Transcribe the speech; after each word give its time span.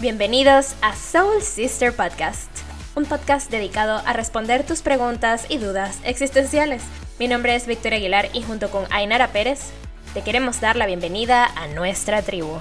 Bienvenidos 0.00 0.76
a 0.80 0.96
Soul 0.96 1.42
Sister 1.42 1.94
Podcast, 1.94 2.50
un 2.96 3.04
podcast 3.04 3.50
dedicado 3.50 3.98
a 4.06 4.14
responder 4.14 4.64
tus 4.64 4.80
preguntas 4.80 5.44
y 5.50 5.58
dudas 5.58 6.00
existenciales. 6.06 6.82
Mi 7.18 7.28
nombre 7.28 7.54
es 7.54 7.66
Victoria 7.66 7.98
Aguilar 7.98 8.28
y 8.32 8.42
junto 8.42 8.70
con 8.70 8.90
Ainara 8.90 9.28
Pérez 9.28 9.70
te 10.14 10.24
queremos 10.24 10.58
dar 10.58 10.76
la 10.76 10.86
bienvenida 10.86 11.44
a 11.44 11.68
nuestra 11.68 12.22
tribu. 12.22 12.56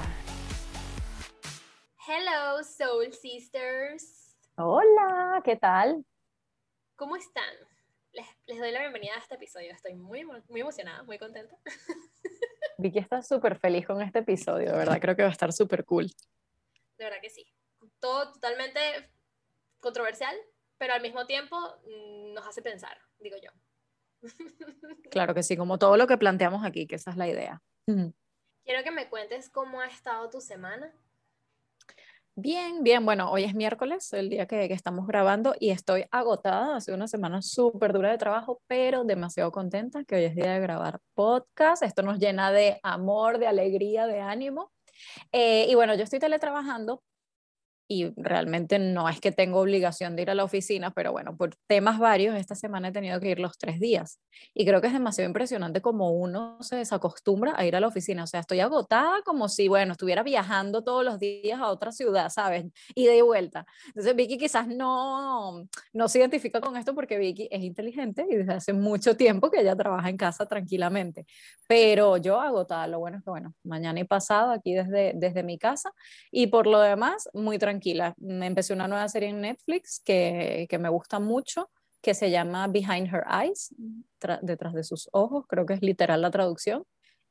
Hello, 2.05 2.61
Soul 2.61 3.13
Sisters. 3.13 4.35
Hola, 4.57 5.41
¿qué 5.45 5.55
tal? 5.55 6.03
¿Cómo 6.97 7.15
están? 7.15 7.55
Les, 8.11 8.27
les 8.47 8.59
doy 8.59 8.71
la 8.73 8.81
bienvenida 8.81 9.13
a 9.15 9.19
este 9.19 9.35
episodio. 9.35 9.71
Estoy 9.71 9.95
muy, 9.95 10.25
muy 10.25 10.59
emocionada, 10.59 11.03
muy 11.03 11.17
contenta. 11.17 11.55
Vicky 12.77 12.99
está 12.99 13.21
súper 13.21 13.57
feliz 13.57 13.87
con 13.87 14.01
este 14.01 14.19
episodio, 14.19 14.71
de 14.71 14.77
verdad, 14.77 14.99
creo 14.99 15.15
que 15.15 15.21
va 15.21 15.29
a 15.29 15.31
estar 15.31 15.53
súper 15.53 15.85
cool. 15.85 16.11
De 16.99 17.05
verdad 17.05 17.21
que 17.21 17.29
sí. 17.29 17.45
Todo 17.99 18.33
totalmente 18.33 18.79
controversial, 19.79 20.35
pero 20.77 20.93
al 20.93 21.01
mismo 21.01 21.25
tiempo 21.25 21.57
mm, 21.85 22.33
nos 22.33 22.45
hace 22.45 22.61
pensar, 22.61 22.97
digo 23.19 23.37
yo. 23.41 23.49
Claro 25.09 25.33
que 25.33 25.41
sí, 25.41 25.57
como 25.57 25.79
todo 25.79 25.97
lo 25.97 26.05
que 26.05 26.17
planteamos 26.17 26.63
aquí, 26.63 26.85
que 26.85 26.95
esa 26.95 27.09
es 27.09 27.17
la 27.17 27.27
idea. 27.27 27.63
Quiero 27.85 28.83
que 28.83 28.91
me 28.91 29.09
cuentes 29.09 29.49
cómo 29.49 29.81
ha 29.81 29.87
estado 29.87 30.29
tu 30.29 30.41
semana. 30.41 30.93
Bien, 32.35 32.83
bien, 32.83 33.03
bueno, 33.05 33.31
hoy 33.31 33.43
es 33.43 33.55
miércoles, 33.55 34.13
el 34.13 34.29
día 34.29 34.45
que, 34.45 34.67
que 34.67 34.73
estamos 34.73 35.07
grabando 35.07 35.55
y 35.59 35.71
estoy 35.71 36.05
agotada, 36.11 36.75
ha 36.75 36.81
sido 36.81 36.95
una 36.95 37.07
semana 37.07 37.41
súper 37.41 37.91
dura 37.91 38.11
de 38.11 38.17
trabajo, 38.17 38.61
pero 38.67 39.03
demasiado 39.03 39.51
contenta 39.51 40.03
que 40.03 40.15
hoy 40.15 40.25
es 40.25 40.35
día 40.35 40.53
de 40.53 40.59
grabar 40.59 40.99
podcast. 41.15 41.81
Esto 41.81 42.03
nos 42.03 42.19
llena 42.19 42.51
de 42.51 42.79
amor, 42.83 43.39
de 43.39 43.47
alegría, 43.47 44.05
de 44.05 44.19
ánimo. 44.19 44.71
Eh, 45.31 45.67
y 45.69 45.75
bueno, 45.75 45.95
yo 45.95 46.03
estoy 46.03 46.19
teletrabajando, 46.19 47.03
y 47.91 48.13
realmente 48.15 48.77
no 48.77 49.09
es 49.09 49.19
que 49.19 49.31
tengo 49.31 49.59
obligación 49.59 50.15
de 50.15 50.21
ir 50.21 50.29
a 50.29 50.35
la 50.35 50.43
oficina, 50.43 50.91
pero 50.91 51.11
bueno, 51.11 51.35
por 51.35 51.55
temas 51.65 51.97
varios, 51.97 52.35
esta 52.35 52.53
semana 52.53 52.89
he 52.89 52.91
tenido 52.91 53.19
que 53.19 53.31
ir 53.31 53.39
los 53.39 53.57
tres 53.57 53.79
días. 53.79 54.19
Y 54.53 54.63
creo 54.63 54.79
que 54.79 54.87
es 54.87 54.93
demasiado 54.93 55.27
impresionante 55.27 55.81
como 55.81 56.11
uno 56.11 56.59
se 56.61 56.75
desacostumbra 56.75 57.55
a 57.57 57.65
ir 57.65 57.75
a 57.75 57.79
la 57.79 57.87
oficina. 57.87 58.25
O 58.25 58.27
sea, 58.27 58.41
estoy 58.41 58.59
agotada 58.59 59.23
como 59.25 59.49
si, 59.49 59.67
bueno, 59.67 59.93
estuviera 59.93 60.21
viajando 60.21 60.83
todos 60.83 61.03
los 61.03 61.17
días 61.17 61.59
a 61.59 61.69
otra 61.69 61.91
ciudad, 61.91 62.29
¿sabes? 62.29 62.65
Y 62.93 63.07
de 63.07 63.23
vuelta. 63.23 63.65
Entonces 63.87 64.15
Vicky 64.15 64.37
quizás 64.37 64.67
no, 64.67 65.67
no 65.91 66.07
se 66.09 66.19
identifica 66.19 66.61
con 66.61 66.77
esto 66.77 66.93
porque 66.93 67.17
Vicky 67.17 67.47
es 67.49 67.63
inteligente 67.63 68.23
y 68.29 68.35
desde 68.35 68.53
hace 68.53 68.71
mucho 68.71 69.17
tiempo 69.17 69.49
que 69.49 69.61
ella 69.61 69.75
trabaja 69.75 70.09
en 70.09 70.17
casa 70.17 70.45
tranquilamente. 70.45 71.25
Pero 71.67 72.17
yo 72.17 72.39
agotada, 72.39 72.85
lo 72.85 72.99
bueno 72.99 73.17
es 73.17 73.23
que, 73.23 73.31
bueno, 73.31 73.55
mañana 73.63 73.99
y 73.99 74.03
pasado 74.03 74.51
aquí 74.51 74.75
desde, 74.75 75.13
desde 75.15 75.41
mi 75.41 75.57
casa 75.57 75.91
y 76.29 76.47
por 76.47 76.67
lo 76.67 76.79
demás, 76.81 77.27
muy 77.33 77.57
tranquila 77.57 77.78
tranquila. 77.79 78.13
Me 78.17 78.45
empecé 78.45 78.73
una 78.73 78.87
nueva 78.87 79.07
serie 79.07 79.29
en 79.29 79.41
Netflix 79.41 80.01
que, 80.03 80.67
que 80.69 80.77
me 80.77 80.89
gusta 80.89 81.19
mucho, 81.19 81.69
que 82.01 82.13
se 82.13 82.29
llama 82.29 82.67
Behind 82.67 83.07
Her 83.07 83.23
Eyes, 83.29 83.73
detrás 84.41 84.73
de 84.73 84.83
sus 84.83 85.09
ojos, 85.11 85.45
creo 85.47 85.65
que 85.65 85.73
es 85.73 85.81
literal 85.81 86.21
la 86.21 86.31
traducción. 86.31 86.83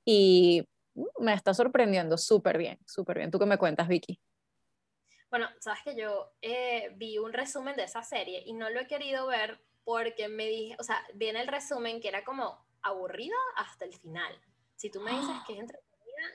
Y 0.05 0.65
uh, 0.95 1.07
me 1.21 1.35
está 1.35 1.53
sorprendiendo 1.53 2.17
súper 2.17 2.59
bien, 2.59 2.79
súper 2.87 3.19
bien. 3.19 3.31
¿Tú 3.31 3.39
qué 3.39 3.47
me 3.47 3.59
cuentas, 3.59 3.89
Vicky? 3.89 4.19
Bueno, 5.31 5.49
sabes 5.61 5.81
que 5.85 5.95
yo 5.95 6.33
eh, 6.41 6.91
vi 6.97 7.19
un 7.19 7.33
resumen 7.35 7.77
de 7.77 7.85
esa 7.85 8.03
serie 8.03 8.43
y 8.47 8.55
no 8.55 8.71
lo 8.71 8.81
he 8.81 8.87
querido 8.87 9.27
ver 9.27 9.61
porque 9.85 10.29
me 10.29 10.47
dije, 10.47 10.77
o 10.79 10.83
sea, 10.83 11.03
viene 11.15 11.41
el 11.43 11.49
resumen 11.49 12.01
que 12.01 12.09
era 12.09 12.25
como 12.25 12.65
aburrida 12.83 13.37
hasta 13.57 13.85
el 13.85 13.93
final. 13.95 14.33
Si 14.77 14.91
tú 14.91 15.01
me 15.01 15.11
dices 15.11 15.37
que 15.47 15.53
es 15.55 15.61
entre 15.61 15.79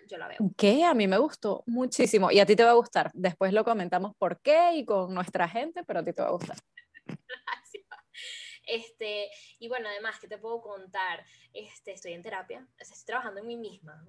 yo 0.08 0.18
la 0.18 0.28
veo. 0.28 0.38
Que 0.58 0.84
a 0.84 0.94
mí 0.94 1.08
me 1.08 1.18
gustó 1.18 1.64
muchísimo 1.66 2.32
y 2.32 2.40
a 2.40 2.46
ti 2.46 2.56
te 2.56 2.64
va 2.64 2.72
a 2.72 2.76
gustar. 2.76 3.12
Después 3.14 3.54
lo 3.54 3.64
comentamos 3.64 4.16
por 4.18 4.40
qué 4.42 4.74
y 4.76 4.86
con 4.86 5.14
nuestra 5.14 5.48
gente, 5.48 5.84
pero 5.84 6.00
a 6.00 6.04
ti 6.04 6.14
te 6.14 6.22
va 6.22 6.30
a 6.30 6.32
gustar. 6.32 6.58
Este, 8.66 9.30
y 9.60 9.68
bueno, 9.68 9.90
además, 9.90 10.18
¿qué 10.22 10.28
te 10.28 10.38
puedo 10.38 10.62
contar? 10.62 11.26
Este, 11.52 11.92
estoy 11.92 12.14
en 12.14 12.24
terapia, 12.24 12.66
estoy 12.78 12.98
trabajando 13.06 13.42
en 13.42 13.48
mí 13.48 13.58
misma. 13.58 14.06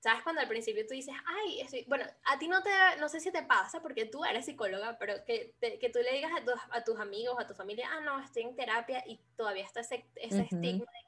¿Sabes 0.00 0.22
cuando 0.22 0.40
al 0.40 0.48
principio 0.48 0.86
tú 0.86 0.94
dices, 0.94 1.14
ay, 1.26 1.60
estoy... 1.60 1.84
bueno, 1.88 2.04
a 2.24 2.38
ti 2.38 2.46
no 2.46 2.62
te, 2.62 2.70
no 3.00 3.08
sé 3.08 3.18
si 3.18 3.32
te 3.32 3.42
pasa 3.42 3.80
porque 3.80 4.04
tú 4.06 4.24
eres 4.24 4.44
psicóloga, 4.44 4.96
pero 4.98 5.24
que, 5.24 5.54
que 5.60 5.90
tú 5.90 5.98
le 6.00 6.12
digas 6.12 6.30
a, 6.32 6.76
a, 6.76 6.84
tus 6.84 6.98
amigos, 7.00 7.36
a 7.38 7.46
tu 7.46 7.54
familia, 7.54 7.88
ah, 7.90 8.00
no, 8.00 8.20
estoy 8.20 8.42
en 8.42 8.54
terapia 8.54 9.02
y 9.06 9.18
todavía 9.36 9.64
está 9.64 9.80
ese, 9.80 10.06
ese 10.16 10.42
estigma 10.42 10.84
de 10.84 11.05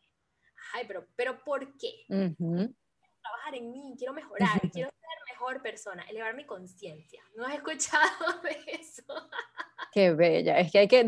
ay, 0.74 0.84
pero, 0.86 1.06
pero 1.16 1.42
¿por 1.44 1.76
qué? 1.76 2.04
Quiero 2.06 2.74
trabajar 3.22 3.54
en 3.54 3.70
mí, 3.70 3.94
quiero 3.96 4.12
mejorar, 4.12 4.60
quiero 4.72 4.90
ser 4.90 5.24
mejor 5.30 5.62
persona, 5.62 6.02
elevar 6.08 6.34
mi 6.34 6.44
conciencia. 6.44 7.22
¿No 7.36 7.46
has 7.46 7.54
escuchado 7.58 8.40
de 8.42 8.58
eso? 8.72 9.04
Qué 9.92 10.12
bella, 10.12 10.58
es 10.58 10.70
que 10.70 10.80
hay 10.80 10.88
que 10.88 11.04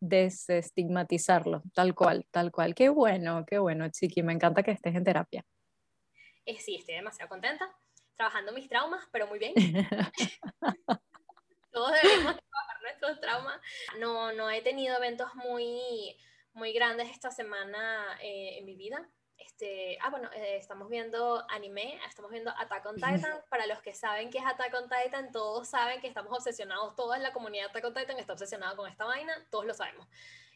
desestigmatizarlo, 0.00 1.62
tal 1.74 1.94
cual, 1.94 2.26
tal 2.30 2.50
cual. 2.50 2.74
Qué 2.74 2.88
bueno, 2.88 3.44
qué 3.46 3.58
bueno, 3.58 3.88
Chiqui, 3.90 4.22
me 4.22 4.32
encanta 4.32 4.62
que 4.62 4.70
estés 4.70 4.94
en 4.94 5.04
terapia. 5.04 5.44
Eh, 6.44 6.58
sí, 6.58 6.76
estoy 6.76 6.96
demasiado 6.96 7.28
contenta, 7.28 7.70
trabajando 8.16 8.52
mis 8.52 8.68
traumas, 8.68 9.06
pero 9.12 9.26
muy 9.26 9.38
bien. 9.38 9.54
Todos 11.72 11.92
debemos 12.02 12.36
trabajar 12.36 12.82
nuestros 12.82 13.20
traumas. 13.20 13.60
No, 13.98 14.32
no 14.32 14.50
he 14.50 14.60
tenido 14.60 14.96
eventos 14.96 15.34
muy 15.36 16.16
muy 16.54 16.72
grandes 16.72 17.10
esta 17.10 17.30
semana 17.30 18.18
eh, 18.22 18.58
en 18.58 18.64
mi 18.64 18.76
vida. 18.76 19.08
Este, 19.38 19.98
ah, 20.00 20.10
bueno, 20.10 20.30
eh, 20.34 20.56
estamos 20.56 20.88
viendo 20.88 21.44
anime, 21.50 21.98
estamos 22.08 22.30
viendo 22.30 22.52
Attack 22.56 22.86
on 22.86 22.94
Titan. 22.94 23.40
Para 23.48 23.66
los 23.66 23.80
que 23.82 23.92
saben 23.92 24.30
que 24.30 24.38
es 24.38 24.44
Attack 24.46 24.74
on 24.74 24.88
Titan, 24.88 25.32
todos 25.32 25.68
saben 25.68 26.00
que 26.00 26.06
estamos 26.06 26.32
obsesionados, 26.32 26.94
toda 26.94 27.18
la 27.18 27.32
comunidad 27.32 27.64
de 27.64 27.70
Attack 27.70 27.84
on 27.86 27.94
Titan 27.94 28.18
está 28.18 28.34
obsesionada 28.34 28.76
con 28.76 28.88
esta 28.88 29.04
vaina, 29.04 29.34
todos 29.50 29.66
lo 29.66 29.74
sabemos. 29.74 30.06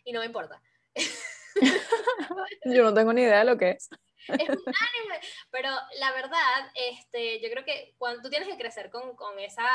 Y 0.04 0.12
no 0.12 0.20
me 0.20 0.26
importa. 0.26 0.62
yo 2.64 2.84
no 2.84 2.94
tengo 2.94 3.12
ni 3.12 3.22
idea 3.22 3.40
de 3.40 3.44
lo 3.44 3.58
que 3.58 3.70
es. 3.70 3.88
Es 4.28 4.48
un 4.48 4.64
anime, 4.66 5.20
pero 5.50 5.68
la 5.98 6.12
verdad, 6.12 6.70
este, 6.74 7.40
yo 7.40 7.48
creo 7.50 7.64
que 7.64 7.94
cuando 7.98 8.22
tú 8.22 8.30
tienes 8.30 8.48
que 8.48 8.58
crecer 8.58 8.90
con, 8.90 9.14
con 9.14 9.38
esa, 9.38 9.68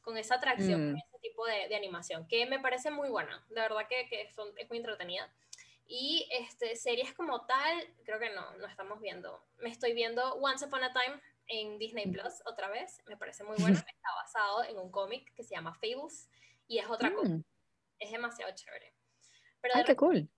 con 0.00 0.16
esa 0.16 0.36
atracción, 0.36 0.80
con 0.80 0.92
mm. 0.94 0.96
ese 0.96 1.18
tipo 1.20 1.46
de, 1.46 1.68
de, 1.68 1.76
animación, 1.76 2.26
que 2.26 2.46
me 2.46 2.58
parece 2.58 2.90
muy 2.90 3.08
buena, 3.08 3.44
de 3.48 3.60
verdad 3.60 3.86
que, 3.88 4.08
que 4.08 4.32
son, 4.34 4.48
es 4.56 4.68
muy 4.68 4.78
entretenida. 4.78 5.32
Y 5.86 6.28
este, 6.30 6.76
series 6.76 7.12
como 7.14 7.44
tal, 7.46 7.94
creo 8.04 8.18
que 8.18 8.30
no, 8.30 8.56
no 8.56 8.66
estamos 8.66 9.00
viendo. 9.00 9.44
Me 9.58 9.70
estoy 9.70 9.92
viendo 9.92 10.34
Once 10.34 10.64
Upon 10.64 10.84
a 10.84 10.92
Time 10.92 11.20
en 11.48 11.78
Disney. 11.78 12.10
Plus 12.10 12.42
otra 12.46 12.68
vez, 12.68 13.02
me 13.06 13.16
parece 13.16 13.44
muy 13.44 13.56
bueno. 13.58 13.76
Está 13.86 14.14
basado 14.16 14.64
en 14.64 14.78
un 14.78 14.90
cómic 14.90 15.32
que 15.34 15.44
se 15.44 15.54
llama 15.54 15.74
Fables 15.74 16.28
y 16.66 16.78
es 16.78 16.88
otra 16.88 17.12
cosa. 17.14 17.28
Mm. 17.28 17.44
Es 17.98 18.10
demasiado 18.10 18.52
chévere. 18.54 18.94
Pero 19.60 19.74
Ay, 19.76 19.84
qué 19.84 19.96
cool. 19.96 20.28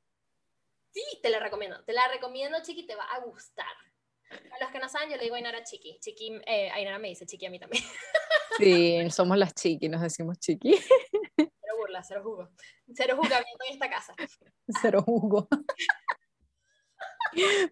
Sí, 0.91 1.03
te 1.23 1.31
la 1.31 1.41
recomiendo. 1.41 1.83
Te 1.85 1.93
la 1.93 2.07
recomiendo, 2.09 2.59
Chiqui, 2.63 2.87
te 2.87 2.95
va 2.95 3.05
a 3.05 3.21
gustar. 3.21 3.75
A 4.31 4.63
los 4.63 4.71
que 4.71 4.79
no 4.79 4.89
saben, 4.89 5.11
yo 5.11 5.17
le 5.17 5.25
digo 5.25 5.35
a 5.35 5.39
Ainara 5.39 5.65
Chiqui. 5.65 5.99
Chiqui, 6.01 6.41
eh, 6.47 6.71
Ainara 6.71 6.99
me 6.99 7.09
dice 7.09 7.27
Chiqui 7.27 7.47
a 7.47 7.51
mí 7.51 7.59
también. 7.59 7.83
Sí, 8.57 9.11
somos 9.11 9.37
las 9.37 9.53
Chiqui, 9.53 9.89
nos 9.89 10.01
decimos 10.01 10.39
Chiqui. 10.39 10.79
Cero 12.03 12.23
burla, 12.25 12.49
cero 12.49 12.49
jugo. 12.49 12.49
Cero 12.95 13.17
jugamiento 13.17 13.65
en 13.69 13.73
esta 13.73 13.91
casa. 13.91 14.15
Cero 14.83 15.03
jugo. 15.03 15.49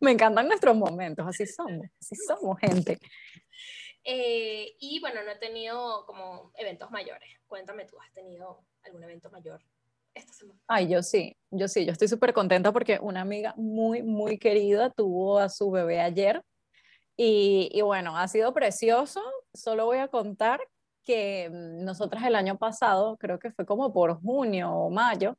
Me 0.01 0.13
encantan 0.13 0.49
nuestros 0.49 0.77
momentos, 0.77 1.27
así 1.27 1.47
somos, 1.47 1.87
así 2.01 2.17
somos, 2.17 2.59
gente. 2.59 2.99
Eh, 4.05 4.75
y 4.81 5.01
bueno, 5.01 5.23
no 5.23 5.31
he 5.31 5.37
tenido 5.37 6.05
como 6.07 6.53
eventos 6.57 6.91
mayores. 6.91 7.29
Cuéntame, 7.47 7.85
¿tú 7.87 8.01
has 8.01 8.13
tenido 8.13 8.65
algún 8.83 9.05
evento 9.05 9.31
mayor 9.31 9.63
esta 10.15 10.33
semana? 10.33 10.61
Ay, 10.67 10.89
yo 10.89 11.03
sí, 11.03 11.37
yo 11.51 11.69
sí, 11.69 11.85
yo 11.87 11.93
estoy 11.93 12.09
súper 12.09 12.33
contenta 12.33 12.73
porque 12.73 12.99
una 13.01 13.21
amiga 13.21 13.55
muy, 13.57 14.03
muy 14.03 14.39
querida 14.39 14.91
tuvo 14.91 15.39
a 15.39 15.49
su 15.49 15.71
bebé 15.71 16.01
ayer. 16.01 16.43
Y, 17.17 17.69
y 17.73 17.83
bueno, 17.83 18.17
ha 18.17 18.27
sido 18.27 18.53
precioso. 18.53 19.23
Solo 19.55 19.85
voy 19.85 19.99
a 19.99 20.09
contar 20.09 20.61
que 21.05 21.51
mm, 21.51 21.85
nosotras 21.85 22.25
el 22.25 22.35
año 22.35 22.59
pasado, 22.59 23.17
creo 23.19 23.39
que 23.39 23.53
fue 23.53 23.67
como 23.67 23.93
por 23.93 24.21
junio 24.21 24.71
o 24.73 24.91
mayo, 24.91 25.37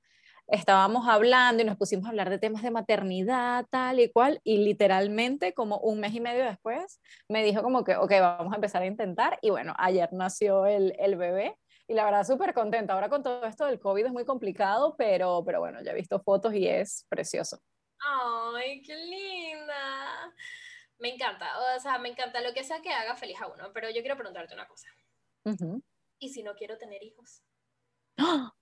estábamos 0.47 1.07
hablando 1.07 1.63
y 1.63 1.65
nos 1.65 1.77
pusimos 1.77 2.05
a 2.05 2.09
hablar 2.09 2.29
de 2.29 2.39
temas 2.39 2.63
de 2.63 2.71
maternidad, 2.71 3.65
tal 3.69 3.99
y 3.99 4.11
cual, 4.11 4.41
y 4.43 4.57
literalmente 4.57 5.53
como 5.53 5.77
un 5.79 5.99
mes 5.99 6.13
y 6.13 6.19
medio 6.19 6.43
después 6.45 6.99
me 7.29 7.43
dijo 7.43 7.63
como 7.63 7.83
que, 7.83 7.95
ok, 7.95 8.11
vamos 8.19 8.53
a 8.53 8.57
empezar 8.57 8.81
a 8.83 8.87
intentar, 8.87 9.39
y 9.41 9.49
bueno, 9.49 9.73
ayer 9.77 10.09
nació 10.11 10.65
el, 10.65 10.95
el 10.99 11.15
bebé, 11.15 11.57
y 11.87 11.93
la 11.93 12.05
verdad 12.05 12.25
súper 12.25 12.53
contenta. 12.53 12.93
Ahora 12.93 13.09
con 13.09 13.23
todo 13.23 13.45
esto 13.45 13.65
del 13.65 13.79
COVID 13.79 14.05
es 14.05 14.11
muy 14.11 14.25
complicado, 14.25 14.95
pero, 14.97 15.43
pero 15.45 15.59
bueno, 15.59 15.81
ya 15.83 15.91
he 15.91 15.95
visto 15.95 16.21
fotos 16.21 16.53
y 16.53 16.67
es 16.67 17.05
precioso. 17.09 17.59
¡Ay, 17.99 18.81
qué 18.81 18.95
linda! 18.95 20.33
Me 20.99 21.13
encanta, 21.13 21.47
o 21.75 21.79
sea, 21.79 21.97
me 21.97 22.09
encanta 22.09 22.41
lo 22.41 22.53
que 22.53 22.63
sea 22.63 22.81
que 22.81 22.91
haga 22.91 23.15
feliz 23.15 23.41
a 23.41 23.47
uno, 23.47 23.71
pero 23.73 23.89
yo 23.89 24.01
quiero 24.01 24.15
preguntarte 24.15 24.53
una 24.53 24.67
cosa. 24.67 24.87
¿Y 26.19 26.29
si 26.29 26.43
no 26.43 26.53
quiero 26.55 26.77
tener 26.77 27.03
hijos? 27.03 27.43
¡Ah! 28.17 28.53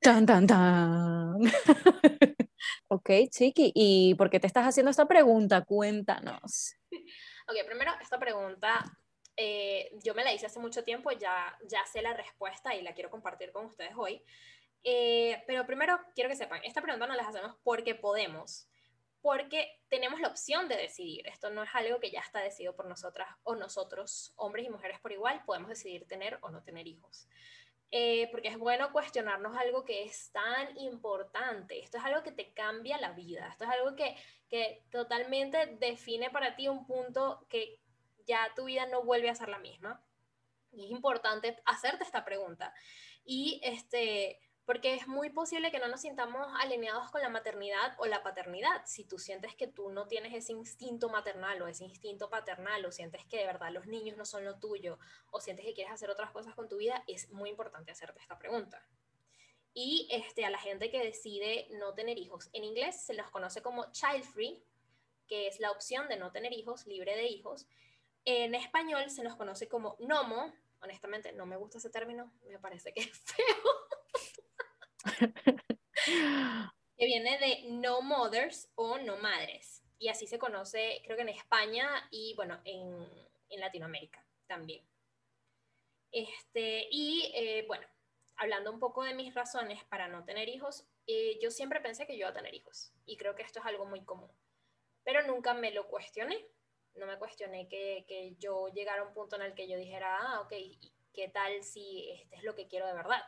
Tan, 0.00 0.26
tan, 0.26 0.46
tan. 0.46 1.40
ok, 2.88 3.10
Chiqui, 3.30 3.72
¿y 3.74 4.14
por 4.16 4.28
qué 4.28 4.38
te 4.38 4.46
estás 4.46 4.66
haciendo 4.66 4.90
esta 4.90 5.06
pregunta? 5.06 5.64
Cuéntanos. 5.64 6.74
Ok, 7.46 7.56
primero, 7.66 7.92
esta 8.00 8.18
pregunta 8.18 8.82
eh, 9.36 9.90
yo 10.02 10.14
me 10.14 10.24
la 10.24 10.32
hice 10.32 10.46
hace 10.46 10.58
mucho 10.60 10.84
tiempo, 10.84 11.10
ya, 11.12 11.56
ya 11.68 11.84
sé 11.86 12.02
la 12.02 12.14
respuesta 12.14 12.74
y 12.74 12.82
la 12.82 12.94
quiero 12.94 13.10
compartir 13.10 13.52
con 13.52 13.66
ustedes 13.66 13.92
hoy. 13.96 14.22
Eh, 14.82 15.42
pero 15.46 15.66
primero 15.66 15.98
quiero 16.14 16.30
que 16.30 16.36
sepan, 16.36 16.60
esta 16.64 16.82
pregunta 16.82 17.06
no 17.06 17.14
la 17.14 17.26
hacemos 17.26 17.56
porque 17.62 17.94
podemos, 17.94 18.68
porque 19.24 19.80
tenemos 19.88 20.20
la 20.20 20.28
opción 20.28 20.68
de 20.68 20.76
decidir. 20.76 21.26
Esto 21.26 21.48
no 21.48 21.62
es 21.62 21.70
algo 21.72 21.98
que 21.98 22.10
ya 22.10 22.20
está 22.20 22.40
decidido 22.40 22.76
por 22.76 22.84
nosotras 22.84 23.26
o 23.42 23.54
nosotros, 23.54 24.34
hombres 24.36 24.66
y 24.66 24.68
mujeres 24.68 25.00
por 25.00 25.12
igual, 25.12 25.42
podemos 25.46 25.70
decidir 25.70 26.06
tener 26.06 26.38
o 26.42 26.50
no 26.50 26.62
tener 26.62 26.86
hijos. 26.86 27.26
Eh, 27.90 28.28
porque 28.30 28.48
es 28.48 28.58
bueno 28.58 28.92
cuestionarnos 28.92 29.56
algo 29.56 29.82
que 29.82 30.04
es 30.04 30.30
tan 30.30 30.76
importante. 30.76 31.80
Esto 31.80 31.96
es 31.96 32.04
algo 32.04 32.22
que 32.22 32.32
te 32.32 32.52
cambia 32.52 32.98
la 32.98 33.12
vida. 33.12 33.48
Esto 33.48 33.64
es 33.64 33.70
algo 33.70 33.96
que, 33.96 34.14
que 34.50 34.84
totalmente 34.90 35.78
define 35.78 36.28
para 36.28 36.54
ti 36.54 36.68
un 36.68 36.86
punto 36.86 37.46
que 37.48 37.80
ya 38.26 38.52
tu 38.54 38.66
vida 38.66 38.84
no 38.84 39.04
vuelve 39.04 39.30
a 39.30 39.34
ser 39.34 39.48
la 39.48 39.58
misma. 39.58 40.04
Y 40.70 40.84
es 40.84 40.90
importante 40.90 41.62
hacerte 41.64 42.04
esta 42.04 42.26
pregunta. 42.26 42.74
Y 43.24 43.58
este, 43.64 44.38
porque 44.66 44.94
es 44.94 45.06
muy 45.06 45.30
posible 45.30 45.70
que 45.70 45.78
no 45.78 45.88
nos 45.88 46.00
sintamos 46.00 46.46
alineados 46.60 47.10
con 47.10 47.20
la 47.20 47.28
maternidad 47.28 47.94
o 47.98 48.06
la 48.06 48.22
paternidad. 48.22 48.82
Si 48.86 49.04
tú 49.04 49.18
sientes 49.18 49.54
que 49.54 49.66
tú 49.66 49.90
no 49.90 50.06
tienes 50.06 50.32
ese 50.32 50.52
instinto 50.52 51.10
maternal 51.10 51.60
o 51.60 51.68
ese 51.68 51.84
instinto 51.84 52.30
paternal, 52.30 52.84
o 52.86 52.90
sientes 52.90 53.24
que 53.26 53.38
de 53.38 53.46
verdad 53.46 53.72
los 53.72 53.86
niños 53.86 54.16
no 54.16 54.24
son 54.24 54.44
lo 54.44 54.58
tuyo, 54.58 54.98
o 55.30 55.40
sientes 55.40 55.66
que 55.66 55.74
quieres 55.74 55.92
hacer 55.92 56.10
otras 56.10 56.30
cosas 56.30 56.54
con 56.54 56.68
tu 56.68 56.78
vida, 56.78 57.04
es 57.06 57.30
muy 57.30 57.50
importante 57.50 57.92
hacerte 57.92 58.20
esta 58.20 58.38
pregunta. 58.38 58.82
Y 59.74 60.08
este, 60.10 60.46
a 60.46 60.50
la 60.50 60.58
gente 60.58 60.90
que 60.90 61.04
decide 61.04 61.66
no 61.72 61.94
tener 61.94 62.16
hijos, 62.16 62.48
en 62.52 62.64
inglés 62.64 63.04
se 63.04 63.12
los 63.12 63.30
conoce 63.30 63.60
como 63.60 63.90
child 63.92 64.24
free, 64.24 64.64
que 65.26 65.46
es 65.46 65.60
la 65.60 65.72
opción 65.72 66.08
de 66.08 66.16
no 66.16 66.32
tener 66.32 66.52
hijos, 66.52 66.86
libre 66.86 67.16
de 67.16 67.26
hijos. 67.26 67.66
En 68.24 68.54
español 68.54 69.10
se 69.10 69.22
nos 69.22 69.36
conoce 69.36 69.68
como 69.68 69.96
nomo. 69.98 70.52
Honestamente, 70.80 71.32
no 71.32 71.44
me 71.44 71.56
gusta 71.56 71.78
ese 71.78 71.90
término, 71.90 72.32
me 72.46 72.58
parece 72.58 72.92
que 72.92 73.00
es 73.00 73.10
feo 73.10 73.93
que 76.96 77.06
viene 77.06 77.38
de 77.38 77.70
no 77.70 78.02
mothers 78.02 78.70
o 78.74 78.98
no 78.98 79.16
madres. 79.16 79.82
Y 79.98 80.08
así 80.08 80.26
se 80.26 80.38
conoce, 80.38 81.00
creo 81.04 81.16
que 81.16 81.22
en 81.22 81.28
España 81.30 82.08
y 82.10 82.34
bueno, 82.34 82.60
en, 82.64 83.06
en 83.48 83.60
Latinoamérica 83.60 84.24
también. 84.46 84.84
Este, 86.10 86.86
y 86.90 87.32
eh, 87.34 87.64
bueno, 87.66 87.86
hablando 88.36 88.70
un 88.70 88.80
poco 88.80 89.02
de 89.02 89.14
mis 89.14 89.34
razones 89.34 89.82
para 89.84 90.08
no 90.08 90.24
tener 90.24 90.48
hijos, 90.48 90.86
eh, 91.06 91.38
yo 91.40 91.50
siempre 91.50 91.80
pensé 91.80 92.06
que 92.06 92.14
yo 92.14 92.20
iba 92.20 92.28
a 92.28 92.34
tener 92.34 92.54
hijos. 92.54 92.92
Y 93.04 93.16
creo 93.16 93.34
que 93.34 93.42
esto 93.42 93.60
es 93.60 93.66
algo 93.66 93.86
muy 93.86 94.04
común. 94.04 94.30
Pero 95.02 95.26
nunca 95.26 95.54
me 95.54 95.72
lo 95.72 95.88
cuestioné. 95.88 96.38
No 96.94 97.06
me 97.06 97.18
cuestioné 97.18 97.68
que, 97.68 98.04
que 98.06 98.36
yo 98.38 98.68
llegara 98.68 99.02
a 99.02 99.06
un 99.06 99.14
punto 99.14 99.36
en 99.36 99.42
el 99.42 99.54
que 99.54 99.68
yo 99.68 99.76
dijera, 99.76 100.18
ah, 100.20 100.40
ok, 100.40 100.52
¿qué 101.12 101.28
tal 101.28 101.62
si 101.62 102.10
este 102.12 102.36
es 102.36 102.44
lo 102.44 102.54
que 102.54 102.68
quiero 102.68 102.86
de 102.86 102.94
verdad? 102.94 103.22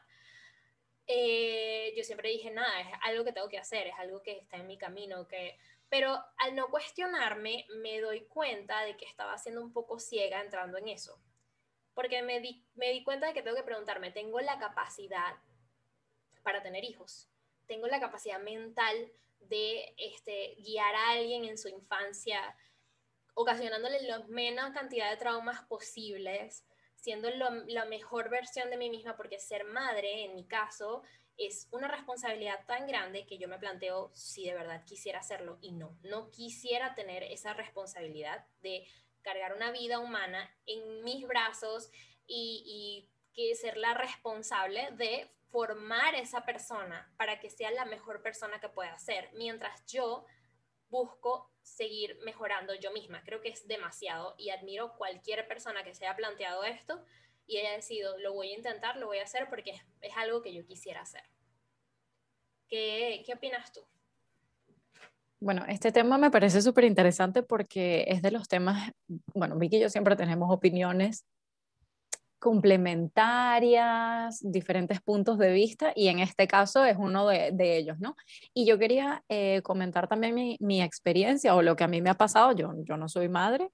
Eh, 1.07 1.95
yo 1.97 2.03
siempre 2.03 2.31
dije, 2.31 2.51
nada, 2.51 2.81
es 2.81 2.89
algo 3.03 3.25
que 3.25 3.33
tengo 3.33 3.49
que 3.49 3.59
hacer, 3.59 3.87
es 3.87 3.95
algo 3.99 4.23
que 4.23 4.39
está 4.39 4.57
en 4.57 4.67
mi 4.67 4.79
camino, 4.79 5.27
que... 5.29 5.59
Pero 5.89 6.19
al 6.39 6.57
no 6.57 6.69
cuestionarme, 6.69 7.65
me 7.77 8.01
doy 8.01 8.27
cuenta 8.27 8.83
de 8.83 8.97
que 8.97 9.05
estaba 9.05 9.39
siendo 9.39 9.63
un 9.63 9.73
poco 9.73 10.01
ciega 10.01 10.43
entrando 10.43 10.79
en 10.79 10.89
eso. 10.89 11.21
Porque 11.95 12.23
me 12.23 12.41
di, 12.41 12.67
me 12.75 12.91
di 12.91 13.05
cuenta 13.05 13.29
de 13.29 13.35
que 13.35 13.43
tengo 13.43 13.57
que 13.57 13.63
preguntarme, 13.63 14.11
¿tengo 14.11 14.41
la 14.41 14.59
capacidad 14.59 15.37
para 16.43 16.61
tener 16.61 16.83
hijos? 16.85 17.29
¿Tengo 17.67 17.87
la 17.87 18.01
capacidad 18.01 18.41
mental 18.41 19.13
de 19.39 19.95
este, 19.97 20.57
guiar 20.59 20.95
a 20.95 21.11
alguien 21.11 21.45
en 21.45 21.57
su 21.57 21.69
infancia, 21.69 22.57
ocasionándole 23.35 24.03
la 24.03 24.25
menos 24.25 24.73
cantidad 24.73 25.09
de 25.09 25.17
traumas 25.19 25.63
posibles? 25.67 26.67
Siendo 27.07 27.31
la 27.31 27.85
mejor 27.85 28.31
versión 28.31 28.69
de 28.69 28.77
mí 28.77 28.91
misma, 28.91 29.17
porque 29.17 29.39
ser 29.39 29.63
madre, 29.63 30.25
en 30.25 30.35
mi 30.35 30.45
caso, 30.45 31.05
es 31.37 31.69
una 31.71 31.87
responsabilidad 31.87 32.67
tan 32.67 32.89
grande 32.89 33.27
que 33.27 33.39
yo 33.39 33.47
me 33.47 33.61
planteo 33.61 34.11
si 34.13 34.45
de 34.45 34.55
verdad 34.55 34.85
quisiera 34.85 35.21
hacerlo 35.21 35.57
y 35.61 35.71
no, 35.71 35.97
no 36.03 36.33
quisiera 36.33 36.97
tener 36.97 37.23
esa 37.23 37.55
responsabilidad 37.55 38.45
de 38.61 38.89
cargar 39.23 39.55
una 39.55 39.71
vida 39.71 40.01
humana 40.01 40.53
en 40.67 41.05
mis 41.05 41.25
brazos 41.29 41.93
y, 42.27 42.65
y 42.67 43.09
que 43.33 43.55
ser 43.55 43.77
la 43.77 43.95
responsable 43.95 44.91
de 44.97 45.31
formar 45.53 46.17
esa 46.17 46.45
persona 46.45 47.09
para 47.17 47.39
que 47.39 47.51
sea 47.51 47.71
la 47.71 47.85
mejor 47.85 48.21
persona 48.21 48.59
que 48.59 48.69
pueda 48.69 48.99
ser, 48.99 49.31
mientras 49.35 49.87
yo 49.87 50.27
busco 50.89 51.51
seguir 51.63 52.19
mejorando 52.25 52.75
yo 52.75 52.93
misma. 52.93 53.23
Creo 53.25 53.41
que 53.41 53.49
es 53.49 53.67
demasiado 53.67 54.35
y 54.39 54.51
admiro 54.51 54.97
cualquier 54.97 55.47
persona 55.49 55.83
que 55.83 55.95
se 55.95 56.07
haya 56.07 56.17
planteado 56.17 56.65
esto 56.65 57.05
y 57.47 57.59
haya 57.59 57.73
decidido, 57.73 58.19
lo 58.19 58.33
voy 58.33 58.53
a 58.53 58.57
intentar, 58.57 58.97
lo 58.97 59.07
voy 59.07 59.19
a 59.19 59.25
hacer 59.25 59.49
porque 59.49 59.81
es, 60.01 60.17
algo 60.17 60.43
que 60.43 60.55
yo 60.55 60.65
quisiera 60.67 61.03
hacer. 61.03 61.23
¿Qué, 62.69 63.23
qué 63.25 63.35
opinas 63.35 63.73
tú? 63.73 63.81
Bueno, 65.39 65.65
este 65.69 65.93
tema 65.93 66.19
me 66.19 66.31
parece 66.31 66.63
súper 66.63 66.85
interesante 66.85 67.43
porque 67.43 68.05
es 68.09 68.23
de 68.23 68.31
los 68.31 68.49
temas, 68.49 68.91
bueno, 69.35 69.57
Vicky 69.59 69.77
y 69.77 69.81
yo 69.81 69.91
siempre 69.91 70.17
tenemos 70.17 70.53
opiniones 70.53 71.25
complementarias, 72.39 74.41
diferentes 74.43 75.01
puntos 75.01 75.39
de 75.39 75.53
vista 75.53 75.93
y 75.95 76.09
en 76.09 76.19
este 76.19 76.47
caso 76.47 76.85
es 76.85 76.97
uno 76.99 77.27
de, 77.27 77.77
ellos, 77.77 77.99
¿no? 77.99 78.17
Y 78.55 78.67
yo 78.67 78.79
quería 78.79 79.25
eh, 79.29 79.63
comentar 79.63 80.09
también 80.09 80.35
mi, 80.35 80.57
mi, 80.61 80.83
experiencia 80.83 81.55
o 81.55 81.63
lo 81.63 81.77
que 81.77 81.85
a 81.85 81.89
mí 81.89 82.03
me 82.03 82.11
ha 82.11 82.15
pasado, 82.15 82.53
yo, 82.53 82.73
yo 82.85 82.97
no 82.97 83.09
soy 83.09 83.29
madre, 83.29 83.71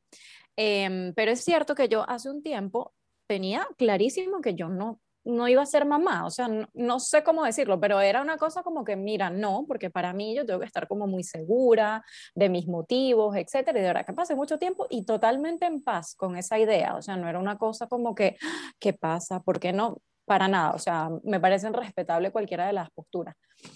em, 0.57 1.13
pero 1.15 1.33
es 1.33 1.45
cierto 1.45 1.75
que 1.75 1.89
yo 1.89 2.09
hace 2.09 2.31
un 2.31 2.43
tiempo 2.43 2.95
tenía 3.27 3.67
clarísimo 3.79 4.41
que 4.41 4.55
yo 4.55 4.69
no 4.69 5.01
no 5.25 5.49
iba 5.49 5.63
a 5.63 5.67
ser 5.67 5.85
mamá, 5.85 6.27
o 6.27 6.31
sea, 6.31 6.49
no, 6.75 7.01
sé 7.01 7.23
cómo 7.23 7.45
decirlo, 7.45 7.79
pero 7.81 8.01
era 8.01 8.23
una 8.23 8.37
cosa 8.37 8.63
como 8.63 8.85
que, 8.85 8.97
mira, 8.97 9.31
no, 9.31 9.65
porque 9.67 9.91
para 9.91 10.13
mí 10.13 10.35
yo 10.35 10.45
tengo 10.45 10.61
que 10.61 10.67
estar 10.67 10.89
como 10.89 11.07
muy 11.07 11.23
segura 11.25 12.05
de 12.35 12.49
mis 12.49 12.67
motivos, 12.67 13.37
etcétera, 13.37 13.79
y 13.79 13.83
de 13.83 13.89
verdad 13.89 14.07
que 14.07 14.13
pasé 14.13 14.35
mucho 14.35 14.59
tiempo 14.59 14.87
y 14.91 15.05
totalmente 15.05 15.67
en 15.67 15.83
paz 15.83 16.15
con 16.17 16.37
esa 16.37 16.59
idea, 16.59 16.97
o 16.97 17.03
sea, 17.03 17.17
no 17.17 17.29
era 17.29 17.39
una 17.39 17.57
cosa 17.57 17.87
como 17.87 18.15
que, 18.15 18.37
¿qué 18.81 18.93
pasa? 18.93 19.41
¿Por 19.41 19.61
qué 19.61 19.73
no? 19.73 19.99
Para 20.25 20.49
nada, 20.49 20.73
o 20.73 20.79
sea, 20.79 21.11
me 21.25 21.41
parecen 21.41 21.73
respetable 21.73 22.31
cualquiera 22.31 22.67
de 22.67 22.73
las 22.73 22.91
posturas. 22.91 23.35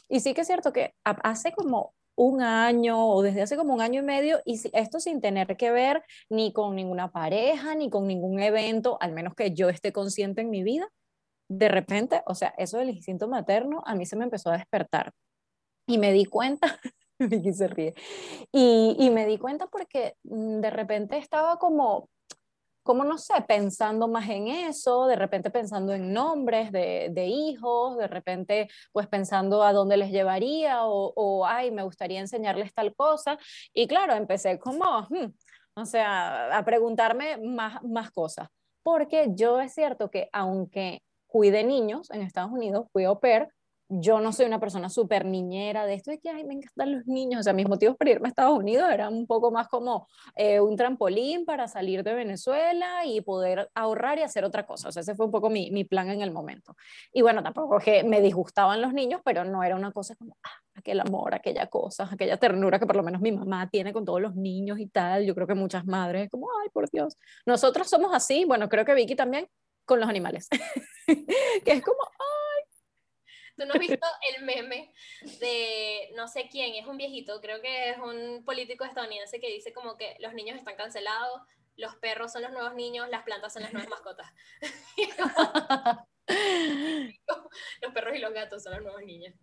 Y 0.09 0.21
sí 0.21 0.35
que 0.35 0.43
es 0.43 0.47
cierto 0.47 0.73
que 0.73 0.95
hace 1.05 1.53
como 1.53 1.93
un 2.17 2.41
año 2.41 3.09
o 3.09 3.23
desde 3.23 3.43
hace 3.43 3.57
como 3.57 3.75
un 3.75 3.81
año 3.81 4.01
y 4.01 4.05
medio, 4.05 4.41
y 4.45 4.59
esto 4.73 4.99
sin 5.01 5.21
tener 5.21 5.57
que 5.57 5.71
ver 5.71 6.03
ni 6.31 6.53
con 6.53 6.75
ninguna 6.75 7.13
pareja, 7.13 7.75
ni 7.75 7.91
con 7.91 8.07
ningún 8.07 8.41
evento, 8.41 8.97
al 9.00 9.12
menos 9.12 9.35
que 9.35 9.53
yo 9.53 9.69
esté 9.69 9.93
consciente 9.93 10.41
en 10.41 10.50
mi 10.50 10.62
vida, 10.62 10.88
de 11.49 11.69
repente, 11.69 12.23
o 12.26 12.35
sea, 12.35 12.55
eso 12.59 12.79
del 12.79 12.91
instinto 12.91 13.29
materno 13.29 13.83
a 13.87 13.95
mí 13.95 14.07
se 14.07 14.17
me 14.17 14.25
empezó 14.25 14.50
a 14.50 14.57
despertar. 14.57 15.12
Y 15.87 15.99
me 15.99 16.12
di 16.12 16.25
cuenta, 16.25 16.81
Vicky 17.19 17.53
se 17.53 17.69
ríe, 17.69 17.95
y, 18.53 18.97
y, 18.99 19.11
me 19.11 19.26
di 19.26 19.38
cuenta 19.38 19.67
porque 19.69 20.17
mm, 20.25 20.61
de 20.61 20.71
repente 20.71 21.17
estaba 21.17 21.59
como, 21.59 22.09
como 22.83 23.05
no 23.05 23.19
sé, 23.19 23.35
pensando 23.47 24.09
más 24.09 24.29
en 24.29 24.49
eso, 24.49 25.07
de 25.07 25.17
repente 25.17 25.50
pensando 25.50 25.93
en 25.93 26.12
nombres 26.12 26.73
de, 26.73 27.09
de 27.12 27.26
hijos, 27.26 27.97
de 27.99 28.07
repente 28.09 28.69
pues 28.93 29.07
pensando 29.09 29.62
a 29.62 29.73
dónde 29.73 29.97
les 29.97 30.11
llevaría 30.11 30.85
o, 30.87 31.12
o, 31.15 31.47
ay, 31.47 31.71
me 31.71 31.83
gustaría 31.83 32.21
enseñarles 32.21 32.75
tal 32.75 32.95
cosa. 32.95 33.38
Y 33.73 33.87
claro, 33.87 34.15
empecé 34.15 34.59
como, 34.59 34.85
hmm, 35.11 35.33
o 35.76 35.85
sea, 35.85 36.57
a 36.57 36.65
preguntarme 36.65 37.38
más, 37.38 37.83
más 37.85 38.11
cosas. 38.11 38.49
Porque 38.83 39.29
yo 39.35 39.61
es 39.61 39.75
cierto 39.75 40.11
que 40.11 40.29
aunque 40.33 41.03
cuide 41.37 41.64
niños 41.64 42.11
en 42.12 42.23
Estados 42.23 42.50
Unidos, 42.50 42.87
fui 42.95 43.05
au 43.05 43.21
pair, 43.21 43.49
yo 43.90 44.21
no 44.21 44.33
soy 44.33 44.47
una 44.47 44.59
persona 44.59 44.88
súper 44.88 45.26
niñera 45.26 45.85
de 45.85 45.93
esto 45.93 46.11
de 46.11 46.19
que, 46.19 46.31
ay, 46.31 46.45
me 46.45 46.55
encantan 46.55 46.93
los 46.93 47.07
niños. 47.07 47.40
O 47.40 47.43
sea, 47.43 47.52
mis 47.52 47.69
motivos 47.69 47.95
para 47.99 48.11
irme 48.11 48.28
a 48.28 48.31
Estados 48.31 48.59
Unidos 48.59 48.88
eran 48.90 49.12
un 49.12 49.26
poco 49.26 49.50
más 49.50 49.69
como 49.69 50.09
eh, 50.35 50.61
un 50.61 50.76
trampolín 50.76 51.45
para 51.45 51.69
salir 51.69 52.02
de 52.02 52.14
Venezuela 52.14 53.05
y 53.05 53.21
poder 53.21 53.71
ahorrar 53.75 54.19
y 54.19 54.23
hacer 54.23 54.45
otra 54.45 54.64
cosa. 54.64 54.88
O 54.88 54.93
sea, 54.93 55.02
ese 55.02 55.14
fue 55.14 55.26
un 55.26 55.33
poco 55.33 55.50
mi, 55.50 55.71
mi 55.71 55.85
plan 55.85 56.09
en 56.09 56.23
el 56.23 56.33
momento. 56.33 56.75
Y 57.12 57.21
bueno, 57.21 57.43
tampoco 57.43 57.78
que 57.78 58.02
me 58.02 58.23
disgustaban 58.23 58.81
los 58.81 58.95
niños, 58.95 59.21
pero 59.23 59.45
no 59.45 59.62
era 59.62 59.76
una 59.76 59.93
cosa 59.93 60.16
como, 60.16 60.38
ah, 60.43 60.50
aquel 60.75 60.99
amor, 61.00 61.35
aquella 61.35 61.66
cosa, 61.66 62.09
aquella 62.11 62.38
ternura 62.38 62.78
que 62.78 62.87
por 62.87 62.97
lo 62.97 63.02
menos 63.02 63.21
mi 63.21 63.31
mamá 63.31 63.69
tiene 63.71 63.93
con 63.93 64.07
todos 64.07 64.23
los 64.23 64.35
niños 64.35 64.81
y 64.81 64.88
tal. 64.88 65.26
Yo 65.26 65.35
creo 65.35 65.47
que 65.47 65.55
muchas 65.55 65.85
madres, 65.85 66.31
como, 66.31 66.49
ay, 66.62 66.71
por 66.73 66.90
Dios. 66.90 67.16
Nosotros 67.45 67.88
somos 67.88 68.12
así, 68.14 68.47
bueno, 68.47 68.69
creo 68.69 68.87
que 68.87 68.95
Vicky 68.95 69.14
también, 69.14 69.49
con 69.87 70.00
los 70.00 70.09
animales. 70.09 70.49
que 71.07 71.73
es 71.73 71.83
como, 71.83 71.99
¡ay! 72.02 72.64
¿Tú 73.57 73.64
no 73.64 73.73
has 73.73 73.81
visto 73.81 74.07
el 74.37 74.45
meme 74.45 74.93
de 75.40 76.11
no 76.14 76.28
sé 76.28 76.49
quién? 76.50 76.75
Es 76.75 76.87
un 76.87 76.99
viejito, 76.99 77.40
creo 77.40 77.62
que 77.62 77.90
es 77.90 77.99
un 77.99 78.45
político 78.45 78.85
estadounidense 78.85 79.40
que 79.40 79.50
dice 79.50 79.73
como 79.73 79.97
que 79.97 80.16
los 80.21 80.35
niños 80.35 80.59
están 80.59 80.76
cancelados, 80.76 81.40
los 81.76 81.97
perros 81.97 82.33
son 82.33 82.43
los 82.43 82.52
nuevos 82.52 82.75
niños, 82.75 83.09
las 83.09 83.23
plantas 83.23 83.55
son 83.55 83.62
las 83.62 83.73
nuevas 83.73 83.88
mascotas. 83.88 84.31
los 87.81 87.93
perros 87.95 88.16
y 88.16 88.19
los 88.19 88.33
gatos 88.33 88.62
son 88.62 88.75
los 88.75 88.83
nuevos 88.83 89.02
niños. 89.05 89.35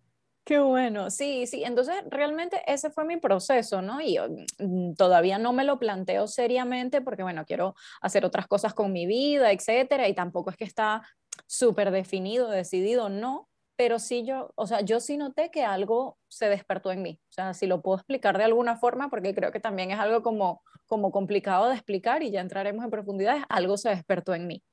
Qué 0.45 0.59
bueno, 0.59 1.09
sí, 1.09 1.47
sí. 1.47 1.63
Entonces, 1.63 1.95
realmente 2.09 2.61
ese 2.67 2.89
fue 2.91 3.05
mi 3.05 3.15
proceso, 3.17 3.81
¿no? 3.81 4.01
Y 4.01 4.17
mm, 4.59 4.95
todavía 4.95 5.37
no 5.37 5.53
me 5.53 5.63
lo 5.63 5.79
planteo 5.79 6.27
seriamente 6.27 7.01
porque, 7.01 7.23
bueno, 7.23 7.45
quiero 7.45 7.75
hacer 8.01 8.25
otras 8.25 8.47
cosas 8.47 8.73
con 8.73 8.91
mi 8.91 9.05
vida, 9.05 9.53
etcétera, 9.53 10.09
y 10.09 10.13
tampoco 10.13 10.49
es 10.49 10.57
que 10.57 10.65
está 10.65 11.01
súper 11.47 11.91
definido, 11.91 12.49
decidido, 12.49 13.07
no, 13.07 13.49
pero 13.77 13.99
sí 13.99 14.25
yo, 14.25 14.51
o 14.55 14.67
sea, 14.67 14.81
yo 14.81 14.99
sí 14.99 15.15
noté 15.15 15.49
que 15.49 15.63
algo 15.63 16.17
se 16.27 16.49
despertó 16.49 16.91
en 16.91 17.03
mí. 17.03 17.19
O 17.29 17.31
sea, 17.33 17.53
si 17.53 17.65
lo 17.65 17.81
puedo 17.81 17.97
explicar 17.97 18.37
de 18.37 18.43
alguna 18.43 18.75
forma, 18.75 19.09
porque 19.09 19.33
creo 19.33 19.51
que 19.53 19.61
también 19.61 19.91
es 19.91 19.99
algo 19.99 20.23
como, 20.23 20.61
como 20.87 21.11
complicado 21.11 21.69
de 21.69 21.75
explicar 21.75 22.21
y 22.21 22.31
ya 22.31 22.41
entraremos 22.41 22.83
en 22.83 22.91
profundidades, 22.91 23.43
algo 23.47 23.77
se 23.77 23.89
despertó 23.89 24.33
en 24.35 24.47
mí. 24.47 24.63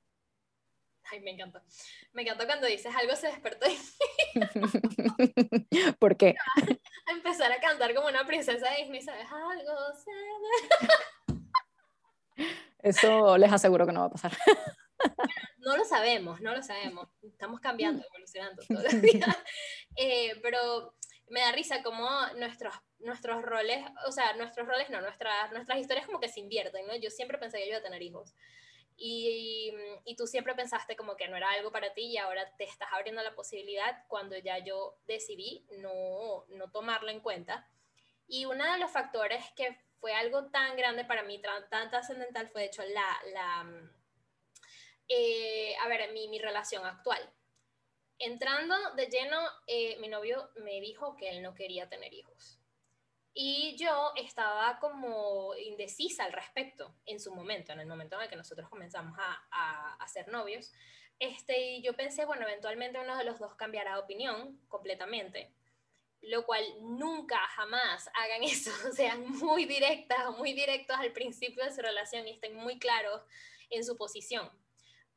Ay, 1.10 1.20
me 1.20 1.32
encanta. 1.32 1.62
Me 2.12 2.22
encanta 2.22 2.46
cuando 2.46 2.66
dices 2.66 2.94
algo 2.94 3.16
se 3.16 3.26
despertó 3.26 3.66
mí. 3.66 3.76
¿Por 5.98 6.16
qué? 6.16 6.34
A 7.06 7.12
empezar 7.12 7.50
a 7.50 7.60
cantar 7.60 7.92
como 7.94 8.06
una 8.06 8.24
princesa 8.24 8.70
de 8.70 8.76
Disney, 8.76 9.02
¿sabes? 9.02 9.26
Algo 9.30 9.72
se... 9.94 10.10
Eso 12.82 13.36
les 13.36 13.52
aseguro 13.52 13.86
que 13.86 13.92
no 13.92 14.00
va 14.00 14.06
a 14.06 14.10
pasar. 14.10 14.32
no 15.58 15.76
lo 15.76 15.84
sabemos, 15.84 16.40
no 16.40 16.54
lo 16.54 16.62
sabemos. 16.62 17.08
Estamos 17.22 17.60
cambiando, 17.60 18.04
evolucionando 18.06 18.62
día. 19.02 19.36
Eh, 19.96 20.38
pero 20.42 20.94
me 21.28 21.40
da 21.40 21.52
risa 21.52 21.82
como 21.82 22.08
nuestros, 22.36 22.74
nuestros 22.98 23.42
roles, 23.42 23.84
o 24.06 24.12
sea, 24.12 24.34
nuestros 24.36 24.66
roles 24.66 24.88
no, 24.90 25.00
nuestras, 25.00 25.50
nuestras 25.52 25.78
historias 25.78 26.06
como 26.06 26.20
que 26.20 26.28
se 26.28 26.40
invierten, 26.40 26.86
¿no? 26.86 26.96
Yo 26.96 27.10
siempre 27.10 27.38
pensé 27.38 27.58
que 27.58 27.64
yo 27.64 27.70
iba 27.70 27.78
a 27.78 27.82
tener 27.82 28.02
hijos. 28.02 28.34
Y, 29.02 29.72
y, 30.04 30.14
tú 30.14 30.26
siempre 30.26 30.54
pensaste 30.54 30.94
como 30.94 31.16
que 31.16 31.26
no 31.26 31.34
era 31.34 31.50
algo 31.52 31.72
para 31.72 31.94
ti 31.94 32.02
y 32.02 32.18
ahora 32.18 32.54
te 32.58 32.64
estás 32.64 32.90
abriendo 32.92 33.22
la 33.22 33.34
posibilidad 33.34 34.04
cuando 34.08 34.36
ya 34.36 34.58
yo 34.58 34.98
decidí 35.06 35.66
no, 35.78 36.44
no 36.48 36.70
tomarlo 36.70 37.08
en 37.10 37.20
cuenta. 37.20 37.66
Y 38.28 38.44
uno 38.44 38.70
de 38.70 38.78
los 38.78 38.90
factores 38.90 39.42
que 39.56 39.74
fue 40.00 40.12
algo 40.12 40.50
tan 40.50 40.76
grande 40.76 41.06
para 41.06 41.22
mí, 41.22 41.40
tan, 41.40 41.66
tan 41.70 41.88
trascendental, 41.88 42.48
fue 42.50 42.60
de 42.60 42.66
hecho 42.66 42.82
la, 42.84 43.18
la 43.32 43.90
eh, 45.08 45.74
a 45.82 45.88
ver, 45.88 46.12
mi, 46.12 46.28
mi 46.28 46.38
relación 46.38 46.86
actual. 46.86 47.18
Entrando 48.18 48.76
de 48.94 49.06
lleno, 49.06 49.40
eh, 49.66 49.96
mi 49.98 50.08
novio 50.08 50.50
me 50.56 50.80
dijo 50.80 51.16
que 51.16 51.30
él 51.30 51.42
no 51.42 51.54
quería 51.54 51.88
tener 51.88 52.12
hijos. 52.14 52.59
Y 53.32 53.76
yo 53.76 54.12
estaba 54.16 54.78
como 54.80 55.54
indecisa 55.56 56.24
al 56.24 56.32
respecto 56.32 56.94
en 57.06 57.20
su 57.20 57.32
momento, 57.32 57.72
en 57.72 57.80
el 57.80 57.86
momento 57.86 58.16
en 58.16 58.22
el 58.22 58.28
que 58.28 58.36
nosotros 58.36 58.68
comenzamos 58.68 59.16
a, 59.18 59.96
a, 59.98 60.08
ser 60.08 60.28
novios. 60.28 60.72
Este, 61.18 61.76
y 61.76 61.82
yo 61.82 61.94
pensé, 61.94 62.24
bueno, 62.24 62.42
eventualmente 62.42 62.98
uno 62.98 63.16
de 63.16 63.24
los 63.24 63.38
dos 63.38 63.54
cambiará 63.54 63.94
de 63.94 64.00
opinión 64.00 64.60
completamente, 64.68 65.52
lo 66.22 66.44
cual 66.44 66.64
nunca, 66.80 67.38
jamás 67.54 68.10
hagan 68.14 68.42
eso, 68.42 68.70
sean 68.92 69.30
muy 69.30 69.64
directas, 69.64 70.36
muy 70.36 70.52
directos 70.52 70.96
al 70.98 71.12
principio 71.12 71.64
de 71.64 71.72
su 71.72 71.82
relación 71.82 72.26
y 72.26 72.32
estén 72.32 72.56
muy 72.56 72.78
claros 72.78 73.22
en 73.70 73.84
su 73.84 73.96
posición. 73.96 74.50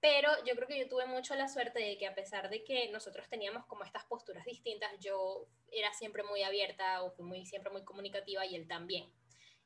Pero 0.03 0.29
yo 0.43 0.53
creo 0.57 0.67
que 0.67 0.77
yo 0.77 0.89
tuve 0.89 1.05
mucho 1.05 1.33
la 1.33 1.48
suerte 1.48 1.79
de 1.79 1.98
que 1.98 2.05
a 2.05 2.13
pesar 2.13 2.50
de 2.50 2.65
que 2.65 2.89
nosotros 2.89 3.29
teníamos 3.29 3.65
como 3.67 3.86
estas 3.86 4.03
posturas 4.03 4.43
distintas, 4.43 4.91
yo 5.00 5.48
era 5.72 5.93
siempre 5.93 6.24
muy 6.24 6.43
abierta 6.43 7.03
o 7.03 7.12
fui 7.12 7.24
muy, 7.24 7.45
siempre 7.45 7.72
muy 7.72 7.86
comunicativa 7.86 8.45
y 8.45 8.53
él 8.53 8.67
también. 8.67 9.10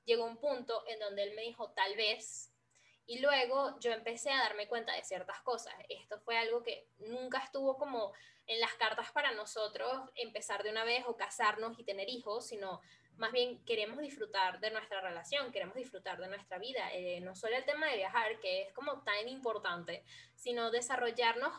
Llegó 0.06 0.26
un 0.26 0.38
punto 0.38 0.84
en 0.88 1.00
donde 1.00 1.24
él 1.24 1.34
me 1.34 1.42
dijo 1.42 1.72
tal 1.72 1.96
vez 1.96 2.54
y 3.08 3.18
luego 3.18 3.80
yo 3.80 3.92
empecé 3.92 4.30
a 4.30 4.44
darme 4.44 4.68
cuenta 4.68 4.94
de 4.94 5.04
ciertas 5.04 5.42
cosas. 5.42 5.74
Esto 5.90 6.20
fue 6.20 6.38
algo 6.38 6.62
que 6.62 6.88
nunca 7.00 7.40
estuvo 7.40 7.76
como 7.76 8.14
en 8.46 8.60
las 8.60 8.76
cartas 8.76 9.12
para 9.12 9.32
nosotros 9.32 9.92
empezar 10.14 10.62
de 10.62 10.70
una 10.70 10.84
vez 10.84 11.04
o 11.08 11.18
casarnos 11.18 11.80
y 11.80 11.84
tener 11.84 12.10
hijos, 12.10 12.46
sino 12.46 12.80
más 13.18 13.32
bien 13.32 13.64
queremos 13.66 14.00
disfrutar 14.00 14.60
de 14.60 14.72
nuestra 14.72 15.02
relación, 15.02 15.52
queremos 15.52 15.76
disfrutar 15.76 16.20
de 16.20 16.28
nuestra 16.28 16.58
vida. 16.58 16.92
Eh, 16.94 17.20
no 17.22 17.36
solo 17.36 17.56
el 17.56 17.66
tema 17.66 17.88
de 17.88 17.98
viajar, 17.98 18.40
que 18.40 18.64
es 18.64 18.74
como 18.74 19.02
tan 19.04 19.28
importante, 19.28 20.04
sino 20.36 20.72
desarrollarnos 20.72 21.52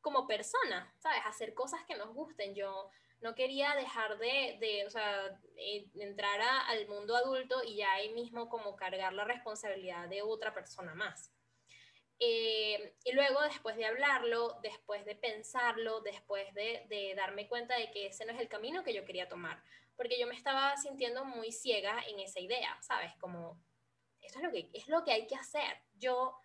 como 0.00 0.26
personas, 0.26 0.88
¿sabes? 0.98 1.20
Hacer 1.26 1.54
cosas 1.54 1.84
que 1.84 1.96
nos 1.96 2.14
gusten. 2.14 2.54
Yo 2.54 2.90
no 3.20 3.34
quería 3.34 3.74
dejar 3.74 4.18
de, 4.18 4.56
de 4.60 4.86
o 4.86 4.90
sea, 4.90 5.38
entrar 5.94 6.40
al 6.40 6.86
mundo 6.88 7.16
adulto 7.16 7.62
y 7.64 7.76
ya 7.76 7.92
ahí 7.92 8.12
mismo 8.14 8.48
como 8.48 8.76
cargar 8.76 9.12
la 9.12 9.24
responsabilidad 9.24 10.08
de 10.08 10.22
otra 10.22 10.54
persona 10.54 10.94
más. 10.94 11.32
Eh, 12.20 12.94
y 13.04 13.12
luego, 13.12 13.40
después 13.42 13.76
de 13.76 13.86
hablarlo, 13.86 14.58
después 14.62 15.04
de 15.04 15.14
pensarlo, 15.14 16.00
después 16.00 16.52
de, 16.54 16.84
de 16.88 17.14
darme 17.14 17.46
cuenta 17.46 17.76
de 17.76 17.90
que 17.90 18.06
ese 18.06 18.24
no 18.26 18.32
es 18.32 18.40
el 18.40 18.48
camino 18.48 18.82
que 18.82 18.92
yo 18.92 19.04
quería 19.04 19.28
tomar, 19.28 19.62
porque 19.96 20.18
yo 20.18 20.26
me 20.26 20.34
estaba 20.34 20.76
sintiendo 20.76 21.24
muy 21.24 21.52
ciega 21.52 22.02
en 22.08 22.18
esa 22.18 22.40
idea, 22.40 22.76
¿sabes? 22.80 23.12
Como, 23.20 23.60
esto 24.20 24.38
es 24.38 24.44
lo 24.44 24.50
que, 24.50 24.70
es 24.72 24.88
lo 24.88 25.04
que 25.04 25.12
hay 25.12 25.26
que 25.26 25.36
hacer. 25.36 25.80
Yo, 25.94 26.38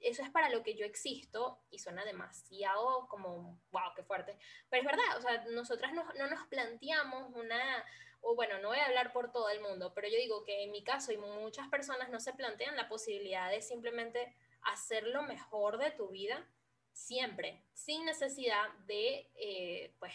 eso 0.00 0.22
es 0.22 0.30
para 0.30 0.48
lo 0.48 0.62
que 0.62 0.74
yo 0.74 0.84
existo 0.84 1.60
y 1.70 1.78
suena 1.78 2.04
demasiado 2.04 3.06
como, 3.08 3.60
wow, 3.70 3.92
qué 3.94 4.02
fuerte. 4.02 4.36
Pero 4.70 4.82
es 4.82 4.86
verdad, 4.86 5.18
o 5.18 5.20
sea, 5.20 5.44
nosotras 5.50 5.92
no, 5.92 6.04
no 6.14 6.26
nos 6.28 6.46
planteamos 6.46 7.34
una, 7.34 7.84
o 8.20 8.34
bueno, 8.34 8.58
no 8.60 8.68
voy 8.68 8.78
a 8.78 8.86
hablar 8.86 9.12
por 9.12 9.30
todo 9.30 9.50
el 9.50 9.60
mundo, 9.60 9.92
pero 9.94 10.08
yo 10.08 10.16
digo 10.16 10.44
que 10.44 10.64
en 10.64 10.70
mi 10.70 10.82
caso 10.82 11.12
y 11.12 11.16
muchas 11.16 11.68
personas 11.68 12.08
no 12.08 12.20
se 12.20 12.32
plantean 12.32 12.76
la 12.76 12.88
posibilidad 12.88 13.50
de 13.50 13.62
simplemente 13.62 14.34
hacer 14.64 15.06
lo 15.06 15.22
mejor 15.22 15.78
de 15.78 15.90
tu 15.90 16.08
vida 16.08 16.46
siempre, 16.92 17.64
sin 17.72 18.04
necesidad 18.04 18.70
de, 18.86 19.30
eh, 19.34 19.94
pues, 19.98 20.12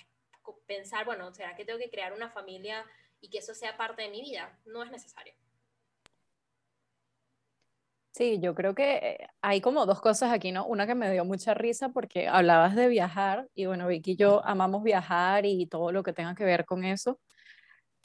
pensar, 0.66 1.06
bueno, 1.06 1.34
¿será 1.34 1.56
que 1.56 1.66
tengo 1.66 1.80
que 1.80 1.90
crear 1.90 2.14
una 2.14 2.30
familia 2.30 2.86
y 3.20 3.30
que 3.30 3.40
eso 3.40 3.54
sea 3.54 3.76
parte 3.78 4.04
de 4.04 4.10
mi 4.10 4.22
vida? 4.22 4.58
No 4.66 4.84
es 4.84 4.92
necesario. 4.92 5.34
Sí, 8.12 8.40
yo 8.40 8.56
creo 8.56 8.74
que 8.74 8.96
eh, 8.96 9.28
hay 9.42 9.62
como 9.62 9.86
dos 9.86 10.02
cosas 10.02 10.32
aquí, 10.32 10.52
¿no? 10.52 10.66
Una 10.66 10.88
que 10.88 10.96
me 10.96 11.12
dio 11.12 11.24
mucha 11.24 11.54
risa 11.54 11.90
porque 11.90 12.28
hablabas 12.28 12.76
de 12.76 12.88
viajar 12.88 13.48
y 13.54 13.68
bueno, 13.68 13.88
Vicky 13.88 14.12
y 14.12 14.16
yo 14.16 14.44
amamos 14.44 14.84
viajar 14.84 15.46
y 15.46 15.68
todo 15.68 15.92
lo 15.92 16.02
que 16.02 16.14
tenga 16.14 16.34
que 16.34 16.44
ver 16.44 16.66
con 16.66 16.84
eso 16.84 17.20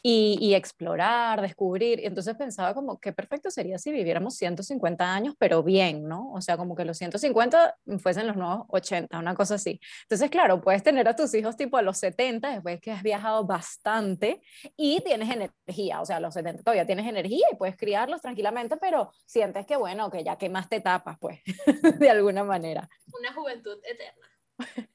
y, 0.04 0.54
explorar, 0.54 1.40
descubrir. 1.40 2.00
Y 2.00 2.06
entonces 2.06 2.36
pensaba 2.36 2.74
como 2.74 2.98
que 2.98 3.12
perfecto 3.12 3.50
sería 3.50 3.78
si 3.78 3.92
viviéramos 3.92 4.34
150 4.34 5.14
años, 5.14 5.34
pero 5.38 5.62
bien, 5.62 6.08
¿no? 6.08 6.32
O 6.32 6.40
sea, 6.40 6.56
como 6.56 6.74
que 6.74 6.84
los 6.84 6.98
150 6.98 7.76
fuesen 7.98 8.26
los 8.26 8.36
nuevos 8.36 8.66
80, 8.68 9.16
una 9.18 9.34
cosa 9.34 9.54
así. 9.54 9.80
Entonces, 10.02 10.28
claro, 10.30 10.60
puedes 10.60 10.82
tener 10.82 11.06
a 11.06 11.14
tus 11.14 11.32
hijos 11.34 11.56
tipo 11.56 11.76
a 11.76 11.82
los 11.82 11.98
70, 11.98 12.50
después 12.50 12.80
que 12.80 12.90
has 12.90 13.02
viajado 13.02 13.44
bastante 13.44 14.42
y 14.76 15.00
tienes 15.02 15.30
energía, 15.30 16.00
o 16.00 16.06
sea, 16.06 16.16
a 16.16 16.20
los 16.20 16.34
70 16.34 16.62
todavía 16.64 16.86
tienes 16.86 17.06
energía 17.06 17.46
y 17.52 17.56
puedes 17.56 17.76
criarlos 17.76 18.20
tranquilamente, 18.20 18.76
pero 18.78 19.12
sientes 19.24 19.66
que, 19.66 19.76
bueno, 19.76 20.10
que 20.10 20.24
ya 20.24 20.36
quemaste 20.36 20.76
etapas, 20.76 21.16
pues, 21.20 21.40
de 22.00 22.10
alguna 22.10 22.42
manera. 22.42 22.88
Una 23.16 23.32
juventud 23.32 23.78
eterna. 23.84 24.26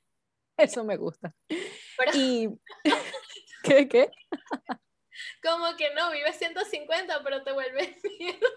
Eso 0.57 0.83
me 0.83 0.97
gusta. 0.97 1.33
Y... 2.13 2.49
¿Qué? 3.63 3.87
¿Qué? 3.87 4.11
Como 5.41 5.75
que 5.75 5.93
no, 5.93 6.12
vives 6.12 6.38
150, 6.38 7.24
pero 7.24 7.43
te 7.43 7.51
vuelves 7.51 7.95
mierda. 8.19 8.47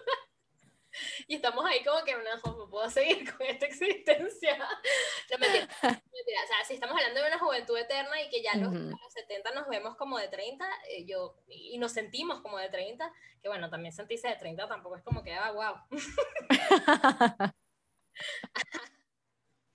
Y 1.27 1.35
estamos 1.35 1.63
ahí 1.65 1.83
como 1.83 2.03
que 2.03 2.13
no, 2.15 2.69
puedo 2.69 2.89
seguir 2.89 3.31
con 3.37 3.45
esta 3.47 3.65
existencia. 3.65 4.57
No, 4.57 5.37
mentira, 5.37 5.67
O 5.81 6.47
sea, 6.47 6.65
si 6.65 6.73
estamos 6.75 6.95
hablando 6.97 7.21
de 7.21 7.27
una 7.27 7.39
juventud 7.39 7.77
eterna 7.77 8.21
y 8.21 8.29
que 8.29 8.41
ya 8.41 8.55
los, 8.55 8.73
los 8.73 9.13
70 9.13 9.51
nos 9.51 9.67
vemos 9.67 9.95
como 9.95 10.17
de 10.17 10.27
30, 10.27 10.65
eh, 10.89 11.05
yo, 11.05 11.37
y 11.47 11.77
nos 11.77 11.93
sentimos 11.93 12.41
como 12.41 12.57
de 12.57 12.69
30, 12.69 13.11
que 13.41 13.47
bueno, 13.47 13.69
también 13.69 13.93
sentirse 13.93 14.27
de 14.27 14.35
30 14.35 14.67
tampoco 14.67 14.97
es 14.97 15.03
como 15.03 15.23
que, 15.23 15.33
ah, 15.33 15.51
wow. 15.51 15.75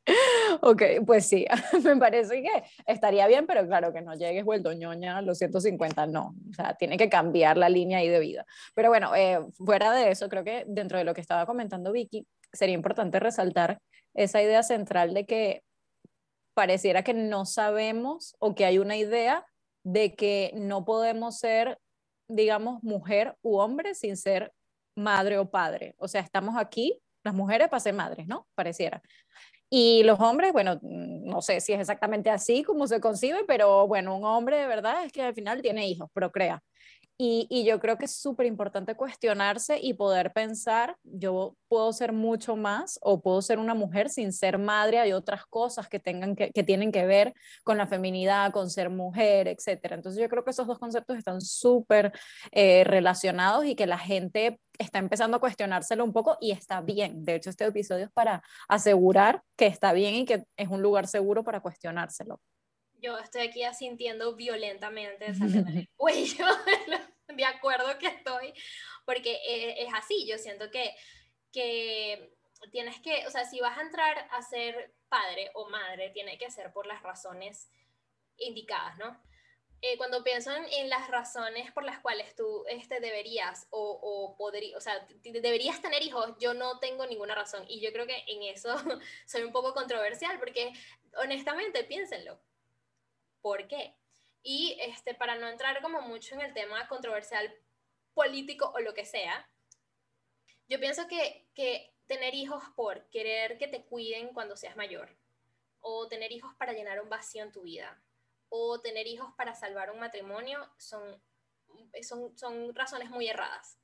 Ok, 0.62 0.82
pues 1.04 1.26
sí, 1.26 1.44
me 1.84 1.96
parece 1.96 2.42
que 2.42 2.64
estaría 2.86 3.26
bien, 3.26 3.46
pero 3.46 3.66
claro 3.66 3.92
que 3.92 4.00
no 4.02 4.14
llegues 4.14 4.44
vuelto 4.44 4.72
ñoña 4.72 5.18
a 5.18 5.22
los 5.22 5.38
150, 5.38 6.06
no, 6.06 6.34
o 6.50 6.54
sea, 6.54 6.74
tiene 6.74 6.96
que 6.96 7.08
cambiar 7.08 7.56
la 7.56 7.68
línea 7.68 7.98
ahí 7.98 8.08
de 8.08 8.20
vida. 8.20 8.46
Pero 8.74 8.88
bueno, 8.88 9.14
eh, 9.14 9.38
fuera 9.64 9.92
de 9.92 10.10
eso, 10.10 10.28
creo 10.28 10.44
que 10.44 10.64
dentro 10.66 10.98
de 10.98 11.04
lo 11.04 11.14
que 11.14 11.20
estaba 11.20 11.46
comentando 11.46 11.92
Vicky, 11.92 12.26
sería 12.52 12.74
importante 12.74 13.20
resaltar 13.20 13.78
esa 14.14 14.42
idea 14.42 14.62
central 14.62 15.12
de 15.14 15.26
que 15.26 15.62
pareciera 16.54 17.02
que 17.02 17.12
no 17.12 17.44
sabemos 17.44 18.34
o 18.38 18.54
que 18.54 18.64
hay 18.64 18.78
una 18.78 18.96
idea 18.96 19.44
de 19.84 20.14
que 20.14 20.52
no 20.54 20.84
podemos 20.84 21.38
ser, 21.38 21.78
digamos, 22.28 22.82
mujer 22.82 23.36
u 23.42 23.58
hombre 23.58 23.94
sin 23.94 24.16
ser 24.16 24.52
madre 24.96 25.38
o 25.38 25.50
padre. 25.50 25.94
O 25.98 26.08
sea, 26.08 26.22
estamos 26.22 26.56
aquí, 26.56 26.98
las 27.22 27.34
mujeres 27.34 27.68
para 27.68 27.80
ser 27.80 27.94
madres, 27.94 28.26
¿no? 28.26 28.46
Pareciera. 28.54 29.02
Y 29.70 30.02
los 30.04 30.20
hombres, 30.20 30.52
bueno, 30.52 30.78
no 30.82 31.42
sé 31.42 31.60
si 31.60 31.72
es 31.72 31.80
exactamente 31.80 32.30
así 32.30 32.62
como 32.62 32.86
se 32.86 33.00
concibe, 33.00 33.44
pero 33.46 33.86
bueno, 33.88 34.16
un 34.16 34.24
hombre 34.24 34.58
de 34.58 34.66
verdad 34.68 35.04
es 35.04 35.12
que 35.12 35.22
al 35.22 35.34
final 35.34 35.60
tiene 35.62 35.88
hijos, 35.88 36.08
procrea. 36.12 36.62
Y, 37.18 37.64
yo 37.64 37.80
creo 37.80 37.96
que 37.96 38.04
es 38.04 38.14
súper 38.14 38.44
importante 38.46 38.94
cuestionarse 38.94 39.78
y 39.80 39.94
poder 39.94 40.32
pensar, 40.34 40.96
yo 41.02 41.56
puedo 41.66 41.90
ser 41.94 42.12
mucho 42.12 42.56
más 42.56 42.98
o 43.00 43.22
puedo 43.22 43.40
ser 43.40 43.58
una 43.58 43.72
mujer 43.74 44.10
sin 44.10 44.34
ser 44.34 44.58
madre, 44.58 44.98
hay 44.98 45.12
otras 45.12 45.46
cosas 45.46 45.88
que, 45.88 45.98
tengan 45.98 46.36
que 46.36 46.62
tienen 46.64 46.92
que 46.92 47.06
ver 47.06 47.32
con 47.64 47.78
la 47.78 47.86
feminidad, 47.86 48.52
con 48.52 48.68
ser 48.68 48.90
mujer, 48.90 49.48
etc. 49.48 49.92
Entonces 49.92 50.20
yo 50.20 50.28
creo 50.28 50.44
que 50.44 50.50
esos 50.50 50.66
dos 50.66 50.78
conceptos 50.78 51.16
están 51.16 51.40
súper 51.40 52.12
eh, 52.52 52.84
relacionados 52.84 53.64
y 53.64 53.74
que 53.76 53.86
la 53.86 53.98
gente 53.98 54.60
está 54.78 54.98
empezando 54.98 55.38
a 55.38 55.40
cuestionárselo 55.40 56.04
un 56.04 56.12
poco 56.12 56.36
y 56.38 56.50
está 56.50 56.82
bien. 56.82 57.24
De 57.24 57.36
hecho, 57.36 57.48
este 57.48 57.64
episodio 57.64 58.04
es 58.04 58.12
para 58.12 58.42
asegurar 58.68 59.42
que 59.56 59.66
está 59.66 59.94
bien 59.94 60.14
y 60.16 60.24
que 60.26 60.44
es 60.56 60.68
un 60.68 60.82
lugar 60.82 61.06
seguro 61.06 61.44
para 61.44 61.60
cuestionárselo 61.60 62.40
yo 63.06 63.18
estoy 63.18 63.42
aquí 63.42 63.62
asintiendo 63.62 64.34
violentamente 64.34 65.26
el 65.28 65.88
cuello, 65.96 66.46
de 67.28 67.44
acuerdo 67.44 67.98
que 67.98 68.08
estoy, 68.08 68.52
porque 69.04 69.34
eh, 69.46 69.84
es 69.84 69.94
así, 69.94 70.26
yo 70.26 70.38
siento 70.38 70.70
que, 70.70 70.94
que 71.52 72.34
tienes 72.72 73.00
que, 73.00 73.26
o 73.26 73.30
sea, 73.30 73.44
si 73.44 73.60
vas 73.60 73.78
a 73.78 73.82
entrar 73.82 74.28
a 74.32 74.42
ser 74.42 74.92
padre 75.08 75.50
o 75.54 75.68
madre, 75.68 76.10
tiene 76.10 76.36
que 76.36 76.50
ser 76.50 76.72
por 76.72 76.86
las 76.86 77.02
razones 77.02 77.70
indicadas, 78.38 78.98
¿no? 78.98 79.22
Eh, 79.82 79.98
cuando 79.98 80.24
pienso 80.24 80.50
en, 80.50 80.88
las 80.88 81.08
razones 81.08 81.70
por 81.70 81.84
las 81.84 82.00
cuales 82.00 82.34
tú 82.34 82.64
este, 82.66 82.98
deberías 82.98 83.68
o, 83.70 84.00
o 84.02 84.36
podrías, 84.36 84.78
o 84.78 84.80
sea, 84.80 85.06
deberías 85.22 85.82
tener 85.82 86.02
hijos, 86.02 86.34
yo 86.40 86.54
no 86.54 86.78
tengo 86.80 87.06
ninguna 87.06 87.34
razón. 87.34 87.64
Y 87.68 87.80
yo 87.80 87.92
creo 87.92 88.06
que 88.06 88.24
en 88.26 88.42
eso 88.42 88.74
soy 89.26 89.42
un 89.42 89.52
poco 89.52 89.74
controversial 89.74 90.38
porque 90.38 90.72
honestamente, 91.18 91.84
piénsenlo, 91.84 92.40
por 93.46 93.68
qué. 93.68 93.94
Y 94.42 94.76
este, 94.80 95.14
para 95.14 95.36
no 95.36 95.46
entrar 95.46 95.80
como 95.80 96.00
mucho 96.00 96.34
en 96.34 96.40
el 96.40 96.52
tema 96.52 96.88
controversial 96.88 97.54
político 98.12 98.72
o 98.74 98.80
lo 98.80 98.92
que 98.92 99.04
sea, 99.04 99.48
yo 100.68 100.80
pienso 100.80 101.06
que, 101.06 101.46
que 101.54 101.94
tener 102.08 102.34
hijos 102.34 102.64
por 102.74 103.08
querer 103.10 103.56
que 103.56 103.68
te 103.68 103.84
cuiden 103.84 104.34
cuando 104.34 104.56
seas 104.56 104.74
mayor, 104.74 105.16
o 105.78 106.08
tener 106.08 106.32
hijos 106.32 106.56
para 106.56 106.72
llenar 106.72 107.00
un 107.00 107.08
vacío 107.08 107.44
en 107.44 107.52
tu 107.52 107.62
vida, 107.62 108.02
o 108.48 108.80
tener 108.80 109.06
hijos 109.06 109.32
para 109.36 109.54
salvar 109.54 109.92
un 109.92 110.00
matrimonio, 110.00 110.68
son, 110.76 111.22
son, 112.02 112.36
son 112.36 112.74
razones 112.74 113.10
muy 113.10 113.28
erradas. 113.28 113.78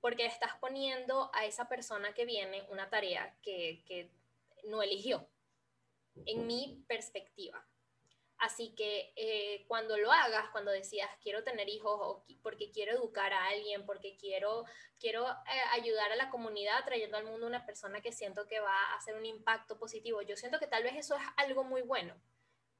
Porque 0.00 0.26
estás 0.26 0.56
poniendo 0.60 1.28
a 1.34 1.44
esa 1.44 1.68
persona 1.68 2.14
que 2.14 2.24
viene 2.24 2.64
una 2.70 2.88
tarea 2.88 3.36
que, 3.42 3.82
que 3.84 4.12
no 4.68 4.80
eligió, 4.80 5.28
en 6.24 6.46
mi 6.46 6.84
perspectiva. 6.86 7.66
Así 8.38 8.74
que 8.74 9.12
eh, 9.16 9.64
cuando 9.66 9.96
lo 9.96 10.12
hagas, 10.12 10.50
cuando 10.50 10.70
decías 10.70 11.08
quiero 11.22 11.42
tener 11.42 11.68
hijos 11.68 11.98
o 11.98 12.24
porque 12.42 12.70
quiero 12.70 12.92
educar 12.92 13.32
a 13.32 13.46
alguien, 13.46 13.86
porque 13.86 14.16
quiero, 14.18 14.64
quiero 15.00 15.26
eh, 15.26 15.62
ayudar 15.72 16.12
a 16.12 16.16
la 16.16 16.28
comunidad 16.28 16.84
trayendo 16.84 17.16
al 17.16 17.24
mundo 17.24 17.46
una 17.46 17.64
persona 17.64 18.02
que 18.02 18.12
siento 18.12 18.46
que 18.46 18.60
va 18.60 18.76
a 18.76 18.96
hacer 18.96 19.16
un 19.16 19.24
impacto 19.24 19.78
positivo, 19.78 20.20
yo 20.20 20.36
siento 20.36 20.58
que 20.58 20.66
tal 20.66 20.82
vez 20.82 20.96
eso 20.96 21.16
es 21.16 21.22
algo 21.36 21.64
muy 21.64 21.80
bueno, 21.80 22.14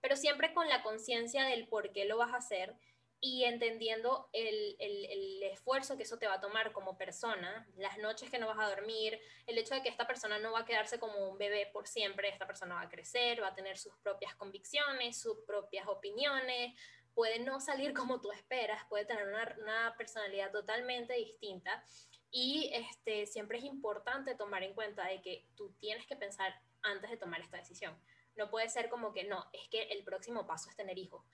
pero 0.02 0.14
siempre 0.14 0.52
con 0.52 0.68
la 0.68 0.82
conciencia 0.82 1.44
del 1.44 1.68
por 1.68 1.90
qué 1.92 2.04
lo 2.04 2.18
vas 2.18 2.34
a 2.34 2.38
hacer 2.38 2.76
y 3.20 3.44
entendiendo 3.44 4.28
el, 4.32 4.76
el, 4.78 5.42
esfuerzo 5.44 5.96
que 5.96 6.02
eso 6.02 6.18
te 6.18 6.26
va 6.26 6.34
a 6.34 6.40
tomar 6.40 6.72
como 6.72 6.98
persona, 6.98 7.66
las 7.76 7.98
noches 7.98 8.30
que 8.30 8.38
no 8.38 8.46
vas 8.46 8.58
a 8.58 8.68
dormir, 8.68 9.18
el 9.46 9.58
hecho 9.58 9.74
de 9.74 9.82
que 9.82 9.88
esta 9.88 10.06
persona 10.06 10.38
no 10.38 10.52
va 10.52 10.60
a 10.60 10.64
quedarse 10.64 10.98
como 10.98 11.30
un 11.30 11.38
bebé 11.38 11.70
por 11.72 11.86
siempre, 11.86 12.28
esta 12.28 12.46
persona 12.46 12.74
va 12.74 12.82
a 12.82 12.88
crecer, 12.88 13.42
va 13.42 13.48
a 13.48 13.54
tener 13.54 13.78
sus 13.78 13.94
propias 13.98 14.34
convicciones, 14.34 15.20
sus 15.20 15.38
propias 15.46 15.86
opiniones, 15.88 16.74
puede 17.14 17.38
no 17.38 17.60
salir 17.60 17.94
como 17.94 18.20
tú 18.20 18.32
esperas, 18.32 18.84
puede 18.88 19.06
tener 19.06 19.26
una, 19.28 19.56
una 19.60 19.94
personalidad 19.96 20.52
totalmente 20.52 21.14
distinta 21.14 21.84
y 22.30 22.70
este, 22.74 23.26
siempre 23.26 23.58
es 23.58 23.64
importante 23.64 24.34
tomar 24.34 24.62
en 24.62 24.74
cuenta 24.74 25.06
de 25.06 25.22
que 25.22 25.46
tú 25.56 25.72
tienes 25.78 26.06
que 26.06 26.16
pensar 26.16 26.54
antes 26.82 27.10
de 27.10 27.16
tomar 27.16 27.40
esta 27.40 27.56
decisión. 27.56 27.98
No 28.36 28.50
puede 28.50 28.68
ser 28.68 28.90
como 28.90 29.14
que 29.14 29.24
no, 29.24 29.46
es 29.52 29.66
que 29.68 29.84
el 29.84 30.04
próximo 30.04 30.46
paso 30.46 30.68
es 30.68 30.76
tener 30.76 30.98
hijos 30.98 31.24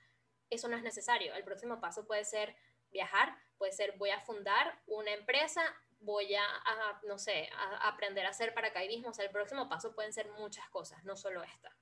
eso 0.54 0.68
no 0.68 0.76
es 0.76 0.82
necesario. 0.82 1.34
El 1.34 1.44
próximo 1.44 1.80
paso 1.80 2.06
puede 2.06 2.24
ser 2.24 2.54
viajar, 2.90 3.36
puede 3.58 3.72
ser 3.72 3.96
voy 3.98 4.10
a 4.10 4.20
fundar 4.20 4.80
una 4.86 5.12
empresa, 5.12 5.62
voy 6.00 6.34
a, 6.34 6.42
no 7.06 7.18
sé, 7.18 7.48
aprender 7.82 8.26
a 8.26 8.30
hacer 8.30 8.54
paracaidismo. 8.54 9.10
O 9.10 9.14
sea, 9.14 9.24
el 9.24 9.30
próximo 9.30 9.68
paso 9.68 9.94
pueden 9.94 10.12
ser 10.12 10.28
muchas 10.38 10.68
cosas, 10.70 11.04
no 11.04 11.16
solo 11.16 11.42
esta. 11.42 11.74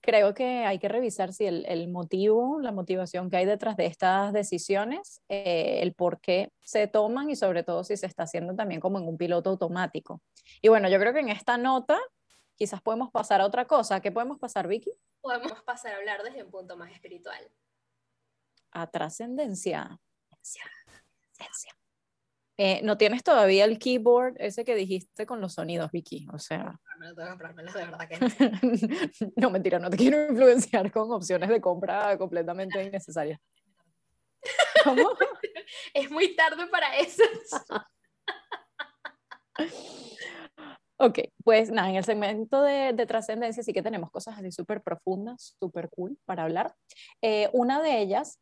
Creo 0.00 0.32
que 0.34 0.64
hay 0.64 0.78
que 0.78 0.88
revisar 0.88 1.32
si 1.32 1.46
el, 1.46 1.88
motivo, 1.88 2.60
la 2.60 2.72
motivación 2.72 3.30
que 3.30 3.36
hay 3.36 3.46
detrás 3.46 3.76
de 3.76 3.86
estas 3.86 4.32
decisiones, 4.32 5.22
eh, 5.28 5.80
el 5.82 5.92
por 5.92 6.20
qué 6.20 6.52
se 6.60 6.86
toman 6.86 7.30
y 7.30 7.36
sobre 7.36 7.62
todo 7.64 7.82
si 7.84 7.96
se 7.96 8.06
está 8.06 8.24
haciendo 8.24 8.54
también 8.54 8.80
como 8.80 8.98
en 8.98 9.08
un 9.08 9.16
piloto 9.16 9.50
automático. 9.50 10.20
Y 10.60 10.68
bueno, 10.68 10.88
yo 10.88 10.98
creo 10.98 11.12
que 11.12 11.20
en 11.20 11.28
esta 11.28 11.58
nota 11.58 11.98
quizás 12.56 12.80
podemos 12.80 13.10
pasar 13.10 13.40
a 13.40 13.46
otra 13.46 13.66
cosa. 13.66 14.00
¿Qué 14.00 14.12
podemos 14.12 14.38
pasar, 14.38 14.68
Vicky? 14.68 14.92
Podemos 15.22 15.62
pasar 15.62 15.94
a 15.94 15.96
hablar 15.96 16.22
desde 16.22 16.42
un 16.42 16.50
punto 16.50 16.76
más 16.76 16.92
espiritual. 16.92 17.50
A 18.72 18.90
trascendencia. 18.90 19.98
Eh, 22.58 22.80
no 22.82 22.98
tienes 22.98 23.22
todavía 23.22 23.64
el 23.64 23.78
keyboard 23.78 24.34
ese 24.38 24.64
que 24.64 24.74
dijiste 24.74 25.24
con 25.24 25.40
los 25.40 25.54
sonidos, 25.54 25.90
Vicky. 25.90 26.26
O 26.32 26.38
sea. 26.38 26.78
No, 26.98 27.14
tengo 27.14 27.38
que 27.38 27.78
de 27.78 27.84
verdad 27.84 28.08
que 28.08 28.18
no. 28.18 29.32
no, 29.36 29.50
mentira, 29.50 29.78
no 29.78 29.90
te 29.90 29.96
quiero 29.96 30.28
influenciar 30.28 30.90
con 30.92 31.10
opciones 31.12 31.48
de 31.48 31.60
compra 31.60 32.18
completamente 32.18 32.82
innecesarias. 32.82 33.40
¿Cómo? 34.84 35.10
es 35.94 36.10
muy 36.10 36.34
tarde 36.36 36.66
para 36.66 36.96
eso. 36.98 37.22
Ok, 41.04 41.18
pues 41.42 41.68
nada, 41.72 41.90
en 41.90 41.96
el 41.96 42.04
segmento 42.04 42.62
de, 42.62 42.94
trascendencia 43.08 43.64
sí 43.64 43.72
que 43.72 43.82
tenemos 43.82 44.08
cosas 44.12 44.38
así 44.38 44.52
súper 44.52 44.82
profundas, 44.82 45.56
súper 45.58 45.90
cool 45.90 46.16
para 46.24 46.44
hablar. 46.44 46.76
Eh, 47.20 47.50
una 47.52 47.82
de 47.82 47.98
ellas, 47.98 48.38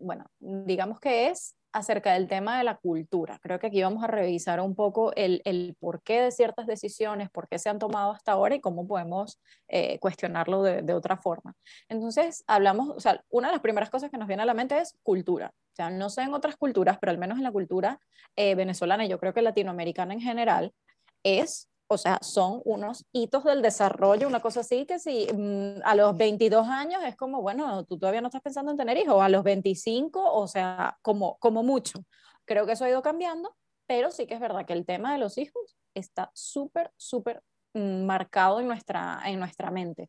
bueno, 0.00 0.26
digamos 0.40 0.98
que 0.98 1.28
es 1.28 1.54
acerca 1.72 2.14
del 2.14 2.26
tema 2.26 2.58
de 2.58 2.64
la 2.64 2.78
cultura. 2.78 3.38
Creo 3.40 3.60
que 3.60 3.68
aquí 3.68 3.80
vamos 3.80 4.02
a 4.02 4.08
revisar 4.08 4.60
un 4.60 4.74
poco 4.74 5.12
el, 5.14 5.40
el 5.44 5.76
porqué 5.78 6.20
de 6.20 6.32
ciertas 6.32 6.66
decisiones, 6.66 7.30
por 7.30 7.46
qué 7.46 7.60
se 7.60 7.68
han 7.68 7.78
tomado 7.78 8.10
hasta 8.10 8.32
ahora 8.32 8.56
y 8.56 8.60
cómo 8.60 8.88
podemos 8.88 9.38
eh, 9.68 10.00
cuestionarlo 10.00 10.64
de, 10.64 10.82
de, 10.82 10.94
otra 10.94 11.16
forma. 11.16 11.54
Entonces, 11.88 12.42
hablamos, 12.48 12.88
o 12.88 12.98
sea, 12.98 13.22
una 13.28 13.46
de 13.48 13.52
las 13.52 13.62
primeras 13.62 13.88
cosas 13.88 14.10
que 14.10 14.18
nos 14.18 14.26
viene 14.26 14.42
a 14.42 14.46
la 14.46 14.54
mente 14.54 14.76
es 14.78 14.98
cultura. 15.04 15.52
O 15.54 15.76
sea, 15.76 15.90
no 15.90 16.10
sé 16.10 16.22
en 16.22 16.34
otras 16.34 16.56
culturas, 16.56 16.98
pero 17.00 17.12
al 17.12 17.18
menos 17.18 17.38
en 17.38 17.44
la 17.44 17.52
cultura 17.52 18.00
eh, 18.34 18.56
venezolana 18.56 19.04
y 19.04 19.08
yo 19.08 19.20
creo 19.20 19.32
que 19.32 19.42
latinoamericana 19.42 20.12
en 20.12 20.20
general, 20.20 20.74
es, 21.22 21.68
o 21.88 21.98
sea, 21.98 22.18
son 22.22 22.62
unos 22.64 23.04
hitos 23.12 23.44
del 23.44 23.62
desarrollo, 23.62 24.28
una 24.28 24.40
cosa 24.40 24.60
así 24.60 24.86
que 24.86 24.98
si 24.98 25.26
mm, 25.32 25.80
a 25.84 25.94
los 25.94 26.16
22 26.16 26.66
años 26.68 27.02
es 27.04 27.16
como, 27.16 27.42
bueno, 27.42 27.84
tú 27.84 27.98
todavía 27.98 28.20
no 28.20 28.28
estás 28.28 28.42
pensando 28.42 28.70
en 28.70 28.78
tener 28.78 28.96
hijos, 28.96 29.20
a 29.20 29.28
los 29.28 29.42
25, 29.42 30.32
o 30.32 30.46
sea, 30.46 30.98
como, 31.02 31.36
como 31.38 31.62
mucho. 31.62 32.04
Creo 32.44 32.66
que 32.66 32.72
eso 32.72 32.84
ha 32.84 32.90
ido 32.90 33.02
cambiando, 33.02 33.54
pero 33.86 34.10
sí 34.10 34.26
que 34.26 34.34
es 34.34 34.40
verdad 34.40 34.66
que 34.66 34.72
el 34.72 34.86
tema 34.86 35.12
de 35.12 35.18
los 35.18 35.36
hijos 35.38 35.76
está 35.94 36.30
súper, 36.34 36.92
súper 36.96 37.42
mm, 37.74 38.04
marcado 38.04 38.60
en 38.60 38.68
nuestra, 38.68 39.20
en 39.26 39.38
nuestra 39.38 39.70
mente. 39.70 40.08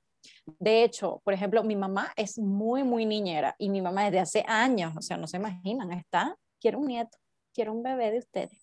De 0.60 0.84
hecho, 0.84 1.20
por 1.24 1.34
ejemplo, 1.34 1.64
mi 1.64 1.76
mamá 1.76 2.14
es 2.16 2.38
muy, 2.38 2.84
muy 2.84 3.06
niñera 3.06 3.56
y 3.58 3.70
mi 3.70 3.82
mamá 3.82 4.06
desde 4.06 4.20
hace 4.20 4.46
años, 4.48 4.94
o 4.96 5.02
sea, 5.02 5.18
no 5.18 5.26
se 5.26 5.38
imaginan, 5.38 5.92
está, 5.94 6.36
quiero 6.60 6.78
un 6.78 6.88
nieto, 6.88 7.18
quiero 7.54 7.74
un 7.74 7.82
bebé 7.82 8.12
de 8.12 8.20
ustedes 8.20 8.61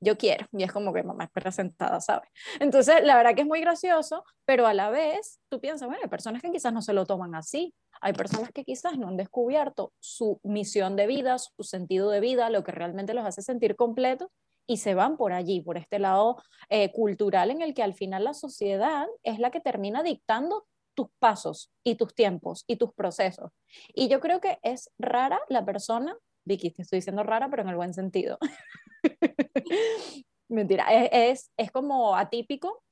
yo 0.00 0.16
quiero. 0.16 0.46
Y 0.52 0.62
es 0.62 0.72
como 0.72 0.92
que 0.92 1.02
mamá 1.02 1.24
es 1.24 1.30
presentada, 1.30 2.00
¿sabes? 2.00 2.28
Entonces, 2.58 2.96
la 3.04 3.16
verdad 3.16 3.34
que 3.34 3.42
es 3.42 3.46
muy 3.46 3.60
gracioso, 3.60 4.24
pero 4.44 4.66
a 4.66 4.74
la 4.74 4.90
vez 4.90 5.40
tú 5.48 5.60
piensas, 5.60 5.86
bueno, 5.86 6.02
hay 6.02 6.08
personas 6.08 6.42
que 6.42 6.50
quizás 6.50 6.72
no 6.72 6.82
se 6.82 6.92
lo 6.92 7.06
toman 7.06 7.34
así. 7.34 7.74
Hay 8.00 8.12
personas 8.14 8.50
que 8.52 8.64
quizás 8.64 8.96
no 8.96 9.08
han 9.08 9.16
descubierto 9.16 9.92
su 10.00 10.40
misión 10.42 10.96
de 10.96 11.06
vida, 11.06 11.38
su 11.38 11.62
sentido 11.62 12.10
de 12.10 12.20
vida, 12.20 12.50
lo 12.50 12.64
que 12.64 12.72
realmente 12.72 13.14
los 13.14 13.26
hace 13.26 13.42
sentir 13.42 13.76
completos 13.76 14.28
y 14.66 14.78
se 14.78 14.94
van 14.94 15.16
por 15.16 15.32
allí, 15.32 15.60
por 15.60 15.76
este 15.76 15.98
lado 15.98 16.42
eh, 16.68 16.92
cultural 16.92 17.50
en 17.50 17.60
el 17.60 17.74
que 17.74 17.82
al 17.82 17.94
final 17.94 18.24
la 18.24 18.34
sociedad 18.34 19.06
es 19.22 19.38
la 19.38 19.50
que 19.50 19.60
termina 19.60 20.02
dictando 20.02 20.66
tus 20.94 21.08
pasos 21.18 21.72
y 21.84 21.96
tus 21.96 22.14
tiempos 22.14 22.64
y 22.66 22.76
tus 22.76 22.92
procesos. 22.94 23.50
Y 23.94 24.08
yo 24.08 24.20
creo 24.20 24.40
que 24.40 24.58
es 24.62 24.90
rara 24.98 25.40
la 25.48 25.64
persona, 25.64 26.16
Vicky, 26.44 26.70
te 26.70 26.82
estoy 26.82 26.98
diciendo 26.98 27.22
rara, 27.22 27.48
pero 27.50 27.62
en 27.62 27.68
el 27.68 27.76
buen 27.76 27.94
sentido, 27.94 28.38
Mentira, 30.48 30.86
es, 30.90 31.50
es, 31.56 31.70
como 31.70 32.16
atípico 32.16 32.82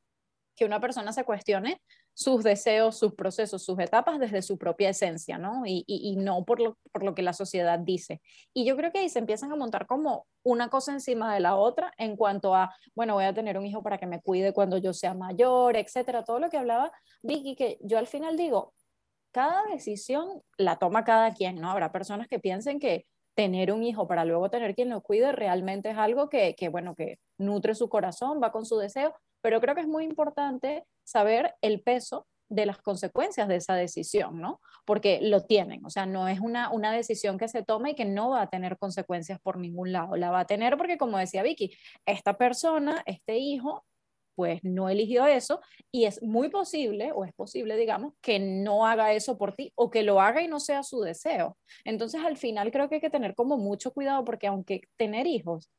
que 0.55 0.65
una 0.65 0.81
persona 0.81 1.13
se 1.13 1.25
cuestione 1.25 1.81
sus 2.15 2.43
deseos, 2.43 2.99
sus 2.99 3.15
procesos, 3.15 3.65
sus 3.65 3.79
etapas 3.79 4.19
desde 4.19 4.43
su 4.43 4.59
propia 4.59 4.91
esencia, 4.91 5.39
¿no? 5.39 5.63
Y, 5.65 5.85
y, 5.87 6.17
no 6.17 6.45
por 6.45 6.61
lo, 6.61 6.77
por 6.93 7.05
lo 7.05 7.15
que 7.15 7.23
la 7.23 7.33
sociedad 7.33 7.79
dice. 7.79 8.21
Y 8.53 8.65
yo 8.65 8.77
creo 8.77 8.91
que 8.91 8.99
ahí 8.99 9.09
se 9.09 9.21
empiezan 9.21 9.53
a 9.53 9.57
montar 9.57 9.87
como 9.87 10.27
una 10.43 10.69
cosa 10.69 10.93
encima 10.93 11.33
de 11.33 11.41
la 11.41 11.55
otra 11.55 11.93
en 11.97 12.17
cuanto 12.17 12.57
a, 12.57 12.75
bueno, 12.95 13.15
voy 13.15 13.25
a 13.25 13.35
tener 13.35 13.57
un 13.57 13.67
hijo 13.67 13.85
para 13.85 13.99
que 13.99 14.07
me 14.07 14.21
cuide 14.21 14.53
cuando 14.53 14.79
yo 14.79 14.93
sea 14.93 15.15
mayor, 15.15 15.77
etcétera, 15.77 16.25
todo 16.25 16.41
lo 16.41 16.51
que 16.51 16.59
hablaba 16.59 16.91
Vicky, 17.23 17.55
que 17.55 17.79
yo 17.83 17.99
al 17.99 18.09
final 18.09 18.37
digo, 18.37 18.75
cada 19.31 19.63
decisión 19.67 20.43
la 20.57 20.77
toma 20.77 21.05
cada 21.05 21.35
quien, 21.35 21.61
¿no? 21.61 21.71
Habrá 21.71 21.93
personas 21.93 22.27
que 22.29 22.41
piensen 22.41 22.81
que 22.81 23.07
tener 23.39 23.73
un 23.73 23.85
hijo 23.85 24.09
para 24.09 24.25
luego 24.25 24.51
tener 24.51 24.75
quien 24.75 24.89
lo 24.89 25.01
cuide 25.01 25.31
realmente 25.31 25.91
es 25.91 25.97
algo 25.97 26.29
que, 26.29 26.57
que, 26.57 26.69
bueno, 26.69 26.97
que 26.97 27.21
nutre 27.39 27.77
su 27.77 27.89
corazón, 27.89 28.41
va 28.43 28.51
con 28.51 28.67
su 28.67 28.77
deseo, 28.79 29.15
pero 29.41 29.61
creo 29.61 29.77
que 29.77 29.83
es 29.83 29.87
muy 29.87 30.03
importante 30.03 30.85
saber 31.05 31.55
el 31.61 31.81
peso 31.81 32.27
de 32.49 32.67
las 32.67 32.79
consecuencias 32.79 33.47
de 33.47 33.55
esa 33.55 33.77
decisión, 33.77 34.41
¿no? 34.41 34.61
Porque 34.85 35.21
lo 35.23 35.45
tienen, 35.45 35.87
o 35.87 35.91
sea, 35.91 36.05
no 36.05 36.27
es 36.27 36.41
una, 36.41 36.73
una 36.73 36.91
decisión 36.91 37.39
que 37.39 37.47
se 37.47 37.63
toma 37.63 37.91
y 37.91 37.95
que 37.95 38.07
no 38.07 38.31
va 38.31 38.43
a 38.43 38.51
tener 38.51 38.77
consecuencias 38.77 39.39
por 39.39 39.57
ningún 39.57 39.93
lado, 39.93 40.17
la 40.17 40.33
va 40.33 40.41
a 40.41 40.47
tener 40.47 40.77
porque, 40.77 40.99
como 40.99 41.17
decía 41.17 41.45
Vicky, 41.45 41.71
esta 42.07 42.37
persona, 42.39 43.05
este 43.07 43.39
hijo, 43.39 43.85
pues 44.39 44.61
no 44.63 44.89
eligió 44.89 45.27
eso 45.27 45.61
y 45.91 46.05
es 46.05 46.23
muy 46.23 46.49
posible, 46.49 47.11
o 47.13 47.25
es 47.25 47.33
posible, 47.33 47.77
digamos, 47.77 48.15
que 48.21 48.39
no 48.39 48.87
haga 48.87 49.13
eso 49.13 49.37
por 49.37 49.57
ti 49.57 49.73
o 49.75 49.91
que 49.91 50.05
lo 50.05 50.21
haga 50.21 50.43
y 50.43 50.47
no 50.47 50.61
sea 50.61 50.85
su 50.85 51.01
deseo. 51.01 51.59
Entonces, 51.85 52.21
al 52.25 52.37
final 52.37 52.71
creo 52.71 52.89
que 52.89 52.95
hay 52.95 53.01
que 53.01 53.11
tener 53.11 53.35
como 53.35 53.59
mucho 53.59 53.93
cuidado 53.93 54.25
porque 54.25 54.47
aunque 54.47 54.83
tener 54.97 55.27
hijos, 55.27 55.73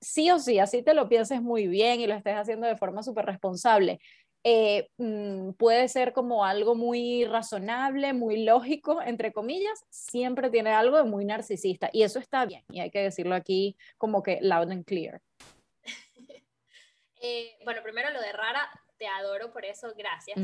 sí 0.00 0.30
o 0.30 0.38
sí, 0.38 0.60
así 0.60 0.84
te 0.84 0.94
lo 0.94 1.08
pienses 1.08 1.42
muy 1.42 1.66
bien 1.66 2.00
y 2.00 2.06
lo 2.06 2.14
estés 2.14 2.36
haciendo 2.36 2.68
de 2.68 2.76
forma 2.76 3.02
súper 3.02 3.26
responsable, 3.26 3.98
eh, 4.44 4.86
mm, 4.98 5.54
puede 5.54 5.88
ser 5.88 6.12
como 6.12 6.44
algo 6.44 6.76
muy 6.76 7.24
razonable, 7.24 8.12
muy 8.12 8.44
lógico, 8.44 9.02
entre 9.02 9.32
comillas, 9.32 9.84
siempre 9.90 10.48
tiene 10.48 10.70
algo 10.70 10.98
de 10.98 11.10
muy 11.10 11.24
narcisista 11.24 11.90
y 11.92 12.04
eso 12.04 12.20
está 12.20 12.46
bien 12.46 12.62
y 12.70 12.78
hay 12.78 12.92
que 12.92 13.00
decirlo 13.02 13.34
aquí 13.34 13.76
como 13.98 14.22
que 14.22 14.38
loud 14.42 14.70
and 14.70 14.84
clear. 14.84 15.20
Eh, 17.26 17.56
bueno, 17.64 17.82
primero 17.82 18.10
lo 18.10 18.20
de 18.20 18.34
rara, 18.34 18.70
te 18.98 19.06
adoro 19.06 19.50
por 19.50 19.64
eso, 19.64 19.94
gracias. 19.96 20.36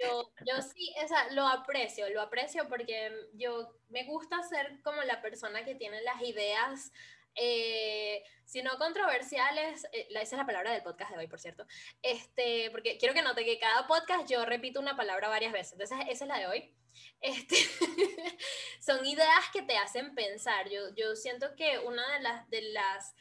yo, 0.00 0.32
yo 0.46 0.62
sí, 0.62 0.94
o 1.04 1.06
sea, 1.06 1.30
lo 1.32 1.46
aprecio, 1.46 2.08
lo 2.08 2.22
aprecio 2.22 2.66
porque 2.66 3.12
yo 3.34 3.76
me 3.90 4.04
gusta 4.04 4.42
ser 4.42 4.80
como 4.82 5.02
la 5.02 5.20
persona 5.20 5.66
que 5.66 5.74
tiene 5.74 6.00
las 6.00 6.22
ideas, 6.22 6.92
eh, 7.34 8.24
si 8.46 8.62
no 8.62 8.78
controversiales, 8.78 9.84
eh, 9.92 10.08
esa 10.12 10.22
es 10.22 10.38
la 10.38 10.46
palabra 10.46 10.72
del 10.72 10.82
podcast 10.82 11.10
de 11.10 11.18
hoy, 11.18 11.26
por 11.26 11.40
cierto, 11.40 11.66
este, 12.00 12.70
porque 12.70 12.96
quiero 12.96 13.12
que 13.12 13.20
note 13.20 13.44
que 13.44 13.58
cada 13.58 13.86
podcast 13.86 14.26
yo 14.26 14.46
repito 14.46 14.80
una 14.80 14.96
palabra 14.96 15.28
varias 15.28 15.52
veces, 15.52 15.74
entonces 15.74 15.98
esa 16.08 16.24
es 16.24 16.28
la 16.28 16.38
de 16.38 16.46
hoy. 16.46 16.74
Este, 17.20 17.56
son 18.80 19.04
ideas 19.04 19.50
que 19.52 19.62
te 19.62 19.76
hacen 19.76 20.14
pensar. 20.14 20.70
Yo, 20.70 20.94
yo 20.94 21.16
siento 21.16 21.54
que 21.56 21.80
una 21.80 22.02
de 22.14 22.20
las, 22.20 22.48
de 22.50 22.62
las 22.62 23.14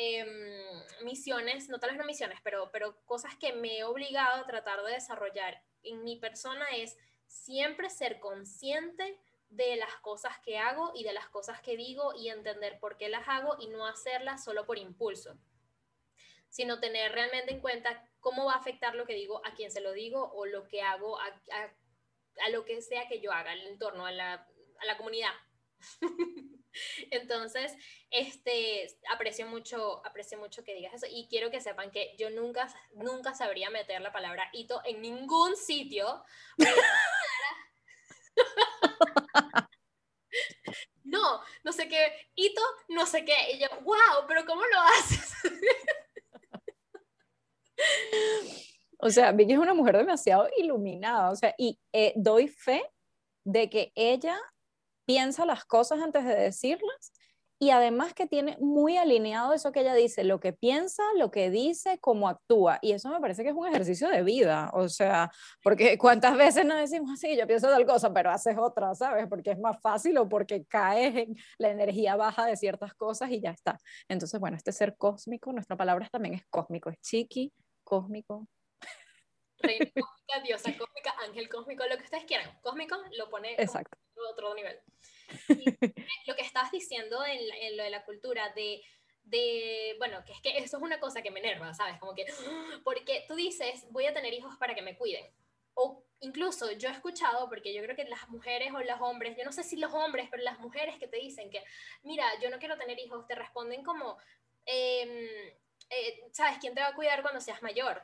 Em, 0.00 0.84
misiones, 1.02 1.68
no 1.68 1.80
tal 1.80 1.90
vez 1.90 1.98
no 1.98 2.04
misiones, 2.04 2.38
pero, 2.44 2.70
pero 2.70 3.04
cosas 3.04 3.34
que 3.34 3.52
me 3.52 3.78
he 3.78 3.84
obligado 3.84 4.36
a 4.36 4.46
tratar 4.46 4.84
de 4.84 4.92
desarrollar 4.92 5.60
en 5.82 6.04
mi 6.04 6.14
persona 6.14 6.64
es 6.76 6.96
siempre 7.26 7.90
ser 7.90 8.20
consciente 8.20 9.18
de 9.48 9.74
las 9.74 9.92
cosas 9.96 10.38
que 10.44 10.56
hago 10.56 10.92
y 10.94 11.02
de 11.02 11.12
las 11.12 11.28
cosas 11.28 11.60
que 11.62 11.76
digo 11.76 12.14
y 12.14 12.28
entender 12.28 12.78
por 12.78 12.96
qué 12.96 13.08
las 13.08 13.26
hago 13.26 13.56
y 13.58 13.66
no 13.66 13.88
hacerlas 13.88 14.44
solo 14.44 14.66
por 14.66 14.78
impulso, 14.78 15.36
sino 16.48 16.78
tener 16.78 17.10
realmente 17.10 17.50
en 17.50 17.60
cuenta 17.60 18.08
cómo 18.20 18.44
va 18.44 18.52
a 18.54 18.58
afectar 18.58 18.94
lo 18.94 19.04
que 19.04 19.14
digo, 19.14 19.44
a 19.44 19.54
quién 19.54 19.72
se 19.72 19.80
lo 19.80 19.92
digo 19.92 20.30
o 20.32 20.46
lo 20.46 20.68
que 20.68 20.80
hago, 20.80 21.18
a, 21.18 21.26
a, 21.26 22.48
lo 22.50 22.64
que 22.64 22.80
sea 22.82 23.08
que 23.08 23.20
yo 23.20 23.32
haga, 23.32 23.50
al 23.50 23.66
entorno, 23.66 24.06
a 24.06 24.12
la, 24.12 24.46
a 24.78 24.86
la 24.86 24.96
comunidad. 24.96 25.34
Entonces, 27.10 27.74
este, 28.10 28.86
aprecio 29.12 29.46
mucho, 29.46 30.04
aprecio 30.06 30.38
mucho 30.38 30.64
que 30.64 30.74
digas 30.74 30.94
eso 30.94 31.06
y 31.10 31.28
quiero 31.28 31.50
que 31.50 31.60
sepan 31.60 31.90
que 31.90 32.14
yo 32.18 32.30
nunca, 32.30 32.72
nunca 32.94 33.34
sabría 33.34 33.68
meter 33.70 34.00
la 34.00 34.12
palabra 34.12 34.48
hito 34.52 34.80
en 34.84 35.02
ningún 35.02 35.56
sitio. 35.56 36.24
no, 41.04 41.42
no 41.62 41.72
sé 41.72 41.88
qué, 41.88 42.30
hito, 42.34 42.62
no 42.88 43.06
sé 43.06 43.24
qué. 43.24 43.52
Y 43.54 43.60
yo, 43.60 43.68
wow, 43.82 44.26
pero 44.26 44.44
¿cómo 44.46 44.64
lo 44.64 44.80
haces? 44.80 45.32
o 48.98 49.10
sea, 49.10 49.32
Vicky 49.32 49.52
es 49.52 49.58
una 49.58 49.74
mujer 49.74 49.96
demasiado 49.96 50.48
iluminada, 50.56 51.30
o 51.30 51.36
sea, 51.36 51.54
y 51.56 51.78
eh, 51.92 52.12
doy 52.16 52.48
fe 52.48 52.82
de 53.44 53.70
que 53.70 53.92
ella 53.94 54.36
piensa 55.08 55.46
las 55.46 55.64
cosas 55.64 56.00
antes 56.02 56.22
de 56.26 56.34
decirlas 56.34 57.14
y 57.58 57.70
además 57.70 58.12
que 58.12 58.26
tiene 58.26 58.58
muy 58.60 58.98
alineado 58.98 59.54
eso 59.54 59.72
que 59.72 59.80
ella 59.80 59.94
dice, 59.94 60.22
lo 60.22 60.38
que 60.38 60.52
piensa, 60.52 61.02
lo 61.16 61.30
que 61.30 61.48
dice, 61.48 61.98
cómo 61.98 62.28
actúa. 62.28 62.78
Y 62.82 62.92
eso 62.92 63.08
me 63.08 63.18
parece 63.18 63.42
que 63.42 63.48
es 63.48 63.54
un 63.54 63.66
ejercicio 63.66 64.10
de 64.10 64.22
vida, 64.22 64.70
o 64.74 64.86
sea, 64.90 65.30
porque 65.62 65.96
cuántas 65.96 66.36
veces 66.36 66.66
nos 66.66 66.78
decimos 66.78 67.10
así, 67.10 67.38
yo 67.38 67.46
pienso 67.46 67.68
tal 67.68 67.86
cosa, 67.86 68.12
pero 68.12 68.30
haces 68.30 68.56
otra, 68.58 68.94
¿sabes? 68.94 69.26
Porque 69.30 69.52
es 69.52 69.58
más 69.58 69.80
fácil 69.80 70.18
o 70.18 70.28
porque 70.28 70.66
caes 70.66 71.16
en 71.16 71.36
la 71.56 71.70
energía 71.70 72.14
baja 72.14 72.44
de 72.44 72.54
ciertas 72.54 72.92
cosas 72.92 73.30
y 73.30 73.40
ya 73.40 73.50
está. 73.50 73.78
Entonces, 74.08 74.38
bueno, 74.38 74.58
este 74.58 74.72
ser 74.72 74.94
cósmico, 74.98 75.50
nuestra 75.54 75.76
palabra 75.76 76.06
también 76.12 76.34
es 76.34 76.42
cósmico, 76.50 76.90
es 76.90 77.00
chiqui, 77.00 77.50
cósmico, 77.82 78.46
reina 79.60 79.86
cósmica, 79.86 80.40
diosa 80.44 80.76
cósmica, 80.76 81.14
ángel 81.26 81.48
cósmico, 81.48 81.84
lo 81.88 81.96
que 81.96 82.04
ustedes 82.04 82.24
quieran. 82.24 82.58
Cósmico 82.60 82.96
lo 83.16 83.30
pone 83.30 83.54
Exacto. 83.54 83.96
Otro 84.30 84.54
nivel. 84.54 84.80
lo 86.26 86.34
que 86.34 86.42
estabas 86.42 86.70
diciendo 86.70 87.24
en, 87.24 87.76
lo 87.76 87.84
de 87.84 87.90
la 87.90 88.04
cultura 88.04 88.50
de, 88.50 88.82
de, 89.24 89.94
bueno, 89.98 90.24
que 90.24 90.32
es 90.32 90.40
que 90.40 90.58
eso 90.58 90.78
es 90.78 90.82
una 90.82 91.00
cosa 91.00 91.22
que 91.22 91.30
me 91.30 91.40
enerva, 91.40 91.74
¿sabes? 91.74 91.98
Como 91.98 92.14
que, 92.14 92.26
porque 92.84 93.24
tú 93.28 93.34
dices, 93.34 93.86
voy 93.90 94.06
a 94.06 94.14
tener 94.14 94.32
hijos 94.32 94.56
para 94.56 94.74
que 94.74 94.82
me 94.82 94.96
cuiden. 94.96 95.24
O 95.74 96.04
incluso 96.20 96.72
yo 96.72 96.88
he 96.88 96.92
escuchado, 96.92 97.48
porque 97.48 97.72
yo 97.72 97.82
creo 97.82 97.94
que 97.94 98.04
las 98.04 98.28
mujeres 98.28 98.72
o 98.74 98.80
los 98.80 99.00
hombres, 99.00 99.36
yo 99.36 99.44
no 99.44 99.52
sé 99.52 99.62
si 99.62 99.76
los 99.76 99.92
hombres, 99.92 100.28
pero 100.30 100.42
las 100.42 100.58
mujeres 100.58 100.98
que 100.98 101.06
te 101.06 101.18
dicen 101.18 101.50
que, 101.50 101.62
mira, 102.02 102.26
yo 102.42 102.50
no 102.50 102.58
quiero 102.58 102.76
tener 102.76 102.98
hijos, 102.98 103.26
te 103.26 103.34
responden 103.34 103.84
como, 103.84 104.18
em, 104.66 105.28
eh, 105.90 106.20
¿sabes? 106.32 106.58
¿Quién 106.60 106.74
te 106.74 106.80
va 106.80 106.88
a 106.88 106.94
cuidar 106.94 107.22
cuando 107.22 107.40
seas 107.40 107.62
mayor? 107.62 108.02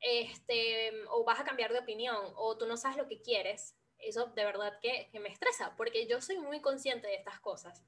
este, 0.00 0.92
o 1.10 1.24
vas 1.24 1.40
a 1.40 1.44
cambiar 1.44 1.72
de 1.72 1.78
opinión, 1.78 2.16
o 2.36 2.56
tú 2.56 2.66
no 2.66 2.76
sabes 2.76 2.96
lo 2.96 3.06
que 3.06 3.20
quieres, 3.20 3.76
eso 4.02 4.26
de 4.26 4.44
verdad 4.44 4.78
que, 4.80 5.08
me 5.20 5.28
estresa, 5.28 5.74
porque 5.76 6.06
yo 6.06 6.20
soy 6.20 6.38
muy 6.38 6.60
consciente 6.60 7.06
de 7.06 7.14
estas 7.14 7.40
cosas. 7.40 7.84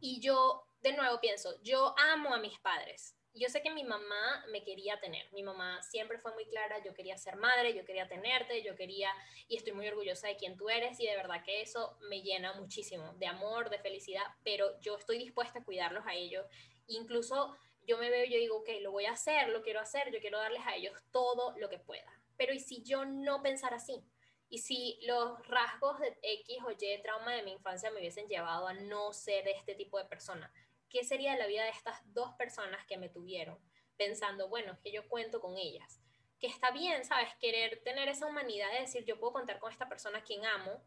Y 0.00 0.20
yo, 0.20 0.64
de 0.80 0.92
nuevo, 0.92 1.20
pienso, 1.20 1.60
yo 1.62 1.94
amo 1.98 2.34
a 2.34 2.38
mis 2.38 2.58
padres. 2.60 3.16
Yo 3.34 3.48
sé 3.48 3.62
que 3.62 3.70
mi 3.70 3.82
mamá 3.82 4.44
me 4.50 4.62
quería 4.62 5.00
tener. 5.00 5.32
Mi 5.32 5.42
mamá 5.42 5.82
siempre 5.82 6.18
fue 6.18 6.34
muy 6.34 6.44
clara, 6.46 6.82
yo 6.84 6.92
quería 6.92 7.16
ser 7.16 7.36
madre, 7.36 7.74
yo 7.74 7.84
quería 7.84 8.06
tenerte, 8.06 8.62
yo 8.62 8.76
quería, 8.76 9.10
y 9.48 9.56
estoy 9.56 9.72
muy 9.72 9.88
orgullosa 9.88 10.28
de 10.28 10.36
quien 10.36 10.56
tú 10.56 10.68
eres, 10.68 11.00
y 11.00 11.06
de 11.06 11.16
verdad 11.16 11.42
que 11.42 11.62
eso 11.62 11.96
me 12.08 12.20
llena 12.20 12.52
muchísimo, 12.54 13.14
de 13.14 13.26
amor, 13.26 13.70
de 13.70 13.78
felicidad, 13.78 14.26
pero 14.44 14.78
yo 14.80 14.96
estoy 14.96 15.18
dispuesta 15.18 15.60
a 15.60 15.64
cuidarlos 15.64 16.06
a 16.06 16.14
ellos. 16.14 16.44
Incluso 16.88 17.56
yo 17.86 17.98
me 17.98 18.10
veo 18.10 18.24
yo 18.26 18.38
digo, 18.38 18.58
ok, 18.58 18.68
lo 18.80 18.92
voy 18.92 19.06
a 19.06 19.12
hacer, 19.12 19.48
lo 19.48 19.62
quiero 19.62 19.80
hacer, 19.80 20.12
yo 20.12 20.20
quiero 20.20 20.38
darles 20.38 20.62
a 20.66 20.76
ellos 20.76 20.94
todo 21.10 21.54
lo 21.58 21.68
que 21.68 21.78
pueda. 21.78 22.12
Pero 22.36 22.52
¿y 22.52 22.60
si 22.60 22.82
yo 22.82 23.04
no 23.04 23.42
pensara 23.42 23.76
así? 23.76 24.04
¿Y 24.52 24.58
si 24.58 24.98
los 25.04 25.48
rasgos 25.48 25.98
de 25.98 26.14
X 26.20 26.58
o 26.66 26.70
Y 26.72 27.02
trauma 27.02 27.32
de 27.32 27.42
mi 27.42 27.52
infancia 27.52 27.90
me 27.90 28.00
hubiesen 28.00 28.28
llevado 28.28 28.68
a 28.68 28.74
no 28.74 29.14
ser 29.14 29.48
este 29.48 29.74
tipo 29.74 29.96
de 29.96 30.04
persona? 30.04 30.52
¿Qué 30.90 31.04
sería 31.04 31.38
la 31.38 31.46
vida 31.46 31.64
de 31.64 31.70
estas 31.70 32.02
dos 32.12 32.34
personas 32.34 32.84
que 32.84 32.98
me 32.98 33.08
tuvieron? 33.08 33.58
Pensando, 33.96 34.50
bueno, 34.50 34.74
es 34.74 34.78
que 34.80 34.92
yo 34.92 35.08
cuento 35.08 35.40
con 35.40 35.56
ellas. 35.56 36.02
Que 36.38 36.48
está 36.48 36.70
bien, 36.70 37.02
¿sabes? 37.06 37.34
Querer 37.40 37.82
tener 37.82 38.10
esa 38.10 38.26
humanidad 38.26 38.70
de 38.72 38.80
decir, 38.80 39.06
yo 39.06 39.18
puedo 39.18 39.32
contar 39.32 39.58
con 39.58 39.72
esta 39.72 39.88
persona 39.88 40.18
a 40.18 40.22
quien 40.22 40.44
amo, 40.44 40.84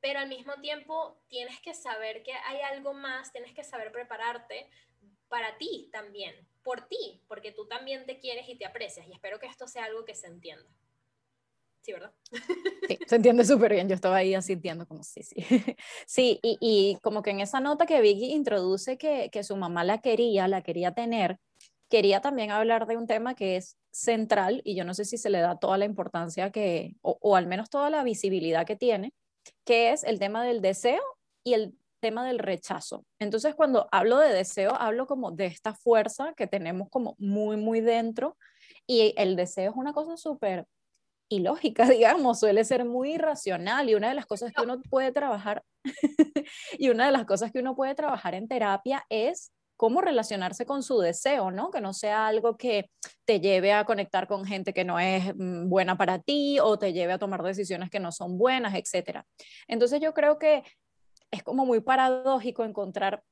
pero 0.00 0.18
al 0.18 0.28
mismo 0.28 0.60
tiempo 0.60 1.18
tienes 1.28 1.62
que 1.62 1.72
saber 1.72 2.22
que 2.22 2.34
hay 2.34 2.60
algo 2.60 2.92
más, 2.92 3.32
tienes 3.32 3.54
que 3.54 3.64
saber 3.64 3.90
prepararte, 3.90 4.68
para 5.28 5.56
ti 5.56 5.88
también, 5.94 6.46
por 6.62 6.86
ti, 6.88 7.22
porque 7.26 7.52
tú 7.52 7.66
también 7.66 8.04
te 8.04 8.18
quieres 8.18 8.46
y 8.50 8.58
te 8.58 8.66
aprecias. 8.66 9.06
Y 9.06 9.12
espero 9.12 9.38
que 9.40 9.46
esto 9.46 9.66
sea 9.66 9.86
algo 9.86 10.04
que 10.04 10.14
se 10.14 10.26
entienda. 10.26 10.68
Sí, 11.82 11.92
¿verdad? 11.92 12.12
Sí, 12.88 12.98
se 13.06 13.16
entiende 13.16 13.44
súper 13.44 13.72
bien. 13.72 13.88
Yo 13.88 13.94
estaba 13.94 14.16
ahí 14.16 14.40
sintiendo 14.42 14.86
como 14.86 15.02
sí, 15.02 15.22
sí. 15.22 15.36
Sí, 16.06 16.38
y, 16.42 16.58
y, 16.60 16.98
como 17.02 17.22
que 17.22 17.30
en 17.30 17.40
esa 17.40 17.60
nota 17.60 17.86
que 17.86 18.00
Vicky 18.00 18.32
introduce 18.32 18.98
que, 18.98 19.30
que 19.30 19.44
su 19.44 19.56
mamá 19.56 19.84
la 19.84 19.98
quería, 19.98 20.48
la 20.48 20.62
quería 20.62 20.92
tener, 20.92 21.38
quería 21.88 22.20
también 22.20 22.50
hablar 22.50 22.86
de 22.86 22.96
un 22.96 23.06
tema 23.06 23.34
que 23.34 23.56
es 23.56 23.78
central 23.90 24.60
y 24.64 24.74
yo 24.74 24.84
no 24.84 24.94
sé 24.94 25.04
si 25.04 25.16
se 25.16 25.30
le 25.30 25.40
da 25.40 25.58
toda 25.58 25.78
la 25.78 25.84
importancia 25.84 26.50
que, 26.50 26.96
o, 27.00 27.18
o 27.20 27.36
al 27.36 27.46
menos 27.46 27.70
toda 27.70 27.90
la 27.90 28.02
visibilidad 28.02 28.66
que 28.66 28.76
tiene, 28.76 29.14
que 29.64 29.92
es 29.92 30.04
el 30.04 30.18
tema 30.18 30.44
del 30.44 30.60
deseo 30.60 31.02
y 31.44 31.54
el 31.54 31.74
tema 32.00 32.26
del 32.26 32.38
rechazo. 32.38 33.04
Entonces, 33.18 33.54
cuando 33.54 33.88
hablo 33.90 34.18
de 34.18 34.32
deseo, 34.32 34.74
hablo 34.74 35.06
como 35.06 35.32
de 35.32 35.46
esta 35.46 35.74
fuerza 35.74 36.32
que 36.36 36.46
tenemos 36.46 36.88
como 36.90 37.16
muy, 37.18 37.56
muy 37.56 37.80
dentro 37.80 38.36
y 38.86 39.14
el 39.16 39.36
deseo 39.36 39.70
es 39.70 39.76
una 39.76 39.92
cosa 39.92 40.16
súper 40.16 40.66
ilógica, 41.28 41.88
digamos, 41.88 42.40
suele 42.40 42.64
ser 42.64 42.84
muy 42.84 43.14
irracional 43.14 43.88
y 43.88 43.94
una 43.94 44.08
de 44.08 44.14
las 44.14 44.26
cosas 44.26 44.52
que 44.52 44.62
uno 44.62 44.80
puede 44.90 45.12
trabajar 45.12 45.62
y 46.78 46.90
una 46.90 47.06
de 47.06 47.12
las 47.12 47.24
cosas 47.24 47.52
que 47.52 47.60
uno 47.60 47.76
puede 47.76 47.94
trabajar 47.94 48.34
en 48.34 48.48
terapia 48.48 49.04
es 49.08 49.52
cómo 49.76 50.00
relacionarse 50.00 50.66
con 50.66 50.82
su 50.82 50.98
deseo, 50.98 51.52
¿no? 51.52 51.70
Que 51.70 51.80
no 51.80 51.92
sea 51.92 52.26
algo 52.26 52.56
que 52.56 52.90
te 53.24 53.40
lleve 53.40 53.72
a 53.72 53.84
conectar 53.84 54.26
con 54.26 54.44
gente 54.44 54.74
que 54.74 54.84
no 54.84 54.98
es 54.98 55.32
mm, 55.36 55.68
buena 55.68 55.96
para 55.96 56.18
ti 56.18 56.58
o 56.60 56.78
te 56.78 56.92
lleve 56.92 57.12
a 57.12 57.18
tomar 57.18 57.44
decisiones 57.44 57.88
que 57.88 58.00
no 58.00 58.10
son 58.10 58.38
buenas, 58.38 58.74
etcétera. 58.74 59.24
Entonces 59.68 60.00
yo 60.00 60.12
creo 60.14 60.36
que 60.36 60.64
es 61.30 61.44
como 61.44 61.64
muy 61.64 61.80
paradójico 61.80 62.64
encontrar 62.64 63.22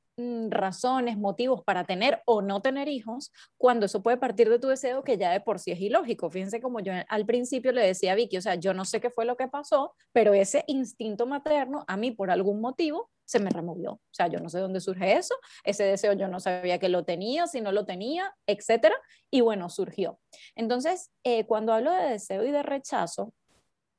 razones, 0.49 1.17
motivos 1.17 1.63
para 1.63 1.83
tener 1.83 2.21
o 2.25 2.41
no 2.41 2.61
tener 2.61 2.87
hijos, 2.87 3.31
cuando 3.57 3.85
eso 3.85 4.01
puede 4.01 4.17
partir 4.17 4.49
de 4.49 4.59
tu 4.59 4.67
deseo 4.67 5.03
que 5.03 5.17
ya 5.17 5.31
de 5.31 5.41
por 5.41 5.59
sí 5.59 5.71
es 5.71 5.79
ilógico. 5.79 6.29
Fíjense 6.29 6.59
como 6.59 6.79
yo 6.79 6.93
al 7.07 7.25
principio 7.25 7.71
le 7.71 7.85
decía 7.85 8.13
a 8.13 8.15
Vicky, 8.15 8.37
o 8.37 8.41
sea, 8.41 8.55
yo 8.55 8.73
no 8.73 8.85
sé 8.85 8.99
qué 8.99 9.09
fue 9.09 9.25
lo 9.25 9.37
que 9.37 9.47
pasó, 9.47 9.93
pero 10.11 10.33
ese 10.33 10.63
instinto 10.67 11.25
materno 11.27 11.85
a 11.87 11.97
mí 11.97 12.11
por 12.11 12.31
algún 12.31 12.61
motivo 12.61 13.09
se 13.25 13.39
me 13.39 13.49
removió. 13.49 13.91
O 13.93 14.01
sea, 14.11 14.27
yo 14.27 14.39
no 14.39 14.49
sé 14.49 14.59
dónde 14.59 14.79
surge 14.79 15.17
eso, 15.17 15.35
ese 15.63 15.83
deseo 15.83 16.13
yo 16.13 16.27
no 16.27 16.39
sabía 16.39 16.79
que 16.79 16.89
lo 16.89 17.03
tenía, 17.03 17.45
si 17.45 17.61
no 17.61 17.71
lo 17.71 17.85
tenía, 17.85 18.33
etcétera, 18.47 18.95
y 19.29 19.41
bueno, 19.41 19.69
surgió. 19.69 20.19
Entonces, 20.55 21.11
eh, 21.23 21.45
cuando 21.45 21.73
hablo 21.73 21.91
de 21.91 22.11
deseo 22.11 22.43
y 22.45 22.51
de 22.51 22.63
rechazo, 22.63 23.33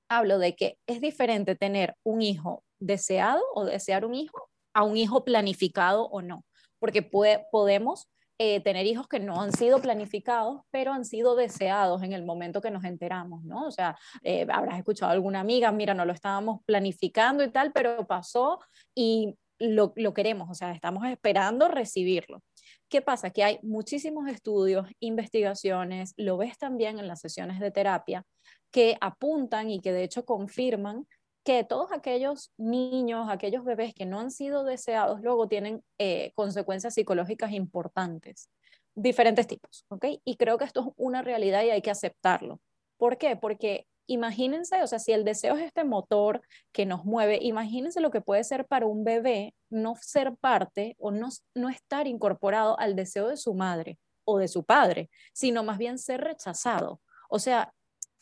hablo 0.08 0.38
de 0.38 0.56
que 0.56 0.78
es 0.86 1.00
diferente 1.00 1.54
tener 1.54 1.94
un 2.02 2.22
hijo 2.22 2.64
deseado 2.80 3.42
o 3.54 3.64
desear 3.64 4.04
un 4.04 4.14
hijo 4.14 4.48
a 4.74 4.82
un 4.84 4.96
hijo 4.96 5.24
planificado 5.24 6.04
o 6.08 6.22
no, 6.22 6.44
porque 6.78 7.02
podemos 7.02 8.08
eh, 8.40 8.60
tener 8.60 8.86
hijos 8.86 9.08
que 9.08 9.18
no 9.18 9.40
han 9.40 9.52
sido 9.52 9.80
planificados, 9.80 10.60
pero 10.70 10.92
han 10.92 11.04
sido 11.04 11.34
deseados 11.34 12.04
en 12.04 12.12
el 12.12 12.24
momento 12.24 12.60
que 12.60 12.70
nos 12.70 12.84
enteramos, 12.84 13.44
¿no? 13.44 13.66
O 13.66 13.72
sea, 13.72 13.98
eh, 14.22 14.46
habrás 14.48 14.78
escuchado 14.78 15.10
a 15.10 15.14
alguna 15.14 15.40
amiga, 15.40 15.72
mira, 15.72 15.92
no 15.92 16.04
lo 16.04 16.12
estábamos 16.12 16.60
planificando 16.64 17.42
y 17.42 17.50
tal, 17.50 17.72
pero 17.72 18.06
pasó 18.06 18.60
y 18.94 19.34
lo, 19.58 19.92
lo 19.96 20.14
queremos, 20.14 20.48
o 20.50 20.54
sea, 20.54 20.70
estamos 20.70 21.04
esperando 21.06 21.66
recibirlo. 21.66 22.40
¿Qué 22.88 23.02
pasa? 23.02 23.30
Que 23.30 23.42
hay 23.42 23.58
muchísimos 23.62 24.28
estudios, 24.28 24.86
investigaciones, 25.00 26.14
lo 26.16 26.36
ves 26.36 26.56
también 26.58 27.00
en 27.00 27.08
las 27.08 27.20
sesiones 27.20 27.58
de 27.58 27.72
terapia, 27.72 28.24
que 28.70 28.96
apuntan 29.00 29.68
y 29.68 29.80
que 29.80 29.92
de 29.92 30.04
hecho 30.04 30.24
confirman 30.24 31.08
que 31.48 31.64
todos 31.64 31.92
aquellos 31.92 32.52
niños, 32.58 33.30
aquellos 33.30 33.64
bebés 33.64 33.94
que 33.94 34.04
no 34.04 34.20
han 34.20 34.30
sido 34.30 34.64
deseados, 34.64 35.22
luego 35.22 35.48
tienen 35.48 35.82
eh, 35.96 36.30
consecuencias 36.34 36.92
psicológicas 36.92 37.52
importantes, 37.52 38.50
diferentes 38.94 39.46
tipos, 39.46 39.86
¿ok? 39.88 40.04
Y 40.26 40.36
creo 40.36 40.58
que 40.58 40.66
esto 40.66 40.80
es 40.80 40.86
una 40.98 41.22
realidad 41.22 41.62
y 41.62 41.70
hay 41.70 41.80
que 41.80 41.90
aceptarlo. 41.90 42.60
¿Por 42.98 43.16
qué? 43.16 43.34
Porque 43.34 43.86
imagínense, 44.06 44.82
o 44.82 44.86
sea, 44.86 44.98
si 44.98 45.12
el 45.12 45.24
deseo 45.24 45.56
es 45.56 45.62
este 45.62 45.84
motor 45.84 46.42
que 46.70 46.84
nos 46.84 47.06
mueve, 47.06 47.38
imagínense 47.40 48.02
lo 48.02 48.10
que 48.10 48.20
puede 48.20 48.44
ser 48.44 48.66
para 48.66 48.84
un 48.84 49.02
bebé 49.02 49.54
no 49.70 49.94
ser 50.02 50.36
parte 50.36 50.96
o 50.98 51.12
no, 51.12 51.30
no 51.54 51.70
estar 51.70 52.06
incorporado 52.06 52.78
al 52.78 52.94
deseo 52.94 53.26
de 53.26 53.38
su 53.38 53.54
madre 53.54 53.98
o 54.26 54.36
de 54.36 54.48
su 54.48 54.64
padre, 54.64 55.08
sino 55.32 55.64
más 55.64 55.78
bien 55.78 55.96
ser 55.98 56.20
rechazado. 56.20 57.00
O 57.30 57.38
sea, 57.38 57.72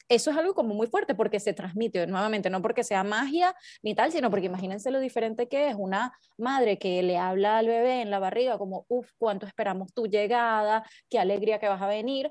eso 0.08 0.30
es 0.30 0.36
algo 0.36 0.54
como 0.54 0.74
muy 0.74 0.86
fuerte 0.86 1.14
porque 1.14 1.40
se 1.40 1.52
transmite 1.52 2.06
nuevamente, 2.06 2.50
no 2.50 2.62
porque 2.62 2.84
sea 2.84 3.04
magia 3.04 3.54
ni 3.82 3.94
tal, 3.94 4.12
sino 4.12 4.30
porque 4.30 4.46
imagínense 4.46 4.90
lo 4.90 5.00
diferente 5.00 5.48
que 5.48 5.68
es 5.68 5.76
una 5.76 6.12
madre 6.36 6.78
que 6.78 7.02
le 7.02 7.18
habla 7.18 7.58
al 7.58 7.66
bebé 7.66 8.02
en 8.02 8.10
la 8.10 8.18
barriga 8.18 8.58
como, 8.58 8.84
uff, 8.88 9.10
cuánto 9.18 9.46
esperamos 9.46 9.92
tu 9.92 10.06
llegada, 10.06 10.84
qué 11.10 11.18
alegría 11.18 11.58
que 11.58 11.68
vas 11.68 11.82
a 11.82 11.86
venir, 11.86 12.30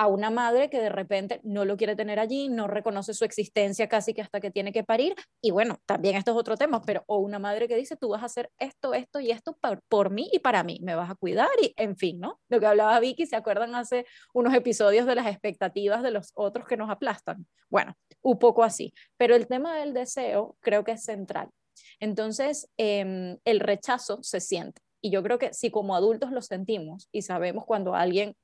a 0.00 0.06
una 0.06 0.30
madre 0.30 0.70
que 0.70 0.80
de 0.80 0.88
repente 0.88 1.42
no 1.42 1.66
lo 1.66 1.76
quiere 1.76 1.94
tener 1.94 2.18
allí, 2.18 2.48
no 2.48 2.66
reconoce 2.66 3.12
su 3.12 3.26
existencia 3.26 3.86
casi 3.86 4.14
que 4.14 4.22
hasta 4.22 4.40
que 4.40 4.50
tiene 4.50 4.72
que 4.72 4.82
parir. 4.82 5.14
Y 5.42 5.50
bueno, 5.50 5.76
también 5.84 6.16
esto 6.16 6.30
es 6.30 6.38
otro 6.38 6.56
tema, 6.56 6.80
pero 6.80 7.04
o 7.06 7.18
una 7.18 7.38
madre 7.38 7.68
que 7.68 7.76
dice, 7.76 7.96
tú 7.96 8.08
vas 8.08 8.22
a 8.22 8.24
hacer 8.24 8.50
esto, 8.58 8.94
esto 8.94 9.20
y 9.20 9.30
esto 9.30 9.58
por, 9.60 9.82
por 9.90 10.08
mí 10.08 10.30
y 10.32 10.38
para 10.38 10.64
mí, 10.64 10.80
me 10.82 10.94
vas 10.94 11.10
a 11.10 11.16
cuidar 11.16 11.50
y 11.62 11.74
en 11.76 11.98
fin, 11.98 12.18
¿no? 12.18 12.40
Lo 12.48 12.58
que 12.58 12.64
hablaba 12.64 12.98
Vicky, 12.98 13.26
¿se 13.26 13.36
acuerdan 13.36 13.74
hace 13.74 14.06
unos 14.32 14.54
episodios 14.54 15.04
de 15.04 15.16
las 15.16 15.26
expectativas 15.26 16.02
de 16.02 16.12
los 16.12 16.30
otros 16.32 16.66
que 16.66 16.78
nos 16.78 16.88
aplastan? 16.88 17.46
Bueno, 17.68 17.92
un 18.22 18.38
poco 18.38 18.64
así. 18.64 18.94
Pero 19.18 19.36
el 19.36 19.48
tema 19.48 19.76
del 19.76 19.92
deseo 19.92 20.56
creo 20.60 20.82
que 20.82 20.92
es 20.92 21.04
central. 21.04 21.50
Entonces, 21.98 22.70
em, 22.78 23.36
el 23.44 23.60
rechazo 23.60 24.20
se 24.22 24.40
siente. 24.40 24.80
Y 25.02 25.10
yo 25.10 25.22
creo 25.22 25.38
que 25.38 25.52
si 25.52 25.70
como 25.70 25.94
adultos 25.94 26.32
lo 26.32 26.40
sentimos 26.40 27.10
y 27.12 27.20
sabemos 27.20 27.66
cuando 27.66 27.94
alguien 27.94 28.34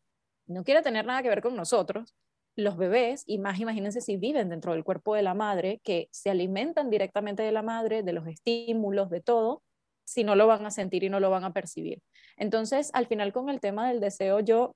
no 0.46 0.64
quiere 0.64 0.82
tener 0.82 1.06
nada 1.06 1.22
que 1.22 1.28
ver 1.28 1.42
con 1.42 1.56
nosotros, 1.56 2.14
los 2.56 2.76
bebés, 2.76 3.22
y 3.26 3.38
más 3.38 3.60
imagínense 3.60 4.00
si 4.00 4.16
viven 4.16 4.48
dentro 4.48 4.72
del 4.72 4.84
cuerpo 4.84 5.14
de 5.14 5.22
la 5.22 5.34
madre, 5.34 5.80
que 5.84 6.08
se 6.10 6.30
alimentan 6.30 6.88
directamente 6.88 7.42
de 7.42 7.52
la 7.52 7.62
madre, 7.62 8.02
de 8.02 8.12
los 8.12 8.26
estímulos, 8.26 9.10
de 9.10 9.20
todo, 9.20 9.62
si 10.04 10.24
no 10.24 10.34
lo 10.36 10.46
van 10.46 10.64
a 10.64 10.70
sentir 10.70 11.04
y 11.04 11.10
no 11.10 11.20
lo 11.20 11.30
van 11.30 11.44
a 11.44 11.52
percibir. 11.52 12.00
Entonces, 12.36 12.90
al 12.94 13.06
final 13.06 13.32
con 13.32 13.50
el 13.50 13.60
tema 13.60 13.88
del 13.88 14.00
deseo, 14.00 14.40
yo 14.40 14.74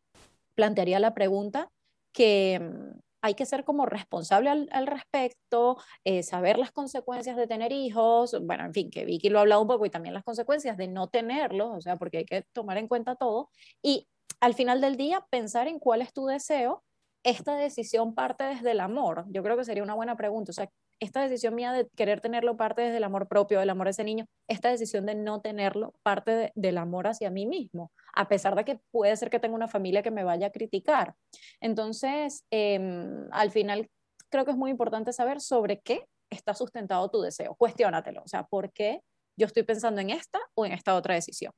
plantearía 0.54 1.00
la 1.00 1.14
pregunta 1.14 1.70
que 2.12 2.60
mm, 2.60 2.98
hay 3.22 3.34
que 3.34 3.46
ser 3.46 3.64
como 3.64 3.86
responsable 3.86 4.50
al, 4.50 4.86
respecto, 4.86 5.76
eh, 6.04 6.22
saber 6.22 6.58
las 6.58 6.72
consecuencias 6.72 7.36
de 7.36 7.46
tener 7.46 7.70
hijos, 7.72 8.36
bueno, 8.42 8.64
en 8.64 8.72
fin, 8.72 8.90
que 8.90 9.04
Vicky 9.04 9.28
lo 9.28 9.38
ha 9.38 9.42
hablado 9.42 9.62
un 9.62 9.68
poco 9.68 9.86
y 9.86 9.90
también 9.90 10.14
las 10.14 10.24
consecuencias 10.24 10.76
de 10.76 10.88
no 10.88 11.08
tenerlos, 11.08 11.70
o 11.70 11.80
sea, 11.80 11.96
porque 11.96 12.18
hay 12.18 12.24
que 12.24 12.44
tomar 12.52 12.78
en 12.78 12.88
cuenta 12.88 13.16
todo, 13.16 13.50
y 13.82 14.08
al 14.40 14.54
final 14.54 14.80
del 14.80 14.96
día 14.96 15.24
pensar 15.30 15.68
en 15.68 15.78
cuál 15.78 16.02
es 16.02 16.12
tu 16.12 16.26
deseo, 16.26 16.82
esta 17.22 17.56
decisión 17.56 18.14
parte 18.14 18.44
desde 18.44 18.70
el 18.70 18.80
amor. 18.80 19.26
Yo 19.28 19.42
creo 19.42 19.56
que 19.56 19.64
sería 19.64 19.82
una 19.82 19.94
buena 19.94 20.16
pregunta. 20.16 20.50
O 20.50 20.54
sea, 20.54 20.70
esta 21.00 21.22
decisión 21.22 21.54
mía 21.54 21.72
de 21.72 21.88
querer 21.96 22.20
tenerlo 22.20 22.56
parte 22.56 22.82
desde 22.82 22.98
el 22.98 23.04
amor 23.04 23.28
propio, 23.28 23.60
del 23.60 23.70
amor 23.70 23.86
a 23.86 23.90
ese 23.90 24.04
niño, 24.04 24.26
esta 24.48 24.70
decisión 24.70 25.06
de 25.06 25.14
no 25.14 25.40
tenerlo 25.40 25.94
parte 26.02 26.52
del 26.54 26.78
amor 26.78 27.06
hacia 27.06 27.30
mí 27.30 27.46
mismo, 27.46 27.90
a 28.14 28.28
pesar 28.28 28.54
de 28.54 28.64
que 28.64 28.80
puede 28.90 29.16
ser 29.16 29.30
que 29.30 29.40
tenga 29.40 29.54
una 29.54 29.68
familia 29.68 30.02
que 30.02 30.10
me 30.10 30.24
vaya 30.24 30.48
a 30.48 30.50
criticar. 30.50 31.14
Entonces, 31.60 32.44
em, 32.50 33.28
al 33.32 33.50
final, 33.50 33.88
creo 34.30 34.44
que 34.44 34.50
es 34.52 34.56
muy 34.56 34.70
importante 34.70 35.12
saber 35.12 35.40
sobre 35.40 35.80
qué 35.80 36.06
está 36.30 36.54
sustentado 36.54 37.08
tu 37.10 37.20
deseo. 37.20 37.54
Cuestiónatelo. 37.56 38.22
O 38.22 38.28
sea, 38.28 38.44
¿por 38.44 38.72
qué 38.72 39.00
yo 39.36 39.46
estoy 39.46 39.62
pensando 39.62 40.00
en 40.00 40.10
esta 40.10 40.38
o 40.54 40.66
en 40.66 40.72
esta 40.72 40.94
otra 40.94 41.14
decisión? 41.14 41.52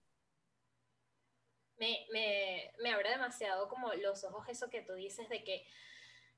Me, 1.82 2.06
me, 2.12 2.72
me, 2.78 2.92
abre 2.92 3.10
demasiado 3.10 3.68
como 3.68 3.92
los 3.94 4.22
ojos 4.22 4.48
eso 4.48 4.70
que 4.70 4.82
tú 4.82 4.94
dices 4.94 5.28
de 5.28 5.42
que 5.42 5.66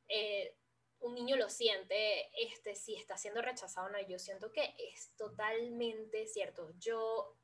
eh, 0.09 0.57
un 1.01 1.15
niño 1.15 1.37
lo 1.37 1.51
siente, 1.51 2.31
este, 2.43 2.75
si 2.75 2.97
está 2.97 3.19
siendo 3.19 3.43
rechazado 3.43 3.89
o 3.89 3.91
no. 3.91 4.01
Yo 4.09 4.19
siento 4.19 4.51
que 4.53 4.75
es 4.79 5.15
totalmente 5.17 6.27
cierto. 6.27 6.73
Yo, 6.79 7.37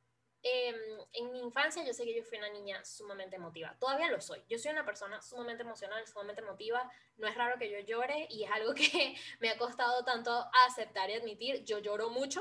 em, 0.42 0.76
en 1.12 1.30
mi 1.30 1.40
infancia, 1.40 1.84
yo 1.84 1.92
sé 1.92 2.04
que 2.04 2.16
yo 2.16 2.24
fui 2.24 2.38
una 2.38 2.48
niña 2.48 2.82
sumamente 2.86 3.36
emotiva. 3.36 3.76
Todavía 3.78 4.10
lo 4.10 4.22
soy. 4.22 4.42
Yo 4.48 4.58
soy 4.58 4.72
una 4.72 4.86
persona 4.86 5.20
sumamente 5.20 5.62
emocional, 5.62 6.06
sumamente 6.06 6.40
emotiva. 6.40 6.90
No 7.18 7.28
es 7.28 7.34
raro 7.34 7.58
que 7.58 7.70
yo 7.70 7.80
llore 7.80 8.28
y 8.30 8.44
es 8.44 8.50
algo 8.50 8.72
que 8.74 9.14
me 9.40 9.50
ha 9.50 9.58
costado 9.58 10.04
tanto 10.04 10.32
aceptar 10.66 11.10
y 11.10 11.14
admitir. 11.14 11.64
Yo 11.64 11.80
lloro 11.80 12.08
mucho 12.08 12.40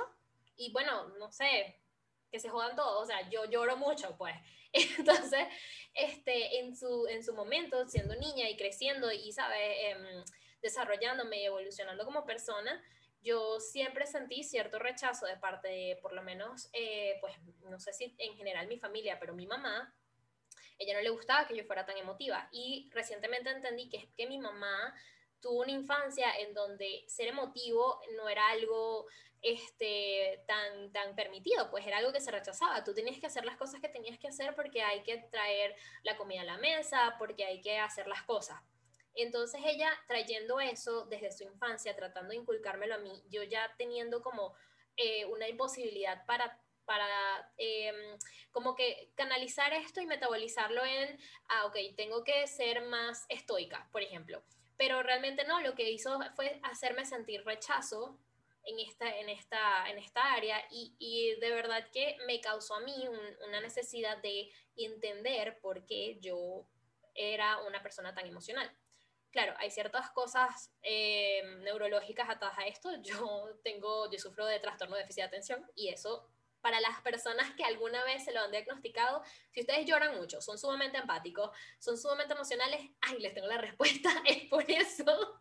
y 0.55 0.71
bueno, 0.71 1.09
no 1.17 1.29
sé, 1.33 1.81
que 2.31 2.39
se 2.39 2.49
jodan 2.49 2.75
todos. 2.75 3.03
O 3.03 3.05
sea, 3.05 3.29
yo 3.29 3.45
lloro 3.45 3.77
mucho, 3.77 4.15
pues. 4.17 4.35
Entonces, 4.73 5.47
este, 5.93 6.59
en, 6.59 6.75
su, 6.75 7.07
en 7.07 7.23
su 7.23 7.33
momento, 7.33 7.87
siendo 7.87 8.15
niña 8.15 8.49
y 8.49 8.57
creciendo 8.57 9.11
y, 9.11 9.31
¿sabes? 9.31 9.77
Em, 9.81 10.23
desarrollándome 10.61 11.41
y 11.41 11.45
evolucionando 11.45 12.05
como 12.05 12.25
persona, 12.25 12.83
yo 13.21 13.59
siempre 13.59 14.05
sentí 14.05 14.43
cierto 14.43 14.79
rechazo 14.79 15.25
de 15.25 15.37
parte 15.37 15.67
de, 15.67 15.99
por 16.01 16.13
lo 16.13 16.21
menos, 16.21 16.69
eh, 16.73 17.17
pues, 17.21 17.33
no 17.69 17.79
sé 17.79 17.93
si 17.93 18.15
en 18.17 18.35
general 18.35 18.67
mi 18.67 18.77
familia, 18.77 19.19
pero 19.19 19.33
mi 19.33 19.45
mamá, 19.45 19.93
ella 20.77 20.93
no 20.93 21.01
le 21.01 21.09
gustaba 21.09 21.47
que 21.47 21.55
yo 21.55 21.63
fuera 21.65 21.85
tan 21.85 21.97
emotiva. 21.97 22.47
Y 22.51 22.89
recientemente 22.93 23.49
entendí 23.49 23.89
que 23.89 23.97
es 23.97 24.07
que 24.15 24.27
mi 24.27 24.37
mamá 24.37 24.95
tuvo 25.41 25.61
una 25.61 25.71
infancia 25.71 26.31
en 26.39 26.53
donde 26.53 27.03
ser 27.07 27.27
emotivo 27.27 28.01
no 28.15 28.29
era 28.29 28.49
algo 28.49 29.07
este, 29.41 30.43
tan, 30.47 30.91
tan 30.91 31.15
permitido, 31.15 31.69
pues 31.71 31.85
era 31.87 31.97
algo 31.97 32.11
que 32.11 32.21
se 32.21 32.31
rechazaba. 32.31 32.83
Tú 32.83 32.93
tenías 32.93 33.19
que 33.19 33.27
hacer 33.27 33.45
las 33.45 33.57
cosas 33.57 33.81
que 33.81 33.89
tenías 33.89 34.19
que 34.19 34.27
hacer 34.27 34.55
porque 34.55 34.81
hay 34.81 35.01
que 35.03 35.17
traer 35.31 35.75
la 36.03 36.17
comida 36.17 36.41
a 36.41 36.45
la 36.45 36.57
mesa, 36.57 37.15
porque 37.17 37.45
hay 37.45 37.61
que 37.61 37.77
hacer 37.77 38.07
las 38.07 38.23
cosas. 38.23 38.61
Entonces 39.15 39.61
ella 39.65 39.91
trayendo 40.07 40.59
eso 40.59 41.05
desde 41.05 41.31
su 41.31 41.43
infancia, 41.43 41.95
tratando 41.95 42.31
de 42.31 42.37
inculcármelo 42.37 42.95
a 42.95 42.99
mí, 42.99 43.23
yo 43.29 43.43
ya 43.43 43.73
teniendo 43.77 44.21
como 44.21 44.53
eh, 44.97 45.25
una 45.25 45.47
imposibilidad 45.47 46.25
para 46.25 46.59
para 46.89 47.53
em, 47.57 48.17
como 48.51 48.73
que 48.73 49.11
canalizar 49.13 49.71
esto 49.73 50.01
y 50.01 50.07
metabolizarlo 50.07 50.83
en, 50.83 51.19
ah, 51.49 51.67
ok, 51.67 51.77
tengo 51.95 52.23
que 52.23 52.47
ser 52.47 52.81
más 52.81 53.27
estoica, 53.29 53.87
por 53.91 54.01
ejemplo. 54.01 54.41
Pero 54.75 55.03
realmente 55.03 55.43
no, 55.43 55.61
lo 55.61 55.75
que 55.75 55.91
hizo 55.91 56.19
fue 56.35 56.59
hacerme 56.63 57.05
sentir 57.05 57.45
rechazo 57.45 58.17
en 58.63 58.79
esta, 58.79 59.17
en 59.17 59.29
esta, 59.29 59.89
en 59.89 59.97
esta 59.97 60.33
área 60.33 60.61
y, 60.69 60.95
y 60.99 61.39
de 61.39 61.51
verdad 61.51 61.87
que 61.91 62.17
me 62.27 62.39
causó 62.41 62.75
a 62.75 62.81
mí 62.81 63.07
una 63.47 63.61
necesidad 63.61 64.17
de 64.17 64.51
entender 64.75 65.59
por 65.61 65.85
qué 65.85 66.17
yo 66.19 66.67
era 67.15 67.57
una 67.63 67.81
persona 67.81 68.13
tan 68.13 68.25
emocional. 68.25 68.71
Claro, 69.31 69.53
hay 69.57 69.69
ciertas 69.69 70.09
cosas 70.11 70.71
eh, 70.81 71.41
neurológicas 71.61 72.29
atadas 72.29 72.57
a 72.57 72.65
esto. 72.65 72.89
Yo 73.03 73.59
tengo, 73.63 74.09
yo 74.09 74.17
sufro 74.17 74.45
de 74.45 74.59
trastorno 74.59 74.95
de 74.95 75.03
déficit 75.03 75.21
de 75.21 75.27
atención 75.27 75.71
y 75.75 75.89
eso 75.89 76.27
para 76.61 76.81
las 76.81 76.99
personas 77.01 77.51
que 77.55 77.63
alguna 77.63 78.03
vez 78.03 78.25
se 78.25 78.33
lo 78.33 78.41
han 78.41 78.51
diagnosticado, 78.51 79.23
si 79.51 79.61
ustedes 79.61 79.85
lloran 79.85 80.17
mucho, 80.17 80.41
son 80.41 80.57
sumamente 80.57 80.97
empáticos, 80.97 81.51
son 81.79 81.97
sumamente 81.97 82.33
emocionales, 82.33 82.81
ay, 83.01 83.19
les 83.19 83.33
tengo 83.33 83.47
la 83.47 83.57
respuesta, 83.57 84.09
es 84.25 84.49
por 84.49 84.69
eso. 84.69 85.39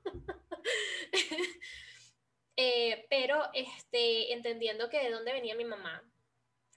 Eh, 2.60 3.06
pero 3.08 3.40
este, 3.54 4.32
entendiendo 4.32 4.90
que 4.90 4.98
de 4.98 5.12
dónde 5.12 5.32
venía 5.32 5.54
mi 5.54 5.64
mamá, 5.64 6.02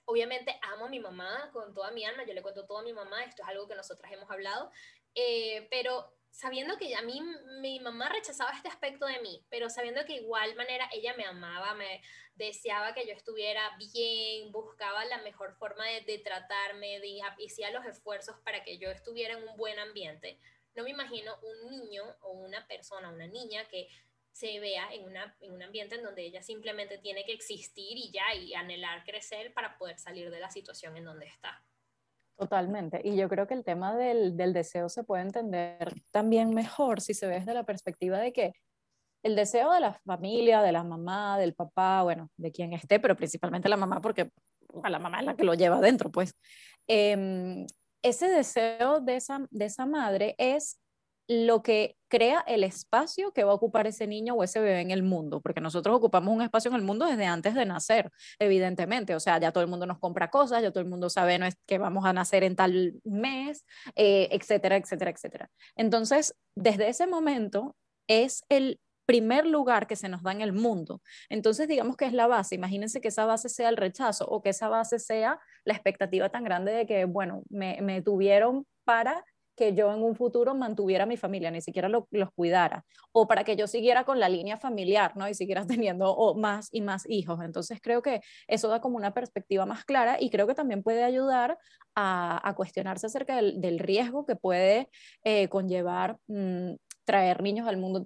obviamente 0.04 0.56
amo 0.62 0.86
a 0.86 0.88
mi 0.88 1.00
mamá 1.00 1.50
con 1.52 1.74
toda 1.74 1.90
mi 1.90 2.04
alma, 2.04 2.24
yo 2.24 2.34
le 2.34 2.42
cuento 2.42 2.66
todo 2.66 2.78
a 2.78 2.82
mi 2.84 2.92
mamá, 2.92 3.24
esto 3.24 3.42
es 3.42 3.48
algo 3.48 3.66
que 3.66 3.74
nosotras 3.74 4.12
hemos 4.12 4.30
hablado, 4.30 4.70
eh, 5.16 5.66
pero 5.72 6.14
sabiendo 6.30 6.78
que 6.78 6.94
a 6.94 7.02
mí 7.02 7.20
mi 7.60 7.80
mamá 7.80 8.08
rechazaba 8.10 8.52
este 8.52 8.68
aspecto 8.68 9.06
de 9.06 9.18
mí, 9.22 9.44
pero 9.50 9.68
sabiendo 9.68 10.04
que 10.04 10.14
igual 10.14 10.54
manera 10.54 10.88
ella 10.92 11.14
me 11.16 11.24
amaba, 11.24 11.74
me 11.74 12.00
deseaba 12.36 12.94
que 12.94 13.04
yo 13.04 13.12
estuviera 13.12 13.76
bien, 13.76 14.52
buscaba 14.52 15.04
la 15.06 15.18
mejor 15.22 15.56
forma 15.56 15.84
de, 15.84 16.18
tratarme, 16.18 17.00
de, 17.00 17.22
hacía 17.44 17.72
los 17.72 17.84
esfuerzos 17.86 18.36
para 18.44 18.62
que 18.62 18.78
yo 18.78 18.88
estuviera 18.88 19.36
en 19.36 19.48
un 19.48 19.56
buen 19.56 19.80
ambiente. 19.80 20.38
No 20.76 20.84
me 20.84 20.90
imagino 20.90 21.36
un 21.42 21.70
niño 21.70 22.04
o 22.20 22.30
una 22.34 22.68
persona, 22.68 23.10
una 23.10 23.26
niña 23.26 23.66
que 23.66 23.88
se 24.32 24.58
vea 24.60 24.92
en, 24.92 25.04
una, 25.04 25.36
en 25.40 25.52
un 25.52 25.62
ambiente 25.62 25.94
en 25.94 26.02
donde 26.02 26.24
ella 26.24 26.42
simplemente 26.42 26.98
tiene 26.98 27.24
que 27.24 27.32
existir 27.32 27.96
y 27.96 28.10
ya, 28.10 28.34
y 28.34 28.54
anhelar 28.54 29.04
crecer 29.04 29.52
para 29.52 29.76
poder 29.76 29.98
salir 29.98 30.30
de 30.30 30.40
la 30.40 30.50
situación 30.50 30.96
en 30.96 31.04
donde 31.04 31.26
está. 31.26 31.62
Totalmente. 32.36 33.00
Y 33.04 33.16
yo 33.16 33.28
creo 33.28 33.46
que 33.46 33.54
el 33.54 33.62
tema 33.62 33.94
del, 33.94 34.36
del, 34.36 34.52
deseo 34.52 34.88
se 34.88 35.04
puede 35.04 35.22
entender 35.22 35.94
también 36.10 36.54
mejor 36.54 37.00
si 37.00 37.14
se 37.14 37.26
ve 37.26 37.34
desde 37.34 37.54
la 37.54 37.64
perspectiva 37.64 38.18
de 38.18 38.32
que 38.32 38.52
el 39.22 39.36
deseo 39.36 39.70
de 39.70 39.80
la 39.80 39.94
familia, 40.04 40.62
de 40.62 40.72
la 40.72 40.82
mamá, 40.82 41.38
del 41.38 41.54
papá, 41.54 42.02
bueno, 42.02 42.28
de 42.36 42.50
quien 42.50 42.72
esté, 42.72 42.98
pero 42.98 43.16
principalmente 43.16 43.68
la 43.68 43.76
mamá, 43.76 44.00
porque 44.00 44.30
a 44.82 44.90
la 44.90 44.98
mamá 44.98 45.20
es 45.20 45.26
la 45.26 45.36
que 45.36 45.44
lo 45.44 45.54
lleva 45.54 45.76
adentro, 45.76 46.10
pues. 46.10 46.34
Em, 46.88 47.66
ese 48.02 48.28
deseo 48.28 49.00
de 49.00 49.16
esa, 49.16 49.46
de 49.50 49.66
esa 49.66 49.86
madre 49.86 50.34
es 50.38 50.80
lo 51.28 51.62
que 51.62 51.96
crea 52.08 52.44
el 52.46 52.64
espacio 52.64 53.32
que 53.32 53.44
va 53.44 53.52
a 53.52 53.54
ocupar 53.54 53.86
ese 53.86 54.06
niño 54.06 54.34
o 54.34 54.44
ese 54.44 54.60
bebé 54.60 54.80
en 54.80 54.90
el 54.90 55.02
mundo, 55.02 55.40
porque 55.40 55.60
nosotros 55.60 55.96
ocupamos 55.96 56.34
un 56.34 56.42
espacio 56.42 56.70
en 56.70 56.76
el 56.76 56.82
mundo 56.82 57.06
desde 57.06 57.26
antes 57.26 57.54
de 57.54 57.64
nacer, 57.64 58.10
evidentemente, 58.38 59.14
o 59.14 59.20
sea, 59.20 59.38
ya 59.38 59.52
todo 59.52 59.64
el 59.64 59.70
mundo 59.70 59.86
nos 59.86 59.98
compra 59.98 60.28
cosas, 60.30 60.62
ya 60.62 60.70
todo 60.70 60.82
el 60.82 60.90
mundo 60.90 61.08
sabe 61.08 61.38
no 61.38 61.46
es 61.46 61.56
que 61.66 61.78
vamos 61.78 62.04
a 62.04 62.12
nacer 62.12 62.44
en 62.44 62.56
tal 62.56 62.94
mes, 63.04 63.64
eh, 63.96 64.28
etcétera, 64.32 64.76
etcétera, 64.76 65.10
etcétera. 65.10 65.50
Entonces, 65.76 66.34
desde 66.54 66.88
ese 66.88 67.06
momento 67.06 67.76
es 68.08 68.44
el 68.48 68.78
primer 69.06 69.46
lugar 69.46 69.86
que 69.86 69.96
se 69.96 70.08
nos 70.08 70.22
da 70.22 70.32
en 70.32 70.40
el 70.42 70.52
mundo. 70.52 71.02
Entonces, 71.28 71.68
digamos 71.68 71.96
que 71.96 72.04
es 72.04 72.12
la 72.12 72.26
base. 72.26 72.54
Imagínense 72.54 73.00
que 73.00 73.08
esa 73.08 73.24
base 73.24 73.48
sea 73.48 73.68
el 73.68 73.76
rechazo 73.76 74.26
o 74.26 74.42
que 74.42 74.50
esa 74.50 74.68
base 74.68 74.98
sea 74.98 75.40
la 75.64 75.74
expectativa 75.74 76.28
tan 76.28 76.44
grande 76.44 76.72
de 76.72 76.86
que, 76.86 77.04
bueno, 77.04 77.42
me, 77.48 77.80
me 77.82 78.00
tuvieron 78.02 78.66
para 78.84 79.24
que 79.56 79.74
yo 79.74 79.92
en 79.92 80.02
un 80.02 80.16
futuro 80.16 80.54
mantuviera 80.54 81.04
a 81.04 81.06
mi 81.06 81.16
familia, 81.16 81.50
ni 81.50 81.60
siquiera 81.60 81.88
los 81.88 82.04
cuidara, 82.34 82.84
o 83.12 83.26
para 83.26 83.44
que 83.44 83.56
yo 83.56 83.66
siguiera 83.66 84.04
con 84.04 84.20
la 84.20 84.28
línea 84.28 84.58
familiar, 84.58 85.16
¿no? 85.16 85.28
Y 85.28 85.34
siguiera 85.34 85.66
teniendo 85.66 86.34
más 86.36 86.68
y 86.72 86.80
más 86.80 87.04
hijos. 87.08 87.40
Entonces 87.42 87.80
creo 87.82 88.02
que 88.02 88.20
eso 88.48 88.68
da 88.68 88.80
como 88.80 88.96
una 88.96 89.14
perspectiva 89.14 89.66
más 89.66 89.84
clara 89.84 90.16
y 90.20 90.30
creo 90.30 90.46
que 90.46 90.54
también 90.54 90.82
puede 90.82 91.04
ayudar 91.04 91.58
a, 91.94 92.54
cuestionarse 92.56 93.06
acerca 93.06 93.36
del, 93.36 93.78
riesgo 93.78 94.26
que 94.26 94.36
puede 94.36 94.88
eh, 95.24 95.48
conllevar 95.48 96.18
mm, 96.28 96.74
traer 97.04 97.42
niños 97.42 97.66
al 97.66 97.76
mundo 97.76 98.02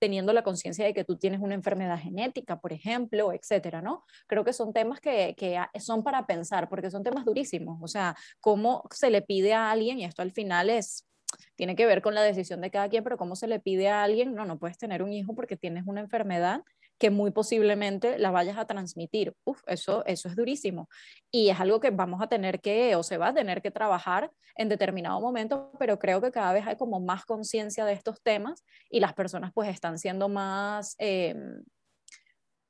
teniendo 0.00 0.32
la 0.32 0.42
conciencia 0.42 0.84
de 0.84 0.94
que 0.94 1.04
tú 1.04 1.16
tienes 1.16 1.40
una 1.40 1.54
enfermedad 1.54 1.98
genética, 1.98 2.58
por 2.58 2.72
ejemplo, 2.72 3.32
etcétera, 3.32 3.82
¿no? 3.82 4.04
Creo 4.26 4.44
que 4.44 4.52
son 4.52 4.72
temas 4.72 5.00
que, 5.00 5.34
que, 5.36 5.60
son 5.78 6.02
para 6.02 6.26
pensar, 6.26 6.68
porque 6.68 6.90
son 6.90 7.04
temas 7.04 7.24
durísimos, 7.24 7.78
o 7.82 7.86
sea, 7.86 8.16
cómo 8.40 8.82
se 8.90 9.10
le 9.10 9.22
pide 9.22 9.52
a 9.52 9.70
alguien, 9.70 9.98
y 9.98 10.04
esto 10.04 10.22
al 10.22 10.32
final 10.32 10.70
es, 10.70 11.06
tiene 11.54 11.76
que 11.76 11.86
ver 11.86 12.02
con 12.02 12.14
la 12.14 12.22
decisión 12.22 12.62
de 12.62 12.70
cada 12.70 12.88
quien, 12.88 13.04
pero 13.04 13.18
cómo 13.18 13.36
se 13.36 13.46
le 13.46 13.60
pide 13.60 13.88
a 13.88 14.02
alguien, 14.02 14.34
no, 14.34 14.46
no 14.46 14.58
puedes 14.58 14.78
tener 14.78 15.02
un 15.02 15.12
hijo 15.12 15.34
porque 15.34 15.56
tienes 15.56 15.84
una 15.86 16.00
enfermedad 16.00 16.62
que 17.00 17.10
muy 17.10 17.30
posiblemente 17.30 18.18
la 18.18 18.30
vayas 18.30 18.58
a 18.58 18.66
transmitir. 18.66 19.34
Uf, 19.44 19.62
eso, 19.66 20.04
eso 20.04 20.28
es 20.28 20.36
durísimo. 20.36 20.88
Y 21.30 21.48
es 21.48 21.58
algo 21.58 21.80
que 21.80 21.90
vamos 21.90 22.20
a 22.20 22.28
tener 22.28 22.60
que, 22.60 22.94
o 22.94 23.02
se 23.02 23.16
va 23.16 23.28
a 23.28 23.34
tener 23.34 23.62
que 23.62 23.70
trabajar 23.70 24.30
en 24.54 24.68
determinado 24.68 25.18
momento, 25.18 25.72
pero 25.78 25.98
creo 25.98 26.20
que 26.20 26.30
cada 26.30 26.52
vez 26.52 26.66
hay 26.66 26.76
como 26.76 27.00
más 27.00 27.24
conciencia 27.24 27.86
de 27.86 27.94
estos 27.94 28.22
temas 28.22 28.64
y 28.90 29.00
las 29.00 29.14
personas 29.14 29.50
pues 29.54 29.70
están 29.70 29.98
siendo 29.98 30.28
más, 30.28 30.94
eh, 30.98 31.34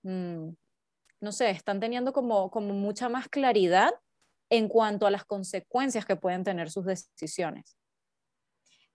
no 0.05 1.33
sé, 1.33 1.51
están 1.51 1.81
teniendo 1.81 2.13
como, 2.13 2.53
como 2.53 2.73
mucha 2.73 3.09
más 3.09 3.29
claridad 3.29 3.91
en 4.49 4.69
cuanto 4.69 5.09
a 5.09 5.11
las 5.11 5.25
consecuencias 5.25 6.07
que 6.07 6.15
pueden 6.15 6.45
tener 6.45 6.71
sus 6.71 6.85
decisiones. 6.87 7.77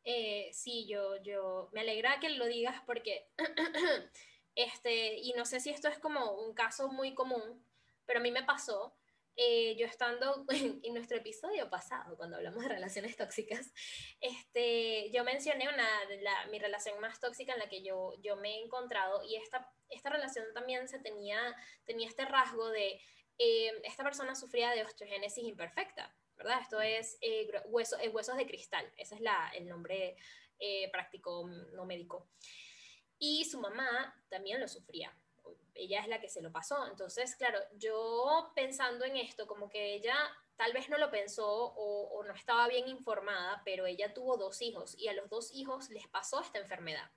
Eh, 0.06 0.50
sí, 0.54 0.88
yo, 0.88 1.21
yo 1.24 1.69
me 1.74 1.82
alegra 1.82 2.21
que 2.21 2.30
lo 2.30 2.45
digas 2.45 2.76
porque 2.86 3.28
Este, 4.56 5.15
y 5.18 5.34
no 5.34 5.46
sé 5.46 5.60
si 5.60 5.70
esto 5.70 5.89
es 5.89 6.00
como 6.00 6.32
un 6.32 6.54
caso 6.54 6.88
muy 6.88 7.13
común, 7.13 7.63
pero 8.06 8.20
a 8.20 8.24
mí 8.24 8.32
me 8.32 8.44
pasó, 8.44 8.96
eh, 9.38 9.76
yo 9.76 9.86
estando 9.86 10.46
en, 10.50 10.94
nuestro 10.94 11.18
episodio 11.18 11.70
pasado, 11.70 12.15
cuando 12.15 12.38
hablamos 12.38 12.63
de 12.63 12.70
relaciones 12.70 13.18
tóxicas, 13.18 13.74
este, 14.22 15.12
yo 15.12 15.26
mencioné 15.26 15.68
una, 15.68 15.88
la, 16.22 16.46
mi 16.48 16.60
relación 16.60 17.00
más 17.02 17.20
tóxica 17.20 17.54
en 17.54 17.60
la 17.60 17.68
que 17.68 17.84
yo, 17.84 18.13
yo 18.22 18.38
me 18.38 18.56
he 18.56 18.63
encontrado 18.63 19.22
y 19.24 19.36
esta, 19.36 19.70
esta 19.89 20.10
relación 20.10 20.46
también 20.54 20.88
se 20.88 21.00
tenía, 21.00 21.38
tenía 21.84 22.08
este 22.08 22.24
rasgo 22.24 22.70
de, 22.70 23.02
eh, 23.38 23.72
esta 23.84 24.04
persona 24.04 24.36
sufría 24.36 24.72
de 24.72 24.84
osteogénesis 24.84 25.44
imperfecta, 25.44 26.15
¿verdad? 26.38 26.62
Esto 26.62 26.80
es 26.80 27.18
eh, 27.20 27.50
hueso, 27.65 27.98
huesos 28.13 28.38
de 28.38 28.48
cristal, 28.48 28.89
ese 28.96 29.15
es 29.15 29.22
la, 29.22 29.52
el 29.54 29.68
nombre 29.68 30.15
práctico, 30.94 31.50
no 31.74 31.86
médico. 31.86 32.30
Y 33.28 33.44
su 33.46 33.60
mamá 33.60 34.16
también 34.30 34.62
lo 34.62 34.68
sufría. 34.68 35.12
Ella 35.74 36.02
es 36.02 36.08
la 36.08 36.22
que 36.22 36.30
se 36.30 36.44
lo 36.44 36.52
pasó. 36.52 36.86
Entonces, 36.86 37.36
claro, 37.36 37.58
yo 37.76 38.52
pensando 38.54 39.04
en 39.04 39.18
esto, 39.18 39.48
como 39.48 39.68
que 39.68 39.96
ella 39.96 40.16
tal 40.58 40.74
vez 40.74 40.90
no 40.90 41.00
lo 41.00 41.10
pensó 41.10 41.74
o, 41.76 42.24
no 42.24 42.34
estaba 42.36 42.68
bien 42.68 42.88
informada, 42.88 43.64
pero 43.66 43.88
ella 43.88 44.14
tuvo 44.14 44.38
dos 44.38 44.62
hijos 44.62 44.96
y 44.98 45.08
a 45.08 45.14
los 45.14 45.28
dos 45.30 45.52
hijos 45.54 45.90
les 45.90 46.08
pasó 46.08 46.40
esta 46.40 46.60
enfermedad. 46.60 47.10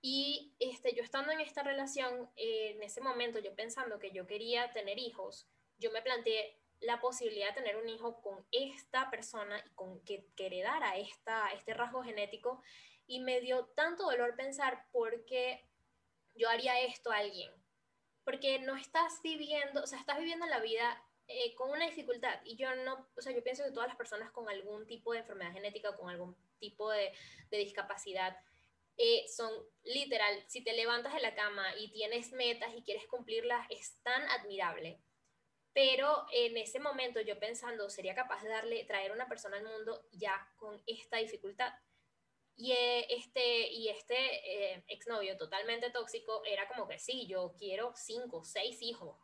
Y 0.00 0.52
este, 0.58 0.94
yo 0.96 1.02
estando 1.04 1.30
en 1.30 1.40
esta 1.40 1.62
relación, 1.62 2.28
eh, 2.34 2.72
en 2.74 2.82
ese 2.82 3.00
momento, 3.00 3.38
yo 3.38 3.54
pensando 3.54 4.00
que 4.00 4.10
yo 4.10 4.26
quería 4.26 4.72
tener 4.72 4.98
hijos, 4.98 5.46
yo 5.78 5.92
me 5.92 6.02
planteé 6.02 6.60
la 6.80 7.00
posibilidad 7.00 7.48
de 7.48 7.60
tener 7.62 7.76
un 7.76 7.88
hijo 7.88 8.20
con 8.20 8.44
esta 8.50 9.10
persona 9.10 9.62
y 9.64 9.70
con 9.70 10.00
que, 10.04 10.26
que 10.36 10.46
heredara 10.46 10.96
esta, 10.96 11.48
este 11.50 11.74
rasgo 11.74 12.02
genético 12.02 12.62
y 13.08 13.20
me 13.20 13.40
dio 13.40 13.64
tanto 13.74 14.04
dolor 14.04 14.36
pensar 14.36 14.86
por 14.92 15.24
qué 15.24 15.66
yo 16.34 16.48
haría 16.48 16.80
esto 16.82 17.10
a 17.10 17.16
alguien. 17.16 17.50
Porque 18.22 18.60
no 18.60 18.76
estás 18.76 19.20
viviendo, 19.22 19.82
o 19.82 19.86
sea, 19.86 19.98
estás 19.98 20.18
viviendo 20.18 20.46
la 20.46 20.60
vida 20.60 21.02
eh, 21.26 21.54
con 21.54 21.70
una 21.70 21.86
dificultad. 21.86 22.38
Y 22.44 22.56
yo 22.56 22.74
no, 22.76 23.08
o 23.16 23.22
sea, 23.22 23.32
yo 23.32 23.42
pienso 23.42 23.64
que 23.64 23.72
todas 23.72 23.88
las 23.88 23.96
personas 23.96 24.30
con 24.30 24.48
algún 24.48 24.86
tipo 24.86 25.12
de 25.12 25.20
enfermedad 25.20 25.52
genética 25.52 25.90
o 25.90 25.96
con 25.96 26.10
algún 26.10 26.36
tipo 26.60 26.90
de, 26.90 27.12
discapacidad 27.50 28.36
eh, 28.98 29.26
son 29.28 29.50
literal, 29.84 30.44
si 30.48 30.62
te 30.62 30.74
levantas 30.74 31.14
de 31.14 31.20
la 31.20 31.34
cama 31.34 31.64
y 31.78 31.90
tienes 31.90 32.32
metas 32.32 32.74
y 32.76 32.82
quieres 32.82 33.06
cumplirlas, 33.06 33.66
es 33.70 33.96
tan 34.02 34.22
admirable. 34.30 35.00
Pero 35.72 36.26
en 36.32 36.56
ese 36.56 36.80
momento 36.80 37.20
yo 37.20 37.38
pensando, 37.38 37.88
sería 37.88 38.14
capaz 38.14 38.42
de 38.42 38.50
darle, 38.50 38.84
traer 38.84 39.12
una 39.12 39.28
persona 39.28 39.56
al 39.56 39.64
mundo 39.64 40.04
ya 40.12 40.50
con 40.56 40.82
esta 40.86 41.18
dificultad. 41.18 41.72
Y 42.60 42.72
eh, 42.72 43.06
este, 43.10 43.70
y 43.70 43.88
este 43.88 44.16
eh, 44.74 44.84
exnovio 44.88 45.36
totalmente 45.36 45.90
tóxico 45.90 46.42
era 46.44 46.66
como 46.66 46.88
que 46.88 46.98
sí, 46.98 47.24
yo 47.28 47.54
quiero 47.56 47.92
cinco, 47.94 48.42
seis 48.42 48.82
hijos. 48.82 49.16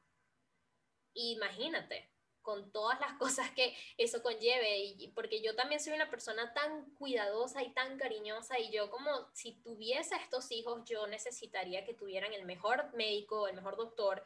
Imagínate, 1.14 2.12
con 2.42 2.70
todas 2.70 3.00
las 3.00 3.14
cosas 3.18 3.50
que 3.50 3.76
eso 3.98 4.22
conlleve, 4.22 4.78
y, 4.78 5.08
porque 5.16 5.42
yo 5.42 5.56
también 5.56 5.80
soy 5.80 5.94
una 5.94 6.10
persona 6.10 6.54
tan 6.54 6.94
cuidadosa 6.94 7.64
y 7.64 7.74
tan 7.74 7.98
cariñosa, 7.98 8.60
y 8.60 8.70
yo 8.70 8.88
como 8.88 9.10
si 9.34 9.60
tuviese 9.62 10.14
estos 10.14 10.52
hijos, 10.52 10.84
yo 10.84 11.08
necesitaría 11.08 11.84
que 11.84 11.94
tuvieran 11.94 12.32
el 12.32 12.44
mejor 12.44 12.94
médico, 12.94 13.48
el 13.48 13.56
mejor 13.56 13.76
doctor, 13.76 14.24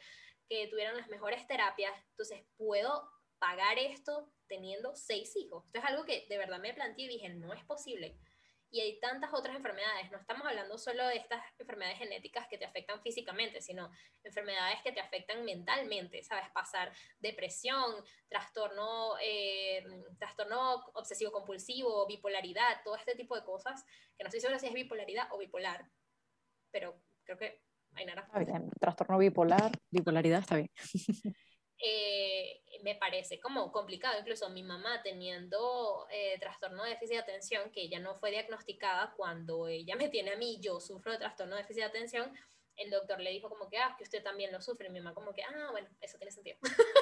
que 0.51 0.67
tuvieran 0.67 0.99
las 0.99 1.09
mejores 1.09 1.47
terapias, 1.47 1.95
entonces 2.11 2.45
puedo 2.59 3.11
pagar 3.39 3.79
esto 3.79 4.31
teniendo 4.49 4.95
seis 4.95 5.35
hijos. 5.35 5.65
Esto 5.65 5.79
es 5.79 5.85
algo 5.87 6.05
que 6.05 6.27
de 6.29 6.37
verdad 6.37 6.59
me 6.59 6.75
planteé 6.75 7.07
y 7.07 7.09
dije, 7.09 7.31
no 7.31 7.55
es 7.55 7.65
posible 7.65 8.19
y 8.71 8.81
hay 8.81 9.01
tantas 9.01 9.33
otras 9.33 9.57
enfermedades. 9.57 10.11
No 10.11 10.19
estamos 10.19 10.47
hablando 10.47 10.77
solo 10.77 11.07
de 11.07 11.17
estas 11.17 11.43
enfermedades 11.59 11.99
genéticas 11.99 12.47
que 12.49 12.59
te 12.59 12.65
afectan 12.65 13.01
físicamente, 13.01 13.61
sino 13.61 13.91
enfermedades 14.23 14.83
que 14.83 14.93
te 14.93 15.01
afectan 15.01 15.45
mentalmente, 15.45 16.23
¿sabes? 16.23 16.51
Pasar 16.51 16.93
depresión, 17.19 18.05
trastorno, 18.29 19.15
eh, 19.23 19.85
trastorno 20.19 20.85
obsesivo-compulsivo, 20.95 22.07
bipolaridad, 22.07 22.83
todo 22.85 22.97
este 22.97 23.15
tipo 23.15 23.35
de 23.37 23.45
cosas, 23.45 23.85
que 24.17 24.25
no 24.25 24.29
estoy 24.29 24.41
segura 24.41 24.59
si 24.59 24.67
es 24.67 24.75
bipolaridad 24.75 25.29
o 25.33 25.39
bipolar, 25.39 25.89
pero 26.71 27.01
creo 27.25 27.39
que 27.39 27.63
hay 27.95 28.05
nada. 28.05 28.23
Está 28.23 28.39
bien, 28.39 28.71
trastorno 28.79 29.19
bipolar, 29.19 29.73
bipolaridad 29.91 30.41
está 30.41 30.57
bien. 30.57 30.71
Eh, 31.81 32.61
me 32.83 32.97
parece 32.97 33.39
como 33.39 33.71
complicado, 33.71 34.19
incluso 34.19 34.51
mi 34.51 34.65
mamá 34.65 35.01
teniendo 35.03 36.09
eh, 36.11 36.37
trastorno 36.41 36.83
de 36.83 36.91
déficit 36.91 37.17
de 37.17 37.23
atención, 37.23 37.71
que 37.71 37.83
ella 37.83 38.01
no 38.01 38.17
fue 38.17 38.31
diagnosticada 38.31 39.15
cuando 39.17 39.69
ella 39.69 39.95
me 39.95 40.09
tiene 40.09 40.33
a 40.33 40.37
mí, 40.37 40.59
yo 40.61 40.81
sufro 40.81 41.13
de 41.13 41.19
trastorno 41.19 41.55
de 41.55 41.63
déficit 41.63 41.83
de 41.83 41.89
atención, 41.89 42.37
el 42.77 42.91
doctor 42.91 43.21
le 43.21 43.31
dijo 43.31 43.49
como 43.49 43.69
que, 43.69 43.79
ah, 43.79 43.95
que 43.97 44.05
usted 44.05 44.23
también 44.23 44.53
lo 44.53 44.61
sufre, 44.61 44.89
mi 44.91 45.01
mamá 45.01 45.15
como 45.15 45.33
que, 45.33 45.43
ah, 45.43 45.69
bueno, 45.71 45.89
eso 46.01 46.19
tiene 46.19 46.33
sentido. 46.33 46.59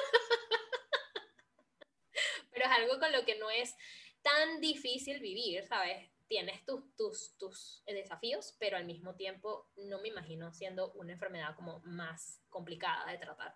pero 2.51 2.65
es 2.65 2.71
algo 2.71 2.99
con 2.99 3.11
lo 3.11 3.25
que 3.25 3.37
no 3.37 3.49
es 3.49 3.75
tan 4.21 4.59
difícil 4.59 5.19
vivir, 5.19 5.65
¿sabes? 5.67 6.09
Tienes 6.27 6.65
tus, 6.65 6.95
tus, 6.95 7.35
tus 7.37 7.83
desafíos, 7.85 8.55
pero 8.59 8.77
al 8.77 8.85
mismo 8.85 9.15
tiempo 9.15 9.69
no 9.75 10.01
me 10.01 10.09
imagino 10.09 10.53
siendo 10.53 10.91
una 10.93 11.13
enfermedad 11.13 11.55
como 11.55 11.79
más 11.85 12.41
complicada 12.49 13.11
de 13.11 13.17
tratar. 13.17 13.55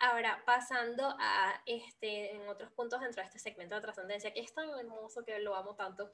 Ahora, 0.00 0.42
pasando 0.46 1.16
a 1.18 1.60
este, 1.66 2.32
en 2.32 2.48
otros 2.48 2.70
puntos 2.70 3.00
dentro 3.00 3.20
de 3.20 3.26
este 3.26 3.40
segmento 3.40 3.74
de 3.74 3.80
trascendencia, 3.80 4.32
que 4.32 4.40
es 4.40 4.54
tan 4.54 4.68
hermoso 4.78 5.24
que 5.24 5.38
lo 5.40 5.56
amo 5.56 5.74
tanto, 5.74 6.12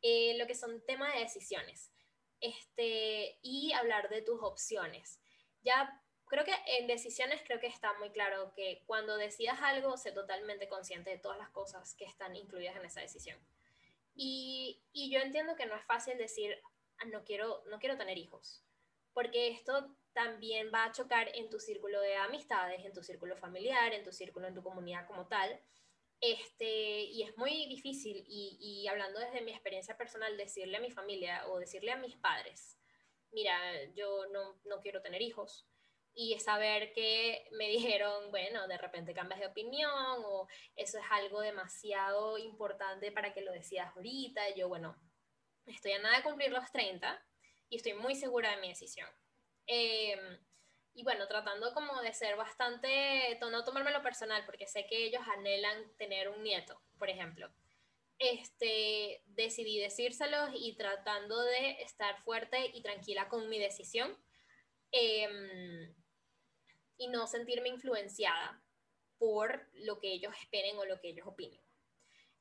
eh, 0.00 0.36
lo 0.38 0.46
que 0.46 0.54
son 0.54 0.84
temas 0.86 1.12
de 1.12 1.20
decisiones 1.20 1.92
este, 2.40 3.38
y 3.42 3.72
hablar 3.72 4.08
de 4.08 4.22
tus 4.22 4.42
opciones. 4.42 5.20
Ya 5.62 6.02
creo 6.26 6.44
que 6.44 6.54
en 6.78 6.86
decisiones 6.86 7.42
creo 7.44 7.60
que 7.60 7.66
está 7.66 7.92
muy 7.98 8.10
claro 8.10 8.52
que 8.54 8.82
cuando 8.86 9.16
decidas 9.16 9.58
algo, 9.60 9.98
sé 9.98 10.12
totalmente 10.12 10.68
consciente 10.68 11.10
de 11.10 11.18
todas 11.18 11.36
las 11.36 11.50
cosas 11.50 11.94
que 11.96 12.06
están 12.06 12.34
incluidas 12.34 12.76
en 12.76 12.86
esa 12.86 13.00
decisión. 13.00 13.38
Y, 14.14 14.82
y 14.92 15.10
yo 15.10 15.20
entiendo 15.20 15.54
que 15.54 15.66
no 15.66 15.76
es 15.76 15.84
fácil 15.84 16.16
decir, 16.16 16.56
ah, 16.98 17.04
no, 17.06 17.24
quiero, 17.24 17.62
no 17.66 17.78
quiero 17.78 17.98
tener 17.98 18.16
hijos, 18.16 18.64
porque 19.18 19.48
esto 19.48 19.96
también 20.12 20.70
va 20.72 20.84
a 20.84 20.92
chocar 20.92 21.28
en 21.34 21.50
tu 21.50 21.58
círculo 21.58 22.00
de 22.00 22.14
amistades, 22.14 22.84
en 22.84 22.92
tu 22.92 23.02
círculo 23.02 23.36
familiar, 23.36 23.92
en 23.92 24.04
tu 24.04 24.12
círculo, 24.12 24.46
en 24.46 24.54
tu 24.54 24.62
comunidad 24.62 25.08
como 25.08 25.26
tal. 25.26 25.60
Este, 26.20 27.00
y 27.02 27.24
es 27.24 27.36
muy 27.36 27.66
difícil, 27.66 28.24
y, 28.28 28.86
hablando 28.86 29.18
desde 29.18 29.40
mi 29.40 29.50
experiencia 29.50 29.96
personal, 29.96 30.36
decirle 30.36 30.76
a 30.76 30.80
mi 30.80 30.92
familia 30.92 31.48
o 31.48 31.58
decirle 31.58 31.90
a 31.90 31.96
mis 31.96 32.14
padres, 32.14 32.78
mira, 33.32 33.58
yo 33.96 34.26
no, 34.28 34.60
no 34.66 34.80
quiero 34.82 35.02
tener 35.02 35.20
hijos, 35.20 35.66
y 36.14 36.38
saber 36.38 36.92
que 36.92 37.48
me 37.50 37.66
dijeron, 37.76 38.30
bueno, 38.30 38.68
de 38.68 38.78
repente 38.78 39.14
cambias 39.14 39.40
de 39.40 39.48
opinión 39.48 40.22
o 40.26 40.46
eso 40.76 40.98
es 40.98 41.04
algo 41.10 41.40
demasiado 41.40 42.38
importante 42.38 43.10
para 43.10 43.34
que 43.34 43.40
lo 43.40 43.50
decidas 43.50 43.90
ahorita. 43.96 44.48
Y 44.50 44.60
yo, 44.60 44.68
bueno, 44.68 44.96
estoy 45.66 45.90
a 45.90 45.98
nada 45.98 46.18
de 46.18 46.22
cumplir 46.22 46.52
los 46.52 46.70
30 46.70 47.20
y 47.68 47.76
estoy 47.76 47.94
muy 47.94 48.14
segura 48.14 48.50
de 48.50 48.60
mi 48.60 48.68
decisión. 48.68 49.08
Em, 49.66 50.38
y 50.94 51.02
bueno, 51.02 51.26
tratando 51.28 51.72
como 51.74 52.00
de 52.02 52.12
ser 52.12 52.36
bastante, 52.36 53.38
no 53.40 53.64
tomármelo 53.64 54.02
personal, 54.02 54.44
porque 54.46 54.66
sé 54.66 54.86
que 54.86 55.04
ellos 55.04 55.22
anhelan 55.36 55.96
tener 55.96 56.28
un 56.28 56.42
nieto, 56.42 56.80
por 56.98 57.08
ejemplo. 57.10 57.50
Este, 58.18 59.22
decidí 59.26 59.78
decírselos 59.78 60.50
y 60.54 60.76
tratando 60.76 61.40
de 61.40 61.82
estar 61.82 62.20
fuerte 62.22 62.70
y 62.74 62.82
tranquila 62.82 63.28
con 63.28 63.48
mi 63.48 63.58
decisión. 63.58 64.16
Eh, 64.90 65.94
y 66.98 67.06
no 67.08 67.26
sentirme 67.26 67.68
influenciada 67.68 68.60
por 69.18 69.68
lo 69.74 69.98
que 69.98 70.12
ellos 70.12 70.34
esperen 70.40 70.76
o 70.78 70.84
lo 70.84 71.00
que 71.00 71.10
ellos 71.10 71.26
opinen. 71.26 71.60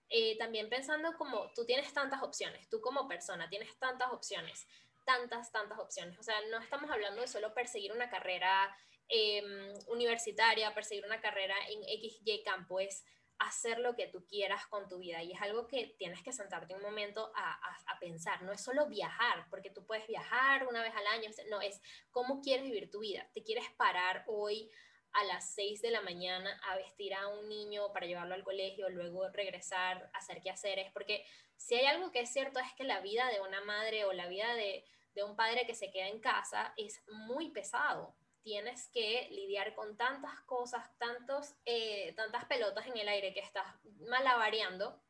Eh, 0.10 0.38
también 0.38 0.70
pensando 0.70 1.16
como 1.18 1.52
tú 1.54 1.66
tienes 1.66 1.94
tantas 1.94 2.24
opciones, 2.24 2.68
tú 2.70 2.82
como 2.82 3.08
persona 3.08 3.50
tienes 3.50 3.78
tantas 3.78 4.12
opciones, 4.12 4.68
tantas, 5.08 5.52
tantas 5.54 5.80
opciones. 5.80 6.20
O 6.20 6.24
sea, 6.24 6.36
no 6.52 6.60
estamos 6.60 6.92
hablando 6.92 7.22
de 7.22 7.28
solo 7.28 7.54
perseguir 7.54 7.94
una 7.94 8.10
carrera 8.10 8.76
em, 9.08 9.74
universitaria, 9.88 10.76
perseguir 10.76 11.06
una 11.06 11.22
carrera 11.22 11.56
en 11.70 11.82
XY 11.82 12.44
campo, 12.44 12.82
es 12.82 13.06
hacer 13.40 13.80
lo 13.80 13.96
que 13.96 14.08
tú 14.08 14.26
quieras 14.28 14.68
con 14.68 14.90
tu 14.90 15.00
vida. 15.00 15.24
Y 15.24 15.32
es 15.32 15.42
algo 15.42 15.66
que 15.68 15.96
tienes 15.98 16.22
que 16.24 16.34
sentarte 16.34 16.76
un 16.76 16.82
momento 16.82 17.32
a, 17.36 17.58
pensar. 18.00 18.44
No 18.44 18.52
es 18.52 18.62
solo 18.62 18.88
viajar, 18.88 19.48
porque 19.50 19.72
tú 19.72 19.84
puedes 19.86 20.06
viajar 20.08 20.68
una 20.68 20.84
vez 20.84 20.94
al 20.94 21.08
año. 21.08 21.32
No, 21.50 21.62
es 21.62 21.82
cómo 22.12 22.42
quieres 22.42 22.66
vivir 22.66 22.92
tu 22.92 23.00
vida. 23.00 23.28
¿Te 23.34 23.44
quieres 23.44 23.66
parar 23.76 24.24
hoy 24.28 24.70
a 25.14 25.24
las 25.24 25.50
6 25.56 25.82
de 25.82 25.90
la 25.90 26.02
mañana 26.02 26.60
a 26.64 26.76
vestir 26.76 27.14
a 27.16 27.28
un 27.28 27.50
niño 27.50 27.92
para 27.92 28.06
llevarlo 28.06 28.36
al 28.36 28.44
colegio, 28.44 28.90
luego 28.90 29.28
regresar, 29.30 30.12
hacer 30.14 30.42
qué 30.42 30.52
hacer? 30.52 30.78
Es 30.78 30.92
porque 30.92 31.26
si 31.56 31.74
hay 31.74 31.88
algo 31.88 32.12
que 32.12 32.20
es 32.20 32.32
cierto 32.32 32.60
es 32.60 32.72
que 32.74 32.84
la 32.84 33.02
vida 33.02 33.28
de 33.32 33.42
una 33.42 33.62
madre 33.62 34.06
o 34.06 34.14
la 34.14 34.28
vida 34.28 34.54
de, 34.54 34.86
de 35.18 35.24
un 35.24 35.36
padre 35.36 35.66
que 35.66 35.76
se 35.76 35.92
queda 35.92 36.08
en 36.08 36.22
casa 36.22 36.74
es 36.78 37.04
muy 37.08 37.50
pesado 37.50 38.16
tienes 38.48 38.88
que 38.94 39.28
lidiar 39.30 39.76
con 39.76 39.98
tantas 39.98 40.40
cosas, 40.46 40.90
tantos, 40.98 41.54
eh, 41.66 42.14
tantas 42.16 42.46
pelotas 42.46 42.88
en 42.88 42.96
el 42.96 43.10
aire 43.10 43.34
que 43.34 43.42
estás 43.42 43.66
malabareando, 44.08 45.04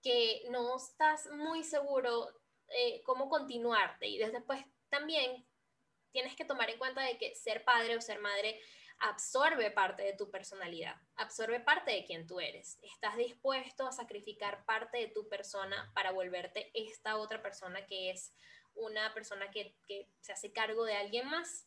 que 0.00 0.44
no 0.48 0.76
estás 0.76 1.28
muy 1.32 1.64
seguro 1.64 2.28
eh, 2.68 3.02
cómo 3.02 3.28
continuarte. 3.28 4.06
Y 4.06 4.18
después 4.18 4.64
también 4.88 5.44
tienes 6.12 6.36
que 6.36 6.44
tomar 6.44 6.70
en 6.70 6.78
cuenta 6.78 7.00
de 7.02 7.18
que 7.18 7.34
ser 7.34 7.64
padre 7.64 7.96
o 7.96 8.00
ser 8.00 8.20
madre 8.20 8.60
absorbe 9.00 9.72
parte 9.72 10.04
de 10.04 10.12
tu 10.12 10.30
personalidad, 10.30 10.94
absorbe 11.16 11.58
parte 11.58 11.90
de 11.90 12.04
quien 12.04 12.28
tú 12.28 12.38
eres. 12.38 12.78
Estás 12.82 13.16
dispuesto 13.16 13.88
a 13.88 13.92
sacrificar 13.92 14.64
parte 14.66 14.98
de 14.98 15.08
tu 15.08 15.28
persona 15.28 15.90
para 15.96 16.12
volverte 16.12 16.70
esta 16.74 17.16
otra 17.16 17.42
persona 17.42 17.86
que 17.86 18.10
es 18.10 18.32
una 18.78 19.12
persona 19.14 19.50
que, 19.50 19.74
se 20.20 20.32
hace 20.32 20.52
cargo 20.52 20.84
de 20.84 20.94
alguien 20.94 21.26
más. 21.28 21.66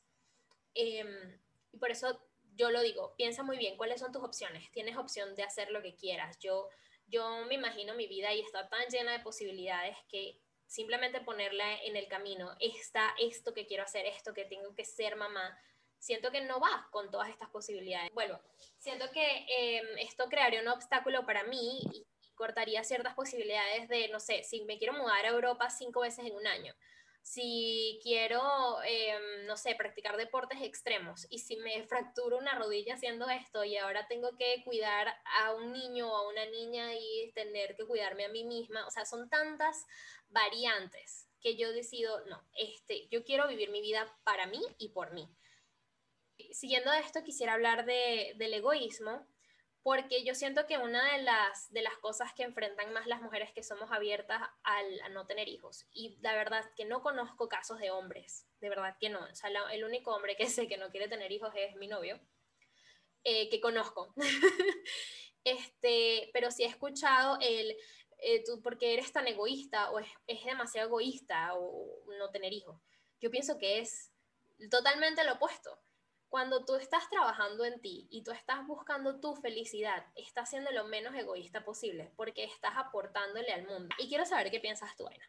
Em, 0.74 1.40
y 1.72 1.78
por 1.78 1.92
eso 1.92 2.22
yo 2.56 2.70
lo 2.72 2.82
digo, 2.82 3.16
piensa 3.16 3.44
muy 3.44 3.58
bien 3.58 3.78
cuáles 3.78 4.00
son 4.00 4.12
tus 4.12 4.24
opciones. 4.24 4.72
Tienes 4.72 4.98
opción 4.98 5.36
de 5.36 5.44
hacer 5.44 5.72
lo 5.72 5.82
que 5.82 5.96
quieras. 5.96 6.38
Yo, 6.40 6.70
yo 7.08 7.46
me 7.46 7.56
imagino 7.56 7.96
mi 7.96 8.08
vida 8.08 8.34
y 8.34 8.42
está 8.42 8.70
tan 8.70 8.88
llena 8.90 9.14
de 9.14 9.20
posibilidades 9.20 9.98
que 10.10 10.40
simplemente 10.72 11.20
ponerla 11.20 11.84
en 11.84 11.98
el 11.98 12.08
camino, 12.08 12.56
está 12.62 13.14
esto 13.20 13.54
que 13.54 13.68
quiero 13.68 13.84
hacer, 13.84 14.06
esto 14.06 14.34
que 14.34 14.46
tengo 14.46 14.74
que 14.74 14.86
ser 14.86 15.18
mamá, 15.18 15.60
siento 16.00 16.32
que 16.32 16.40
no 16.40 16.62
va 16.62 16.88
con 16.92 17.12
todas 17.12 17.28
estas 17.28 17.50
posibilidades. 17.50 18.10
Bueno, 18.14 18.40
siento 18.78 19.12
que 19.12 19.46
em, 19.50 19.98
esto 19.98 20.30
crearía 20.30 20.62
un 20.62 20.70
obstáculo 20.70 21.26
para 21.26 21.44
mí 21.44 21.82
y 21.94 22.08
cortaría 22.36 22.86
ciertas 22.86 23.14
posibilidades 23.16 23.90
de, 23.90 24.08
no 24.08 24.22
sé, 24.22 24.44
si 24.44 24.64
me 24.64 24.78
quiero 24.78 24.94
mudar 24.94 25.26
a 25.26 25.30
Europa 25.30 25.70
cinco 25.70 26.02
veces 26.02 26.26
en 26.26 26.36
un 26.36 26.48
año 26.48 26.74
si 27.22 28.00
quiero, 28.02 28.42
em, 28.84 29.46
no 29.46 29.56
sé, 29.56 29.76
practicar 29.76 30.18
deportes 30.18 30.62
extremos 30.62 31.28
y 31.30 31.40
si 31.40 31.58
me 31.58 31.84
fracturo 31.88 32.38
una 32.38 32.58
rodilla 32.58 32.96
haciendo 32.96 33.30
esto 33.30 33.64
y 33.64 33.78
ahora 33.78 34.08
tengo 34.08 34.36
que 34.38 34.64
cuidar 34.64 35.08
a 35.40 35.54
un 35.54 35.72
niño 35.72 36.12
o 36.12 36.16
a 36.16 36.28
una 36.28 36.46
niña 36.48 36.94
y 36.96 37.32
tener 37.34 37.76
que 37.76 37.86
cuidarme 37.86 38.26
a 38.26 38.30
mí 38.30 38.44
misma, 38.44 38.86
o 38.88 38.92
sea, 38.92 39.06
son 39.06 39.30
tantas 39.30 39.86
variantes 40.30 41.28
que 41.40 41.56
yo 41.56 41.72
decido, 41.72 42.24
no, 42.26 42.44
este, 42.58 43.08
yo 43.10 43.24
quiero 43.24 43.48
vivir 43.48 43.72
mi 43.72 43.82
vida 43.82 44.16
para 44.24 44.46
mí 44.48 44.62
y 44.78 44.90
por 44.90 45.12
mí. 45.14 45.28
Siguiendo 46.52 46.92
esto, 46.94 47.24
quisiera 47.24 47.54
hablar 47.54 47.86
de, 47.86 48.34
del 48.38 48.54
egoísmo 48.54 49.28
porque 49.84 50.24
yo 50.24 50.36
siento 50.36 50.68
que 50.68 50.78
una 50.78 51.14
de 51.14 51.24
las, 51.24 51.72
de 51.74 51.82
las 51.82 51.98
cosas 51.98 52.34
que 52.34 52.44
enfrentan 52.44 52.94
más 52.94 53.08
las 53.08 53.22
mujeres 53.22 53.52
que 53.52 53.64
somos 53.64 53.92
abiertas 53.92 54.42
al, 54.64 55.02
a 55.02 55.10
no 55.10 55.26
tener 55.26 55.48
hijos, 55.48 55.88
y 55.92 56.18
la 56.22 56.36
verdad 56.36 56.70
que 56.76 56.86
no 56.86 57.02
conozco 57.02 57.50
casos 57.50 57.80
de 57.80 57.90
hombres, 57.90 58.46
de 58.60 58.70
verdad 58.70 58.96
que 59.00 59.10
no, 59.10 59.20
o 59.20 59.36
sea, 59.36 59.50
el 59.72 59.84
único 59.84 60.14
hombre 60.16 60.36
que 60.36 60.48
sé 60.48 60.68
que 60.68 60.78
no 60.78 60.92
quiere 60.92 61.08
tener 61.08 61.32
hijos 61.32 61.52
es 61.56 61.76
mi 61.76 61.88
novio, 61.88 62.20
eh, 63.24 63.50
que 63.50 63.60
conozco, 63.60 64.14
este, 65.44 66.30
pero 66.34 66.52
sí 66.52 66.64
he 66.64 66.68
escuchado 66.68 67.38
el, 67.42 67.76
eh, 68.20 68.44
tú 68.44 68.62
porque 68.62 68.94
eres 68.94 69.12
tan 69.12 69.28
egoísta 69.28 69.90
o 69.90 70.00
es, 70.00 70.10
demasiado 70.46 70.90
egoísta 70.90 71.56
o 71.56 72.04
no 72.20 72.30
tener 72.30 72.54
hijos, 72.54 72.80
yo 73.20 73.32
pienso 73.32 73.58
que 73.58 73.80
es 73.80 74.12
totalmente 74.70 75.24
lo 75.24 75.34
opuesto 75.34 75.80
cuando 76.32 76.64
tú 76.64 76.76
estás 76.76 77.10
trabajando 77.10 77.66
en 77.66 77.82
ti 77.82 78.08
y 78.10 78.24
tú 78.24 78.32
estás 78.32 78.66
buscando 78.66 79.20
tu 79.20 79.36
felicidad, 79.36 80.06
estás 80.16 80.50
siendo 80.50 80.72
lo 80.72 80.86
menos 80.86 81.14
egoísta 81.14 81.66
posible 81.66 82.14
porque 82.16 82.46
estás 82.46 82.72
aportándole 82.78 83.52
al 83.52 83.68
mundo. 83.68 83.94
Y 84.00 84.08
quiero 84.08 84.26
saber 84.26 84.50
qué 84.50 84.62
piensas 84.62 84.96
tú, 84.96 85.06
Aina. 85.10 85.26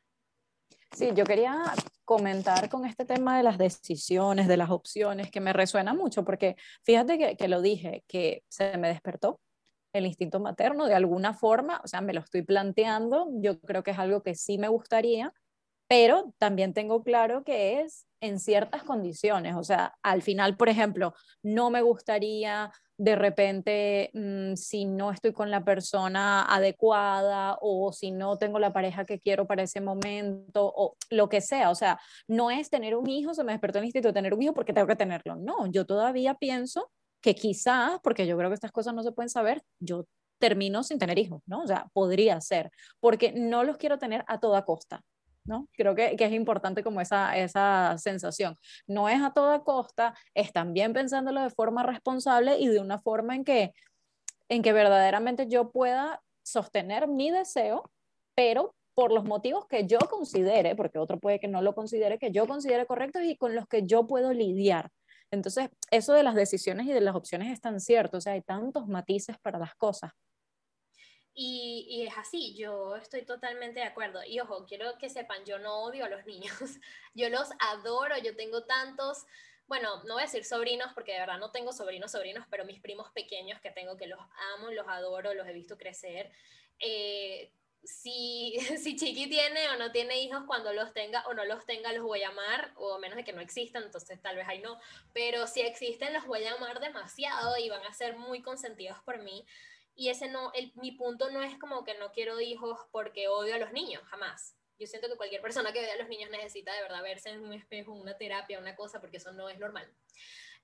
Sí, 0.92 1.10
yo 1.12 1.24
quería 1.24 1.60
comentar 2.04 2.68
con 2.68 2.86
este 2.86 3.04
tema 3.04 3.36
de 3.36 3.42
las 3.42 3.58
decisiones, 3.58 4.46
de 4.46 4.56
las 4.56 4.70
opciones, 4.70 5.28
que 5.28 5.40
me 5.40 5.52
resuena 5.52 5.92
mucho, 5.92 6.24
porque 6.24 6.54
fíjate 6.84 7.18
que, 7.18 7.36
que, 7.36 7.48
lo 7.48 7.60
dije, 7.60 8.04
que 8.06 8.44
se 8.48 8.78
me 8.78 8.86
despertó 8.86 9.40
el 9.92 10.06
instinto 10.06 10.38
materno 10.38 10.86
de 10.86 10.94
alguna 10.94 11.34
forma, 11.34 11.80
o 11.82 11.88
sea, 11.88 12.00
me 12.00 12.12
lo 12.12 12.20
estoy 12.20 12.42
planteando, 12.42 13.28
yo 13.40 13.60
creo 13.60 13.82
que 13.82 13.90
es 13.90 13.98
algo 13.98 14.22
que 14.22 14.36
sí 14.36 14.56
me 14.56 14.68
gustaría, 14.68 15.34
pero 15.92 16.32
también 16.38 16.72
tengo 16.72 17.02
claro 17.02 17.44
que 17.44 17.82
es 17.82 18.06
en 18.22 18.40
ciertas 18.40 18.82
condiciones. 18.82 19.56
O 19.56 19.62
sea, 19.62 19.94
al 20.02 20.22
final, 20.22 20.56
por 20.56 20.70
ejemplo, 20.70 21.12
no 21.42 21.68
me 21.68 21.82
gustaría 21.82 22.72
de 22.96 23.14
repente, 23.14 24.10
mm, 24.14 24.54
si 24.54 24.86
no 24.86 25.10
estoy 25.12 25.34
con 25.34 25.50
la 25.50 25.66
persona 25.66 26.46
adecuada 26.46 27.58
o 27.60 27.92
si 27.92 28.10
no 28.10 28.38
tengo 28.38 28.58
la 28.58 28.72
pareja 28.72 29.04
que 29.04 29.20
quiero 29.20 29.46
para 29.46 29.64
ese 29.64 29.82
momento 29.82 30.72
o 30.74 30.96
lo 31.10 31.28
que 31.28 31.42
sea. 31.42 31.68
O 31.68 31.74
sea, 31.74 32.00
no 32.26 32.50
es 32.50 32.70
tener 32.70 32.96
un 32.96 33.10
hijo, 33.10 33.34
se 33.34 33.44
me 33.44 33.52
despertó 33.52 33.78
el 33.78 33.84
instinto 33.84 34.08
de 34.08 34.14
tener 34.14 34.32
un 34.32 34.40
hijo 34.40 34.54
porque 34.54 34.72
tengo 34.72 34.86
que 34.86 34.96
tenerlo. 34.96 35.36
No, 35.36 35.66
yo 35.70 35.84
todavía 35.84 36.32
pienso 36.36 36.90
que 37.20 37.34
quizás, 37.34 38.00
porque 38.02 38.26
yo 38.26 38.38
creo 38.38 38.48
que 38.48 38.54
estas 38.54 38.72
cosas 38.72 38.94
no 38.94 39.02
se 39.02 39.12
pueden 39.12 39.28
saber, 39.28 39.62
yo 39.78 40.06
termino 40.38 40.84
sin 40.84 40.98
tener 40.98 41.18
hijos, 41.18 41.42
¿no? 41.44 41.62
O 41.62 41.66
sea, 41.66 41.86
podría 41.92 42.40
ser, 42.40 42.70
porque 42.98 43.32
no 43.32 43.62
los 43.62 43.76
quiero 43.76 43.98
tener 43.98 44.24
a 44.26 44.40
toda 44.40 44.64
costa. 44.64 45.02
¿No? 45.44 45.68
Creo 45.72 45.94
que, 45.94 46.16
que, 46.16 46.24
es 46.24 46.32
importante 46.32 46.82
como 46.82 47.00
esa, 47.00 47.36
esa 47.36 47.96
sensación. 47.98 48.56
No 48.86 49.08
es 49.08 49.22
a 49.22 49.32
toda 49.32 49.64
costa, 49.64 50.14
es 50.34 50.52
también 50.52 50.92
pensándolo 50.92 51.42
de 51.42 51.50
forma 51.50 51.82
responsable 51.82 52.58
y 52.58 52.68
de 52.68 52.80
una 52.80 53.00
forma 53.00 53.34
en 53.34 53.44
que 53.44 53.72
en 54.52 54.62
que 54.62 54.74
verdaderamente 54.74 55.46
yo 55.48 55.70
pueda 55.70 56.20
sostener 56.42 57.08
mi 57.08 57.30
deseo, 57.30 57.90
pero 58.34 58.74
por 58.94 59.10
los 59.10 59.24
motivos 59.24 59.66
que 59.66 59.86
yo 59.86 59.98
considere, 59.98 60.76
porque 60.76 60.98
otro 60.98 61.18
puede 61.18 61.40
que 61.40 61.48
no 61.48 61.62
lo 61.62 61.74
considere, 61.74 62.18
que 62.18 62.32
yo 62.32 62.46
considere 62.46 62.84
correctos 62.84 63.22
y 63.24 63.36
con 63.38 63.54
los 63.54 63.66
que 63.66 63.86
yo 63.86 64.06
puedo 64.06 64.34
lidiar. 64.34 64.90
Entonces, 65.30 65.70
eso 65.90 66.12
de 66.12 66.22
las 66.22 66.34
decisiones 66.34 66.86
y 66.86 66.92
de 66.92 67.00
las 67.00 67.14
opciones 67.14 67.50
es 67.50 67.62
tan 67.62 67.80
cierto, 67.80 68.18
o 68.18 68.20
sea, 68.20 68.34
hay 68.34 68.42
tantos 68.42 68.86
matices 68.88 69.38
para 69.40 69.58
las 69.58 69.74
cosas. 69.74 70.10
Y, 71.34 71.86
y, 71.88 72.06
es 72.06 72.14
así, 72.18 72.54
yo 72.54 72.96
estoy 72.96 73.22
totalmente 73.22 73.80
de 73.80 73.86
acuerdo. 73.86 74.22
Y 74.24 74.38
ojo, 74.40 74.66
quiero 74.66 74.98
que 74.98 75.08
sepan, 75.08 75.44
yo 75.44 75.58
no 75.58 75.82
odio 75.84 76.04
a 76.04 76.08
los 76.08 76.26
niños, 76.26 76.52
yo 77.14 77.28
los 77.30 77.48
adoro, 77.58 78.18
yo 78.18 78.36
tengo 78.36 78.64
tantos, 78.64 79.24
bueno, 79.66 80.02
no 80.04 80.14
voy 80.14 80.22
a 80.22 80.26
decir 80.26 80.44
sobrinos 80.44 80.92
porque 80.92 81.12
de 81.12 81.20
verdad 81.20 81.38
no 81.38 81.50
tengo 81.50 81.72
sobrinos, 81.72 82.12
sobrinos, 82.12 82.46
pero 82.50 82.66
mis 82.66 82.80
primos 82.80 83.10
pequeños 83.12 83.60
que 83.60 83.70
tengo 83.70 83.96
que 83.96 84.06
los 84.06 84.20
amo, 84.54 84.70
los 84.70 84.86
adoro, 84.86 85.32
los 85.32 85.46
he 85.48 85.52
visto 85.54 85.78
crecer. 85.78 86.30
Eh, 86.78 87.50
si, 87.84 88.54
si 88.78 88.96
Chiqui 88.96 89.28
tiene 89.28 89.68
o 89.70 89.76
no 89.76 89.90
tiene 89.92 90.20
hijos, 90.20 90.44
cuando 90.46 90.72
los 90.72 90.92
tenga 90.92 91.26
o 91.26 91.34
no 91.34 91.44
los 91.44 91.64
tenga, 91.64 91.92
los 91.92 92.04
voy 92.04 92.22
a 92.22 92.28
amar, 92.28 92.72
o 92.76 92.98
menos 92.98 93.16
de 93.16 93.24
que 93.24 93.32
no 93.32 93.40
existan, 93.40 93.84
entonces 93.84 94.20
tal 94.20 94.36
vez 94.36 94.46
ahí 94.48 94.60
no, 94.60 94.78
pero 95.12 95.46
si 95.46 95.60
existen, 95.62 96.12
los 96.12 96.26
voy 96.26 96.44
a 96.44 96.52
amar 96.52 96.80
demasiado 96.80 97.56
y 97.56 97.68
van 97.68 97.84
a 97.86 97.94
ser 97.94 98.16
muy 98.16 98.42
consentidos 98.42 98.98
por 99.04 99.22
mí. 99.22 99.46
Y 99.94 100.08
ese 100.08 100.28
no, 100.28 100.52
el, 100.54 100.72
mi 100.76 100.92
punto 100.92 101.30
no 101.30 101.42
es 101.42 101.58
como 101.58 101.84
que 101.84 101.94
no 101.98 102.12
quiero 102.12 102.40
hijos 102.40 102.78
porque 102.90 103.28
odio 103.28 103.54
a 103.54 103.58
los 103.58 103.72
niños, 103.72 104.02
jamás. 104.04 104.56
Yo 104.78 104.86
siento 104.86 105.08
que 105.08 105.16
cualquier 105.16 105.42
persona 105.42 105.72
que 105.72 105.80
vea 105.80 105.94
a 105.94 105.98
los 105.98 106.08
niños 106.08 106.30
necesita 106.30 106.74
de 106.74 106.82
verdad 106.82 107.02
verse 107.02 107.30
en 107.30 107.44
un 107.44 107.52
espejo, 107.52 107.92
una 107.92 108.16
terapia, 108.16 108.58
una 108.58 108.74
cosa, 108.74 109.00
porque 109.00 109.18
eso 109.18 109.32
no 109.32 109.48
es 109.48 109.58
normal. 109.58 109.88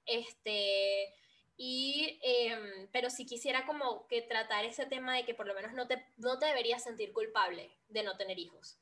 Este, 0.07 1.15
y, 1.57 2.19
em, 2.23 2.89
pero 2.93 3.11
si 3.11 3.27
quisiera 3.27 3.67
como 3.67 4.07
que 4.07 4.23
tratar 4.23 4.65
ese 4.65 4.87
tema 4.87 5.17
de 5.17 5.25
que 5.25 5.35
por 5.35 5.47
lo 5.47 5.55
menos 5.55 5.75
no 5.75 5.87
te, 5.87 6.07
no 6.17 6.39
te 6.39 6.47
deberías 6.47 6.83
sentir 6.83 7.13
culpable 7.13 7.77
de 7.89 8.03
no 8.03 8.17
tener 8.17 8.39
hijos. 8.39 8.79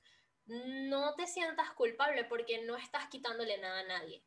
No 0.47 1.15
te 1.17 1.27
sientas 1.27 1.73
culpable 1.73 2.25
porque 2.25 2.63
no 2.63 2.77
estás 2.77 3.07
quitándole 3.09 3.59
nada 3.59 3.81
a 3.81 3.85
nadie. 3.85 4.23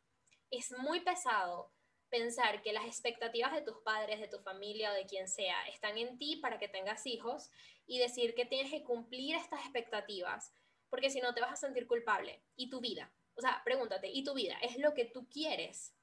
Es 0.51 0.71
muy 0.77 0.99
pesado 0.99 1.71
pensar 2.09 2.61
que 2.61 2.73
las 2.73 2.85
expectativas 2.85 3.53
de 3.53 3.61
tus 3.61 3.77
padres, 3.77 4.19
de 4.19 4.27
tu 4.27 4.39
familia 4.39 4.91
o 4.91 4.95
de 4.95 5.05
quien 5.05 5.27
sea 5.27 5.67
están 5.67 5.97
en 5.97 6.17
ti 6.17 6.37
para 6.37 6.59
que 6.59 6.67
tengas 6.67 7.05
hijos 7.05 7.49
y 7.85 7.99
decir 7.99 8.35
que 8.35 8.45
tienes 8.45 8.71
que 8.71 8.83
cumplir 8.83 9.35
estas 9.35 9.61
expectativas, 9.61 10.53
porque 10.89 11.09
si 11.09 11.21
no 11.21 11.33
te 11.33 11.41
vas 11.41 11.53
a 11.53 11.55
sentir 11.67 11.87
culpable. 11.87 12.41
¿Y 12.55 12.69
tu 12.69 12.79
vida? 12.79 13.11
O 13.35 13.41
sea, 13.41 13.61
pregúntate, 13.63 14.09
¿y 14.09 14.23
tu 14.23 14.33
vida? 14.33 14.57
¿Es 14.61 14.77
lo 14.77 14.93
que 14.93 15.05
tú 15.05 15.29
quieres? 15.29 15.95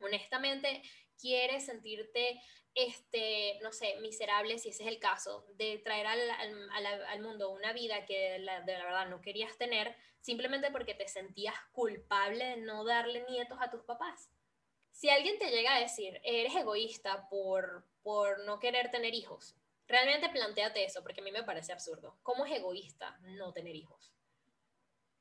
Honestamente, 0.00 0.82
¿quieres 1.20 1.66
sentirte, 1.66 2.40
este, 2.74 3.58
no 3.62 3.72
sé, 3.72 4.00
miserable, 4.00 4.58
si 4.58 4.70
ese 4.70 4.84
es 4.84 4.88
el 4.88 4.98
caso, 4.98 5.46
de 5.54 5.78
traer 5.78 6.06
al, 6.06 6.20
al, 6.70 7.20
mundo 7.20 7.50
una 7.50 7.72
vida 7.72 8.06
que 8.06 8.30
de 8.30 8.38
la 8.38 8.60
verdad 8.64 9.08
no 9.08 9.20
querías 9.20 9.56
tener, 9.58 9.94
simplemente 10.20 10.70
porque 10.70 10.94
te 10.94 11.06
sentías 11.08 11.54
culpable 11.72 12.44
de 12.44 12.56
no 12.56 12.84
darle 12.84 13.24
nietos 13.28 13.58
a 13.60 13.70
tus 13.70 13.82
papás? 13.82 14.30
Si 14.92 15.10
alguien 15.10 15.38
te 15.38 15.50
llega 15.50 15.74
a 15.74 15.80
decir, 15.80 16.20
eres 16.22 16.54
egoísta 16.54 17.28
por, 17.28 17.84
por 18.02 18.44
no 18.44 18.58
querer 18.58 18.90
tener 18.90 19.14
hijos, 19.14 19.56
realmente 19.88 20.28
planteate 20.28 20.84
eso, 20.84 21.02
porque 21.02 21.20
a 21.20 21.24
mí 21.24 21.32
me 21.32 21.42
parece 21.42 21.72
absurdo. 21.72 22.16
¿Cómo 22.22 22.46
es 22.46 22.52
egoísta 22.52 23.18
no 23.22 23.52
tener 23.52 23.74
hijos? 23.74 24.12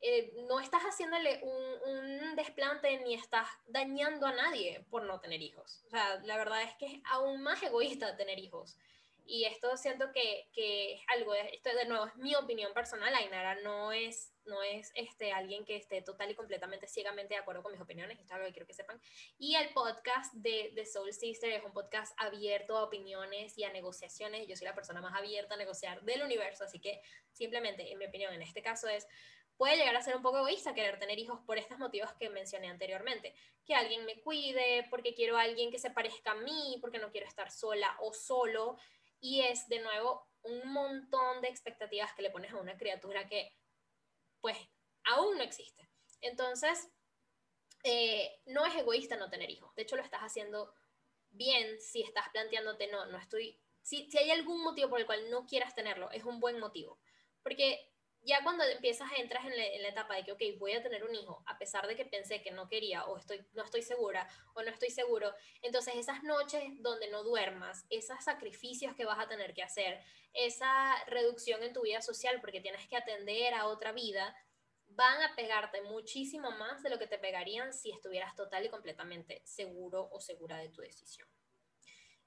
Eh, 0.04 0.34
no 0.48 0.60
estás 0.60 0.82
haciéndole 0.82 1.42
un, 1.44 1.94
un, 1.94 2.36
desplante 2.36 2.98
ni 3.02 3.14
estás 3.14 3.48
dañando 3.68 4.26
a 4.26 4.34
nadie 4.34 4.84
por 4.90 5.04
no 5.04 5.20
tener 5.20 5.42
hijos. 5.42 5.84
O 5.86 5.90
sea, 5.92 6.20
la 6.24 6.38
verdad 6.38 6.64
es 6.64 6.74
que 6.76 6.88
es 6.88 7.02
aún 7.06 7.42
más 7.42 7.62
egoísta 7.62 8.18
tener 8.18 8.40
hijos. 8.40 8.78
Y 9.26 9.46
esto 9.46 9.78
siento 9.78 10.12
que, 10.12 10.50
que 10.54 10.94
es 10.94 11.02
algo, 11.08 11.34
esto 11.36 11.70
de 11.76 11.86
nuevo 11.86 12.06
es 12.06 12.16
mi 12.16 12.34
opinión 12.36 12.74
personal, 12.74 13.14
Ainara 13.14 13.62
no 13.62 13.92
es, 13.92 14.34
no 14.46 14.62
es 14.64 14.92
este, 14.96 15.32
alguien 15.32 15.66
que 15.66 15.76
esté 15.76 16.02
total 16.02 16.32
y 16.32 16.36
completamente 16.36 16.88
ciegamente 16.88 17.34
de 17.34 17.40
acuerdo 17.40 17.64
con 17.64 17.72
mis 17.72 17.82
opiniones, 17.82 18.20
esto 18.20 18.26
es 18.26 18.32
algo 18.32 18.48
que 18.48 18.54
quiero 18.54 18.68
que 18.68 18.74
sepan. 18.74 19.00
Y 19.38 19.56
el 19.56 19.74
podcast 19.74 20.34
de, 20.34 20.72
de 20.74 20.86
Soul 20.86 21.14
Sister 21.14 21.52
es 21.52 21.64
un 21.64 21.74
podcast 21.74 22.14
abierto 22.18 22.78
a 22.78 22.84
opiniones 22.84 23.58
y 23.58 23.64
a 23.64 23.72
negociaciones. 23.72 24.48
Yo 24.48 24.56
soy 24.56 24.66
la 24.66 24.76
persona 24.76 25.02
más 25.02 25.18
abierta 25.18 25.56
a 25.56 25.58
negociar 25.58 26.02
del 26.02 26.24
universo, 26.24 26.64
así 26.64 26.80
que 26.80 27.02
simplemente, 27.32 27.92
en 27.92 27.98
mi 27.98 28.06
opinión, 28.06 28.34
en 28.34 28.42
este 28.42 28.62
caso 28.62 28.88
es 28.88 29.08
puede 29.58 29.78
llegar 29.78 29.96
a 29.96 30.02
ser 30.02 30.16
un 30.16 30.24
poco 30.24 30.40
egoísta 30.40 30.74
querer 30.74 30.98
tener 30.98 31.20
hijos 31.20 31.40
por 31.46 31.60
estos 31.60 31.78
motivos 31.78 32.12
que 32.14 32.32
mencioné 32.32 32.68
anteriormente. 32.68 33.36
Que 33.64 33.76
alguien 33.76 34.06
me 34.06 34.20
cuide, 34.22 34.88
porque 34.90 35.14
quiero 35.14 35.38
a 35.38 35.44
alguien 35.44 35.70
que 35.70 35.78
se 35.78 35.92
parezca 35.92 36.32
a 36.32 36.36
mí, 36.36 36.80
porque 36.82 36.98
no 36.98 37.12
quiero 37.12 37.28
estar 37.28 37.52
sola 37.52 37.96
o 38.00 38.12
solo 38.12 38.78
y 39.22 39.42
es 39.42 39.68
de 39.70 39.80
nuevo 39.80 40.28
un 40.44 40.74
montón 40.74 41.42
de 41.42 41.48
expectativas 41.48 42.12
que 42.14 42.24
le 42.24 42.32
pones 42.32 42.52
a 42.52 42.58
una 42.58 42.76
criatura 42.76 43.28
que 43.28 43.56
pues 44.42 44.58
aún 45.04 45.38
no 45.38 45.44
existe. 45.44 45.90
Entonces, 46.22 46.90
eh, 47.84 48.42
no 48.46 48.66
es 48.66 48.76
egoísta 48.76 49.16
no 49.16 49.30
tener 49.30 49.50
hijos. 49.50 49.74
De 49.76 49.84
hecho, 49.84 49.96
lo 49.96 50.04
estás 50.04 50.22
haciendo 50.22 50.74
bien 51.30 51.80
si 51.80 52.02
estás 52.02 52.30
planteándote, 52.30 52.88
no, 52.88 53.06
no 53.06 53.18
estoy, 53.18 53.60
si, 53.82 54.10
si 54.12 54.18
hay 54.18 54.32
algún 54.32 54.64
motivo 54.64 54.90
por 54.90 55.00
el 55.00 55.06
cual 55.06 55.30
no 55.30 55.46
quieras 55.46 55.74
tenerlo, 55.74 56.12
es 56.12 56.24
un 56.24 56.40
buen 56.40 56.60
motivo. 56.60 57.00
Porque 57.42 57.91
ya 58.24 58.44
cuando 58.44 58.64
empiezas, 58.64 59.10
entras 59.18 59.46
en, 59.46 59.54
en, 59.54 59.82
la 59.82 59.90
etapa 59.90 60.16
de 60.16 60.24
que, 60.24 60.32
ok, 60.32 60.42
voy 60.60 60.74
a 60.74 60.84
tener 60.84 61.04
un 61.04 61.16
hijo, 61.16 61.44
a 61.48 61.58
pesar 61.58 61.88
de 61.88 61.96
que 61.96 62.06
pensé 62.06 62.42
que 62.42 62.52
no 62.52 62.68
quería 62.68 63.06
o 63.06 63.18
estoy, 63.18 63.44
no 63.54 63.64
estoy 63.64 63.82
segura 63.82 64.28
o 64.54 64.62
no 64.62 64.70
estoy 64.70 64.92
seguro, 64.92 65.34
entonces 65.62 65.96
esas 65.96 66.24
noches 66.24 66.64
donde 66.80 67.10
no 67.10 67.24
duermas, 67.24 67.86
esos 67.90 68.24
sacrificios 68.24 68.96
que 68.96 69.06
vas 69.06 69.20
a 69.20 69.28
tener 69.28 69.54
que 69.54 69.64
hacer, 69.64 70.04
esa 70.34 71.04
reducción 71.06 71.64
en 71.64 71.74
tu 71.74 71.82
vida 71.82 72.02
social 72.02 72.40
porque 72.42 72.62
tienes 72.62 72.88
que 72.88 72.98
atender 72.98 73.54
a 73.54 73.68
otra 73.68 73.92
vida, 73.92 74.36
van 74.88 75.22
a 75.24 75.36
pegarte 75.36 75.82
muchísimo 75.82 76.52
más 76.52 76.84
de 76.84 76.90
lo 76.90 77.00
que 77.00 77.08
te 77.08 77.18
pegarían 77.18 77.74
si 77.74 77.92
estuvieras 77.92 78.36
total 78.36 78.66
y 78.66 78.70
completamente 78.70 79.42
seguro 79.46 80.10
o 80.12 80.20
segura 80.20 80.58
de 80.58 80.70
tu 80.70 80.82
decisión. 80.82 81.28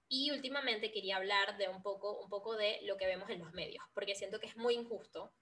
Y 0.08 0.30
últimamente 0.30 0.90
quería 0.90 1.16
hablar 1.16 1.56
de 1.56 1.68
un 1.68 1.82
poco, 1.82 2.20
un 2.20 2.28
poco 2.28 2.56
de 2.56 2.80
lo 2.82 2.96
que 2.96 3.06
vemos 3.06 3.28
en 3.30 3.40
los 3.40 3.52
medios, 3.52 3.84
porque 3.94 4.14
siento 4.14 4.38
que 4.38 4.46
es 4.46 4.56
muy 4.56 4.74
injusto 4.74 5.32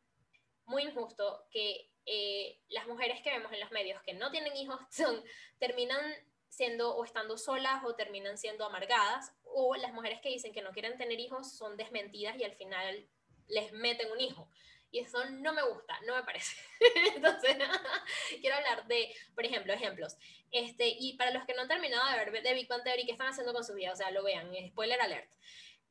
muy 0.66 0.84
injusto 0.84 1.46
que 1.50 1.90
eh, 2.06 2.58
las 2.68 2.86
mujeres 2.86 3.20
que 3.22 3.30
vemos 3.30 3.52
en 3.52 3.60
los 3.60 3.70
medios 3.70 4.02
que 4.02 4.14
no 4.14 4.30
tienen 4.30 4.56
hijos 4.56 4.80
son, 4.90 5.22
terminan 5.58 6.00
siendo 6.48 6.94
o 6.94 7.04
estando 7.04 7.38
solas 7.38 7.82
o 7.84 7.94
terminan 7.94 8.36
siendo 8.36 8.64
amargadas, 8.64 9.32
o 9.44 9.74
las 9.76 9.92
mujeres 9.92 10.20
que 10.20 10.28
dicen 10.28 10.52
que 10.52 10.62
no 10.62 10.72
quieren 10.72 10.98
tener 10.98 11.18
hijos 11.18 11.56
son 11.56 11.76
desmentidas 11.76 12.36
y 12.36 12.44
al 12.44 12.54
final 12.54 13.08
les 13.48 13.72
meten 13.72 14.10
un 14.12 14.20
hijo. 14.20 14.48
Y 14.90 14.98
eso 14.98 15.24
no 15.30 15.54
me 15.54 15.62
gusta, 15.62 15.98
no 16.06 16.14
me 16.14 16.22
parece. 16.22 16.54
Entonces, 17.16 17.56
quiero 18.42 18.56
hablar 18.56 18.86
de, 18.86 19.14
por 19.34 19.46
ejemplo, 19.46 19.72
ejemplos. 19.72 20.18
Este, 20.50 20.86
y 20.86 21.16
para 21.16 21.30
los 21.30 21.46
que 21.46 21.54
no 21.54 21.62
han 21.62 21.68
terminado 21.68 22.06
de 22.10 22.16
ver 22.16 22.42
de 22.42 22.54
Big 22.54 22.68
Bang 22.68 22.82
Theory, 22.82 23.06
¿qué 23.06 23.12
están 23.12 23.28
haciendo 23.28 23.54
con 23.54 23.64
su 23.64 23.72
vida? 23.72 23.92
O 23.92 23.96
sea, 23.96 24.10
lo 24.10 24.22
vean, 24.22 24.52
spoiler 24.68 25.00
alert. 25.00 25.30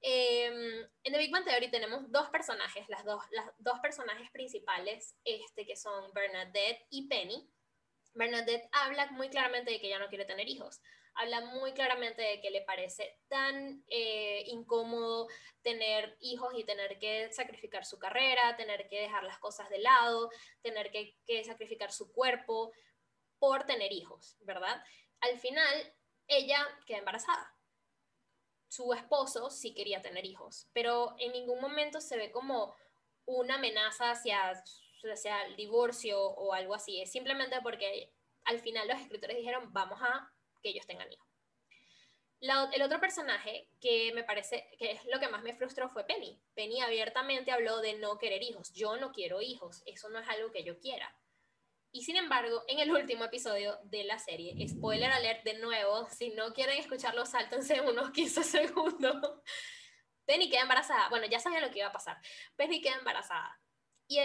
Em, 0.03 0.81
en 1.03 1.13
The 1.13 1.17
Big 1.19 1.31
Bang 1.31 1.45
Theory 1.45 1.69
tenemos 1.69 2.11
dos 2.11 2.29
personajes, 2.29 2.89
las 2.89 3.05
dos, 3.05 3.23
las 3.31 3.45
dos 3.59 3.79
personajes 3.79 4.31
principales, 4.31 5.15
este, 5.23 5.65
que 5.65 5.75
son 5.75 6.11
Bernadette 6.13 6.87
y 6.89 7.07
Penny. 7.07 7.47
Bernadette 8.13 8.67
habla 8.71 9.11
muy 9.11 9.29
claramente 9.29 9.71
de 9.71 9.79
que 9.79 9.87
ella 9.87 9.99
no 9.99 10.09
quiere 10.09 10.25
tener 10.25 10.49
hijos. 10.49 10.81
Habla 11.13 11.41
muy 11.41 11.73
claramente 11.73 12.21
de 12.21 12.41
que 12.41 12.49
le 12.49 12.61
parece 12.61 13.19
tan 13.27 13.83
eh, 13.89 14.43
incómodo 14.47 15.27
tener 15.61 16.17
hijos 16.21 16.53
y 16.55 16.63
tener 16.63 16.97
que 16.97 17.31
sacrificar 17.31 17.85
su 17.85 17.99
carrera, 17.99 18.55
tener 18.57 18.87
que 18.89 19.01
dejar 19.01 19.23
las 19.23 19.37
cosas 19.37 19.69
de 19.69 19.79
lado, 19.79 20.31
tener 20.63 20.89
que, 20.89 21.15
que 21.25 21.43
sacrificar 21.43 21.91
su 21.91 22.11
cuerpo 22.11 22.71
por 23.39 23.65
tener 23.65 23.91
hijos, 23.91 24.37
¿verdad? 24.41 24.83
Al 25.19 25.37
final, 25.37 25.93
ella 26.27 26.65
queda 26.87 26.99
embarazada 26.99 27.55
su 28.71 28.93
esposo 28.93 29.49
sí 29.49 29.73
quería 29.73 30.01
tener 30.01 30.25
hijos, 30.25 30.69
pero 30.71 31.13
en 31.19 31.33
ningún 31.33 31.59
momento 31.59 31.99
se 31.99 32.15
ve 32.15 32.31
como 32.31 32.73
una 33.25 33.55
amenaza 33.55 34.11
hacia, 34.11 34.63
hacia 35.11 35.43
el 35.43 35.57
divorcio 35.57 36.17
o 36.17 36.53
algo 36.53 36.73
así. 36.73 37.01
Es 37.01 37.11
simplemente 37.11 37.59
porque 37.61 38.13
al 38.45 38.61
final 38.61 38.87
los 38.87 38.97
escritores 39.01 39.35
dijeron, 39.35 39.73
vamos 39.73 39.99
a 40.01 40.31
que 40.63 40.69
ellos 40.69 40.87
tengan 40.87 41.11
hijos. 41.11 41.27
el 42.39 42.81
otro 42.81 43.01
personaje 43.01 43.67
que 43.81 44.13
me 44.13 44.23
parece 44.23 44.69
que 44.79 44.91
es 44.91 45.05
lo 45.07 45.19
que 45.19 45.27
más 45.27 45.43
me 45.43 45.53
frustró 45.53 45.89
fue 45.89 46.05
Penny. 46.05 46.41
Penny 46.53 46.79
abiertamente 46.79 47.51
habló 47.51 47.81
de 47.81 47.95
no 47.95 48.17
querer 48.17 48.41
hijos. 48.41 48.71
Yo 48.71 48.95
no 48.95 49.11
quiero 49.11 49.41
hijos, 49.41 49.83
eso 49.85 50.07
no 50.07 50.19
es 50.19 50.29
algo 50.29 50.49
que 50.49 50.63
yo 50.63 50.79
quiera. 50.79 51.13
Y 51.93 52.03
sin 52.03 52.15
embargo, 52.15 52.63
en 52.67 52.79
el 52.79 52.91
último 52.91 53.25
episodio 53.25 53.77
de 53.83 54.05
la 54.05 54.17
serie, 54.17 54.55
spoiler 54.67 55.11
alert 55.11 55.43
de 55.43 55.55
nuevo, 55.55 56.07
si 56.09 56.29
no 56.29 56.53
quieren 56.53 56.77
escucharlo, 56.77 57.25
sáltense 57.25 57.81
unos 57.81 58.11
15 58.11 58.43
segundos. 58.43 59.15
Penny 60.25 60.49
queda 60.49 60.61
embarazada. 60.61 61.09
Bueno, 61.09 61.25
ya 61.27 61.39
sabía 61.39 61.59
lo 61.59 61.69
que 61.69 61.79
iba 61.79 61.89
a 61.89 61.91
pasar. 61.91 62.17
Penny 62.55 62.81
queda 62.81 62.95
embarazada. 62.95 63.59
Y, 64.07 64.19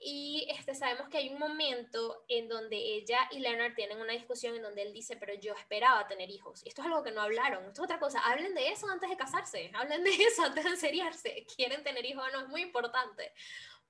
y 0.00 0.46
este, 0.50 0.76
sabemos 0.76 1.08
que 1.08 1.18
hay 1.18 1.30
un 1.30 1.40
momento 1.40 2.24
en 2.28 2.48
donde 2.48 2.76
ella 2.76 3.18
y 3.32 3.40
Leonard 3.40 3.74
tienen 3.74 4.00
una 4.00 4.12
discusión 4.12 4.54
en 4.54 4.62
donde 4.62 4.82
él 4.82 4.92
dice, 4.92 5.16
pero 5.16 5.34
yo 5.34 5.54
esperaba 5.54 6.06
tener 6.06 6.30
hijos. 6.30 6.62
Esto 6.64 6.82
es 6.82 6.86
algo 6.86 7.02
que 7.02 7.10
no 7.10 7.20
hablaron, 7.20 7.64
esto 7.64 7.82
es 7.82 7.84
otra 7.86 7.98
cosa. 7.98 8.20
Hablen 8.20 8.54
de 8.54 8.68
eso 8.68 8.88
antes 8.88 9.10
de 9.10 9.16
casarse, 9.16 9.72
hablen 9.74 10.04
de 10.04 10.10
eso 10.10 10.44
antes 10.44 10.64
de 10.64 10.76
seriarse. 10.76 11.46
¿Quieren 11.56 11.82
tener 11.82 12.06
hijos 12.06 12.24
o 12.24 12.30
no? 12.30 12.42
Es 12.42 12.48
muy 12.48 12.62
importante. 12.62 13.32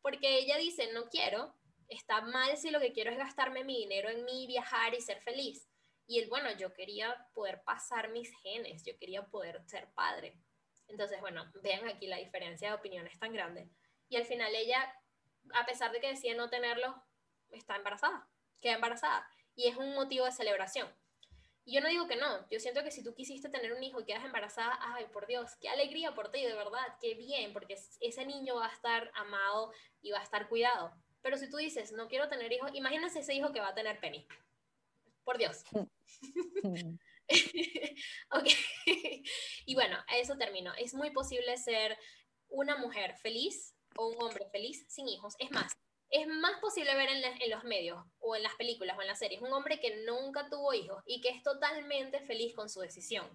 Porque 0.00 0.38
ella 0.38 0.56
dice, 0.56 0.90
no 0.92 1.08
quiero, 1.08 1.54
está 1.88 2.20
mal 2.20 2.56
si 2.56 2.70
lo 2.70 2.80
que 2.80 2.92
quiero 2.92 3.10
es 3.10 3.18
gastarme 3.18 3.64
mi 3.64 3.78
dinero 3.78 4.08
en 4.08 4.24
mí, 4.24 4.46
viajar 4.46 4.94
y 4.94 5.00
ser 5.00 5.20
feliz. 5.20 5.68
Y 6.06 6.20
él, 6.20 6.28
bueno, 6.28 6.50
yo 6.52 6.72
quería 6.72 7.28
poder 7.34 7.62
pasar 7.64 8.10
mis 8.10 8.30
genes, 8.42 8.82
yo 8.84 8.96
quería 8.98 9.26
poder 9.26 9.62
ser 9.66 9.92
padre. 9.92 10.40
Entonces, 10.86 11.20
bueno, 11.20 11.50
vean 11.62 11.86
aquí 11.86 12.06
la 12.06 12.16
diferencia 12.16 12.68
de 12.68 12.74
opiniones 12.74 13.18
tan 13.18 13.32
grande. 13.32 13.68
Y 14.08 14.16
al 14.16 14.24
final 14.24 14.54
ella 14.54 14.94
a 15.54 15.66
pesar 15.66 15.92
de 15.92 16.00
que 16.00 16.08
decía 16.08 16.34
no 16.34 16.50
tenerlo, 16.50 17.02
está 17.50 17.76
embarazada, 17.76 18.28
queda 18.60 18.74
embarazada. 18.74 19.28
Y 19.54 19.68
es 19.68 19.76
un 19.76 19.94
motivo 19.94 20.24
de 20.24 20.32
celebración. 20.32 20.88
Y 21.64 21.74
yo 21.74 21.80
no 21.82 21.88
digo 21.88 22.06
que 22.06 22.16
no, 22.16 22.48
yo 22.48 22.60
siento 22.60 22.82
que 22.82 22.90
si 22.90 23.02
tú 23.02 23.14
quisiste 23.14 23.50
tener 23.50 23.74
un 23.74 23.82
hijo 23.82 24.00
y 24.00 24.04
quedas 24.04 24.24
embarazada, 24.24 24.78
ay, 24.80 25.06
por 25.12 25.26
Dios, 25.26 25.54
qué 25.60 25.68
alegría 25.68 26.14
por 26.14 26.30
ti, 26.30 26.42
de 26.42 26.54
verdad, 26.54 26.96
qué 27.00 27.14
bien, 27.14 27.52
porque 27.52 27.76
ese 28.00 28.24
niño 28.24 28.56
va 28.56 28.66
a 28.66 28.72
estar 28.72 29.10
amado 29.14 29.72
y 30.00 30.10
va 30.10 30.20
a 30.20 30.22
estar 30.22 30.48
cuidado. 30.48 30.94
Pero 31.22 31.36
si 31.36 31.50
tú 31.50 31.56
dices, 31.56 31.92
no 31.92 32.08
quiero 32.08 32.28
tener 32.28 32.52
hijos, 32.52 32.70
imagínense 32.74 33.20
ese 33.20 33.34
hijo 33.34 33.52
que 33.52 33.60
va 33.60 33.68
a 33.68 33.74
tener 33.74 34.00
Penny. 34.00 34.26
Por 35.24 35.38
Dios. 35.38 35.64
ok. 38.30 38.46
y 39.66 39.74
bueno, 39.74 39.96
a 40.06 40.16
eso 40.16 40.36
termino. 40.36 40.72
Es 40.78 40.94
muy 40.94 41.10
posible 41.10 41.56
ser 41.56 41.98
una 42.48 42.76
mujer 42.76 43.16
feliz 43.16 43.74
o 43.96 44.08
un 44.08 44.22
hombre 44.22 44.46
feliz 44.50 44.84
sin 44.88 45.08
hijos. 45.08 45.34
Es 45.38 45.50
más, 45.50 45.72
es 46.10 46.26
más 46.26 46.58
posible 46.60 46.94
ver 46.94 47.10
en, 47.10 47.50
los 47.50 47.64
medios 47.64 48.02
o 48.18 48.34
en 48.36 48.42
las 48.42 48.54
películas 48.54 48.96
o 48.96 49.02
en 49.02 49.08
las 49.08 49.18
series 49.18 49.42
un 49.42 49.52
hombre 49.52 49.78
que 49.80 50.04
nunca 50.06 50.48
tuvo 50.48 50.72
hijos 50.72 51.02
y 51.06 51.20
que 51.20 51.28
es 51.28 51.42
totalmente 51.42 52.20
feliz 52.20 52.54
con 52.54 52.68
su 52.68 52.80
decisión. 52.80 53.28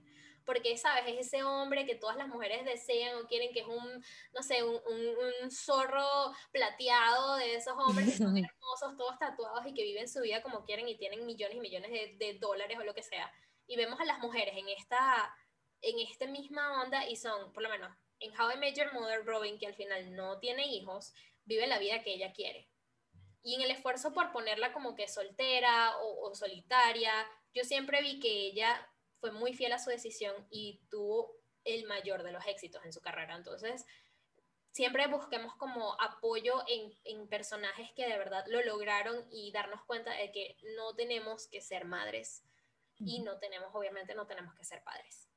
Porque, 0.45 0.77
¿sabes? 0.77 1.03
Es 1.07 1.27
ese 1.27 1.43
hombre 1.43 1.85
que 1.85 1.95
todas 1.95 2.17
las 2.17 2.27
mujeres 2.27 2.65
desean 2.65 3.17
o 3.17 3.27
quieren, 3.27 3.53
que 3.53 3.61
es 3.61 3.67
un, 3.67 4.03
no 4.33 4.43
sé, 4.43 4.63
un, 4.63 4.75
un, 4.75 5.51
zorro 5.51 6.33
plateado 6.51 7.35
de 7.37 7.55
esos 7.55 7.73
hombres 7.77 8.11
que 8.11 8.17
son 8.17 8.37
hermosos, 8.37 8.97
todos 8.97 9.17
tatuados 9.19 9.65
y 9.67 9.73
que 9.73 9.83
viven 9.83 10.09
su 10.09 10.21
vida 10.21 10.41
como 10.41 10.65
quieren 10.65 10.87
y 10.87 10.97
tienen 10.97 11.25
millones 11.25 11.57
y 11.57 11.61
millones 11.61 11.91
de, 11.91 12.17
de 12.17 12.39
dólares 12.39 12.77
o 12.79 12.83
lo 12.83 12.93
que 12.93 13.03
sea. 13.03 13.31
Y 13.67 13.77
vemos 13.77 13.99
a 13.99 14.05
las 14.05 14.19
mujeres 14.19 14.55
en 14.57 14.67
esta, 14.69 15.33
en 15.81 15.99
esta 15.99 16.27
misma 16.27 16.81
onda 16.83 17.07
y 17.07 17.15
son, 17.15 17.53
por 17.53 17.63
lo 17.63 17.69
menos, 17.69 17.95
en 18.19 18.31
How 18.39 18.51
I 18.51 18.57
Met 18.57 18.75
Your 18.75 18.93
Mother, 18.93 19.25
Robin, 19.25 19.57
que 19.59 19.67
al 19.67 19.75
final 19.75 20.15
no 20.15 20.39
tiene 20.39 20.65
hijos, 20.67 21.13
vive 21.45 21.67
la 21.67 21.79
vida 21.79 22.03
que 22.03 22.13
ella 22.13 22.31
quiere. 22.33 22.69
Y 23.43 23.55
en 23.55 23.61
el 23.61 23.71
esfuerzo 23.71 24.13
por 24.13 24.31
ponerla 24.31 24.71
como 24.71 24.95
que 24.95 25.07
soltera 25.07 25.97
o, 25.99 26.33
solitaria, 26.33 27.11
yo 27.53 27.63
siempre 27.63 28.01
vi 28.01 28.19
que 28.19 28.47
ella 28.47 28.89
fue 29.23 29.31
muy 29.31 29.53
fiel 29.53 29.71
a 29.71 29.79
su 29.79 29.89
decisión 29.89 30.35
y 30.49 30.81
tuvo 30.89 31.31
el 31.63 31.85
mayor 31.85 32.23
de 32.23 32.33
los 32.33 32.45
éxitos 32.45 32.83
en 32.83 32.91
su 32.91 32.99
carrera. 32.99 33.37
Entonces, 33.37 33.85
siempre 34.73 35.07
busquemos 35.07 35.55
como 35.55 35.95
apoyo 36.01 36.61
en, 36.67 36.93
en, 37.05 37.29
personajes 37.29 37.89
que 37.95 38.05
de 38.05 38.17
verdad 38.17 38.43
lo 38.47 38.61
lograron 38.63 39.25
y 39.31 39.53
darnos 39.53 39.81
cuenta 39.85 40.11
de 40.11 40.29
que 40.33 40.57
no 40.75 40.93
tenemos 40.95 41.47
que 41.47 41.61
ser 41.61 41.85
madres 41.85 42.43
y 42.99 43.21
no 43.21 43.37
tenemos, 43.39 43.69
obviamente, 43.73 44.13
no 44.13 44.27
tenemos 44.27 44.53
que 44.55 44.65
ser 44.65 44.83
padres. 44.83 45.29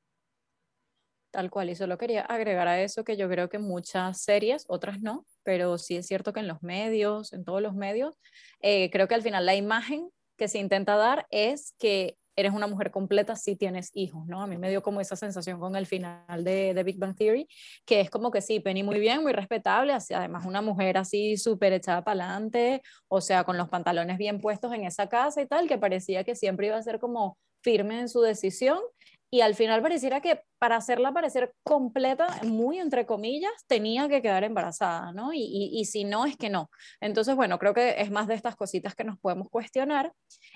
Tal 1.30 1.48
cual, 1.48 1.70
y 1.70 1.76
solo 1.76 1.96
quería 1.96 2.22
agregar 2.22 2.66
a 2.66 2.82
eso 2.82 3.04
que 3.04 3.16
yo 3.16 3.28
creo 3.28 3.48
que 3.48 3.60
muchas 3.60 4.20
series, 4.20 4.64
otras 4.66 5.00
no, 5.00 5.24
pero 5.44 5.78
sí 5.78 5.96
es 5.96 6.08
cierto 6.08 6.32
que 6.32 6.40
en 6.40 6.48
los 6.48 6.60
medios, 6.64 7.32
en 7.32 7.44
todos 7.44 7.62
los 7.62 7.74
medios, 7.74 8.18
eh, 8.62 8.90
creo 8.90 9.06
que 9.06 9.14
al 9.14 9.22
final 9.22 9.46
la 9.46 9.54
imagen 9.54 10.10
que 10.36 10.48
se 10.48 10.58
intenta 10.58 10.96
dar 10.96 11.28
es 11.30 11.72
que 11.78 12.18
eres 12.36 12.52
una 12.52 12.66
mujer 12.66 12.90
completa 12.90 13.34
si 13.34 13.56
tienes 13.56 13.90
hijos, 13.94 14.26
¿no? 14.26 14.42
A 14.42 14.46
mí 14.46 14.58
me 14.58 14.68
dio 14.70 14.82
como 14.82 15.00
esa 15.00 15.16
sensación 15.16 15.58
con 15.58 15.74
el 15.74 15.86
final 15.86 16.44
de, 16.44 16.74
de 16.74 16.82
Big 16.84 16.98
Bang 16.98 17.16
Theory, 17.16 17.48
que 17.84 18.00
es 18.00 18.10
como 18.10 18.30
que 18.30 18.42
sí, 18.42 18.60
Penny 18.60 18.82
muy 18.82 19.00
bien, 19.00 19.22
muy 19.22 19.32
respetable, 19.32 19.92
así, 19.92 20.14
además 20.14 20.44
una 20.46 20.60
mujer 20.62 20.98
así 20.98 21.36
súper 21.36 21.72
echada 21.72 22.04
para 22.04 22.24
adelante, 22.24 22.82
o 23.08 23.20
sea, 23.20 23.44
con 23.44 23.56
los 23.56 23.68
pantalones 23.68 24.18
bien 24.18 24.40
puestos 24.40 24.72
en 24.72 24.84
esa 24.84 25.08
casa 25.08 25.40
y 25.40 25.46
tal, 25.46 25.66
que 25.66 25.78
parecía 25.78 26.24
que 26.24 26.36
siempre 26.36 26.68
iba 26.68 26.76
a 26.76 26.82
ser 26.82 27.00
como 27.00 27.38
firme 27.62 28.00
en 28.00 28.08
su 28.08 28.20
decisión 28.20 28.78
y 29.30 29.40
al 29.40 29.54
final 29.54 29.82
pareciera 29.82 30.20
que 30.20 30.40
para 30.58 30.76
hacerla 30.76 31.12
parecer 31.12 31.52
completa, 31.64 32.28
muy 32.44 32.78
entre 32.78 33.06
comillas, 33.06 33.52
tenía 33.66 34.08
que 34.08 34.22
quedar 34.22 34.44
embarazada, 34.44 35.12
¿no? 35.12 35.32
Y, 35.32 35.70
y, 35.72 35.84
si 35.84 36.04
no, 36.04 36.26
es 36.26 36.36
que 36.36 36.48
no. 36.48 36.70
Entonces, 37.00 37.34
bueno, 37.34 37.58
creo 37.58 37.74
que 37.74 38.00
es 38.00 38.10
más 38.10 38.28
de 38.28 38.34
estas 38.34 38.54
cositas 38.54 38.94
que 38.94 39.04
nos 39.04 39.18
podemos 39.18 39.48
cuestionar. 39.50 40.12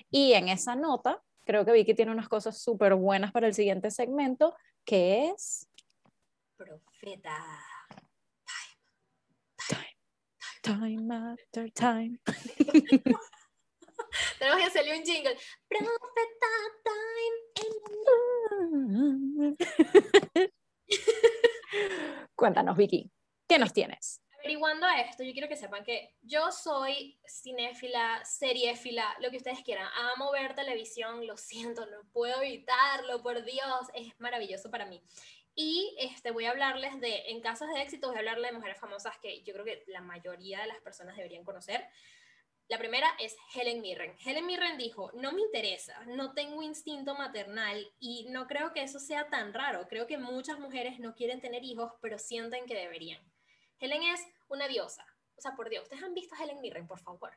Y 0.09 0.33
en 0.33 0.47
esa 0.47 0.75
nota, 0.75 1.21
creo 1.43 1.65
que 1.65 1.71
Vicky 1.71 1.93
tiene 1.93 2.11
unas 2.11 2.29
cosas 2.29 2.61
súper 2.61 2.95
buenas 2.95 3.31
para 3.31 3.47
el 3.47 3.53
siguiente 3.53 3.91
segmento, 3.91 4.55
que 4.85 5.29
es... 5.29 5.67
Profeta. 6.57 7.37
Time. 9.67 9.97
Time, 10.61 10.95
time 10.97 11.15
after 11.15 11.71
time. 11.71 12.19
Tenemos 14.39 14.59
que 14.59 14.65
hacerle 14.65 14.97
un 14.97 15.03
jingle. 15.03 15.37
Profeta 15.67 16.47
time. 16.83 17.21
Cuéntanos, 22.35 22.75
Vicky, 22.77 23.11
¿qué 23.47 23.57
nos 23.57 23.73
tienes? 23.73 24.21
Averiguando 24.43 24.87
esto, 24.87 25.21
yo 25.21 25.33
quiero 25.33 25.47
que 25.47 25.55
sepan 25.55 25.83
que 25.83 26.15
yo 26.23 26.51
soy 26.51 27.15
cinéfila, 27.27 28.25
seriéfila, 28.25 29.15
lo 29.19 29.29
que 29.29 29.37
ustedes 29.37 29.59
quieran. 29.63 29.87
Amo 30.15 30.31
ver 30.31 30.55
televisión, 30.55 31.27
lo 31.27 31.37
siento, 31.37 31.85
no 31.85 32.09
puedo 32.11 32.41
evitarlo, 32.41 33.21
por 33.21 33.43
Dios, 33.45 33.87
es 33.93 34.19
maravilloso 34.19 34.71
para 34.71 34.87
mí. 34.87 34.99
Y 35.53 35.95
este, 35.99 36.31
voy 36.31 36.45
a 36.45 36.51
hablarles 36.51 36.99
de, 36.99 37.25
en 37.27 37.39
casos 37.41 37.67
de 37.71 37.83
éxito, 37.83 38.07
voy 38.07 38.15
a 38.15 38.19
hablarles 38.21 38.49
de 38.49 38.57
mujeres 38.57 38.79
famosas 38.79 39.15
que 39.19 39.43
yo 39.43 39.53
creo 39.53 39.63
que 39.63 39.83
la 39.85 40.01
mayoría 40.01 40.61
de 40.61 40.67
las 40.67 40.81
personas 40.81 41.15
deberían 41.15 41.43
conocer. 41.43 41.87
La 42.67 42.79
primera 42.79 43.11
es 43.19 43.37
Helen 43.53 43.81
Mirren. 43.81 44.15
Helen 44.25 44.47
Mirren 44.47 44.79
dijo, 44.79 45.11
no 45.13 45.33
me 45.33 45.41
interesa, 45.41 46.03
no 46.07 46.33
tengo 46.33 46.63
instinto 46.63 47.13
maternal 47.13 47.93
y 47.99 48.25
no 48.31 48.47
creo 48.47 48.73
que 48.73 48.81
eso 48.81 48.99
sea 48.99 49.29
tan 49.29 49.53
raro. 49.53 49.87
Creo 49.87 50.07
que 50.07 50.17
muchas 50.17 50.57
mujeres 50.57 50.97
no 50.97 51.13
quieren 51.13 51.41
tener 51.41 51.63
hijos, 51.63 51.91
pero 52.01 52.17
sienten 52.17 52.65
que 52.65 52.73
deberían. 52.73 53.21
Helen 53.81 54.03
es 54.03 54.21
una 54.47 54.67
diosa. 54.67 55.05
O 55.35 55.41
sea, 55.41 55.55
por 55.55 55.69
Dios, 55.69 55.83
ustedes 55.83 56.03
han 56.03 56.13
visto 56.13 56.35
a 56.35 56.43
Helen 56.43 56.61
Mirren, 56.61 56.87
por 56.87 56.99
favor. 56.99 57.31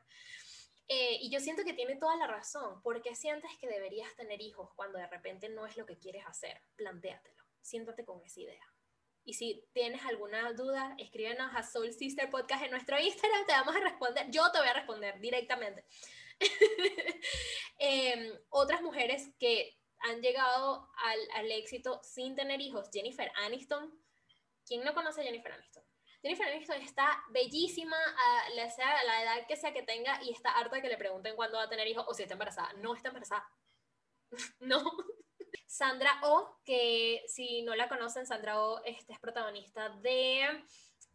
Eh, 0.87 1.17
y 1.21 1.31
yo 1.31 1.39
siento 1.39 1.63
que 1.63 1.73
tiene 1.73 1.95
toda 1.95 2.15
la 2.15 2.27
razón. 2.27 2.81
¿Por 2.83 3.01
qué 3.01 3.15
sientes 3.15 3.51
que 3.59 3.67
deberías 3.67 4.15
tener 4.15 4.41
hijos 4.41 4.69
cuando 4.75 4.99
de 4.99 5.07
repente 5.07 5.49
no 5.49 5.65
es 5.65 5.75
lo 5.75 5.85
que 5.85 5.97
quieres 5.97 6.25
hacer? 6.27 6.61
Plantéatelo. 6.75 7.43
Siéntate 7.61 8.05
con 8.05 8.23
esa 8.23 8.41
idea. 8.41 8.75
Y 9.23 9.33
si 9.33 9.67
tienes 9.73 10.05
alguna 10.05 10.53
duda, 10.53 10.95
escríbenos 10.99 11.49
a 11.55 11.63
Soul 11.63 11.91
Sister 11.91 12.29
Podcast 12.29 12.63
en 12.63 12.71
nuestro 12.71 12.99
Instagram, 12.99 13.47
te 13.47 13.53
vamos 13.53 13.75
a 13.75 13.79
responder. 13.79 14.29
Yo 14.29 14.51
te 14.51 14.59
voy 14.59 14.67
a 14.67 14.73
responder 14.73 15.19
directamente. 15.19 15.83
Em, 17.77 18.31
otras 18.49 18.81
mujeres 18.81 19.29
que 19.39 19.77
han 19.99 20.21
llegado 20.21 20.87
al, 21.03 21.19
al, 21.33 21.51
éxito 21.51 21.99
sin 22.03 22.35
tener 22.35 22.61
hijos, 22.61 22.89
Jennifer 22.93 23.29
Aniston. 23.35 23.91
¿Quién 24.65 24.83
no 24.83 24.93
conoce 24.93 25.21
a 25.21 25.23
Jennifer 25.23 25.51
Aniston? 25.51 25.84
Jennifer 26.25 26.47
Aniston 26.47 26.81
está 26.81 27.23
bellísima 27.29 27.95
a 27.95 28.49
la, 28.55 28.63
a 28.63 29.03
la 29.03 29.21
edad 29.21 29.47
que 29.47 29.55
sea 29.55 29.71
que 29.71 29.83
tenga 29.83 30.19
y 30.23 30.31
está 30.31 30.57
harta 30.57 30.77
de 30.77 30.81
que 30.81 30.87
le 30.87 30.97
pregunten 30.97 31.35
cuándo 31.35 31.57
va 31.57 31.65
a 31.65 31.69
tener 31.69 31.87
hijos 31.87 32.03
o 32.07 32.15
si 32.15 32.23
está 32.23 32.33
embarazada. 32.33 32.73
No 32.81 32.95
está 32.95 33.09
embarazada. 33.09 33.47
no. 34.59 34.83
Sandra 35.67 36.19
O, 36.23 36.61
que 36.65 37.21
si 37.27 37.61
no 37.61 37.75
la 37.75 37.87
conocen, 37.87 38.25
Sandra 38.25 38.59
O 38.59 38.83
este, 38.85 39.13
es 39.13 39.19
protagonista 39.19 39.89
de 40.01 40.63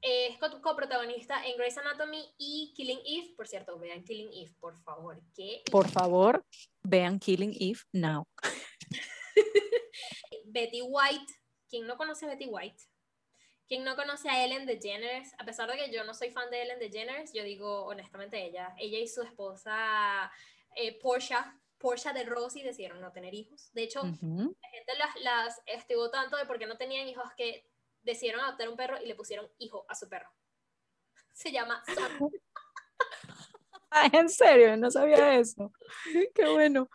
es 0.01 0.39
coprotagonista 0.39 1.45
en 1.45 1.57
Grey's 1.57 1.77
Anatomy 1.77 2.33
y 2.39 2.73
Killing 2.77 3.01
Eve. 3.05 3.35
Por 3.37 3.49
cierto, 3.49 3.81
vean 3.81 4.05
Killing 4.05 4.31
Eve, 4.33 4.55
por 4.61 4.79
favor. 4.79 5.21
¿Qué? 5.35 5.65
Por 5.73 5.89
favor, 5.89 6.45
vean 6.85 7.19
Killing 7.19 7.57
Eve 7.59 7.81
now. 7.93 8.29
Betty 10.45 10.83
White. 10.83 11.35
¿Quién 11.69 11.89
no 11.89 11.97
conoce 11.97 12.27
a 12.27 12.29
Betty 12.29 12.47
White? 12.47 12.81
¿Quién 13.71 13.85
no 13.85 13.95
conoce 13.95 14.29
a 14.29 14.45
Ellen 14.45 14.67
DeGeneres? 14.67 15.33
A 15.39 15.45
pesar 15.45 15.71
de 15.71 15.77
que 15.77 15.93
yo 15.93 16.03
no 16.03 16.13
soy 16.13 16.33
fan 16.33 16.51
de 16.51 16.61
Ellen 16.61 16.81
DeGeneres, 16.81 17.33
yo 17.33 17.45
digo 17.45 17.85
honestamente 17.85 18.45
ella. 18.45 18.75
Ella 18.77 18.99
y 18.99 19.07
su 19.07 19.23
esposa 19.23 20.29
eh, 20.75 20.99
Portia 21.01 21.57
Porsche 21.79 22.13
de 22.13 22.25
Rosy 22.25 22.63
decidieron 22.63 23.01
no 23.01 23.13
tener 23.13 23.33
hijos. 23.33 23.73
De 23.73 23.85
hecho, 23.85 24.03
la 24.03 24.11
gente 24.11 24.95
las, 24.99 25.17
las 25.23 25.63
estigó 25.67 26.11
tanto 26.11 26.37
de 26.37 26.47
por 26.47 26.59
qué 26.59 26.67
no 26.67 26.77
tenían 26.77 27.07
hijos 27.07 27.31
que 27.37 27.65
decidieron 28.03 28.41
adoptar 28.41 28.69
un 28.69 28.77
perro 28.77 29.01
y 29.01 29.07
le 29.07 29.15
pusieron 29.15 29.49
hijo 29.59 29.87
a 29.89 29.95
su 29.95 30.09
perro. 30.09 30.31
Se 31.33 31.53
llama 31.53 31.81
Sam. 31.95 32.29
en 34.13 34.29
serio, 34.29 34.77
no 34.79 34.91
sabía 34.91 35.39
eso. 35.39 35.73
Qué 36.35 36.49
bueno. 36.49 36.91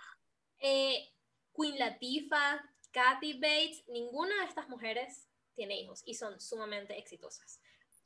Eh, 0.59 1.09
Queen 1.55 1.79
Latifah, 1.79 2.61
Kathy 2.91 3.39
Bates, 3.39 3.87
ninguna 3.87 4.41
de 4.41 4.49
estas 4.49 4.67
mujeres 4.67 5.29
tiene 5.55 5.79
hijos 5.79 6.03
y 6.05 6.15
son 6.15 6.39
sumamente 6.39 6.97
exitosas. 6.97 7.59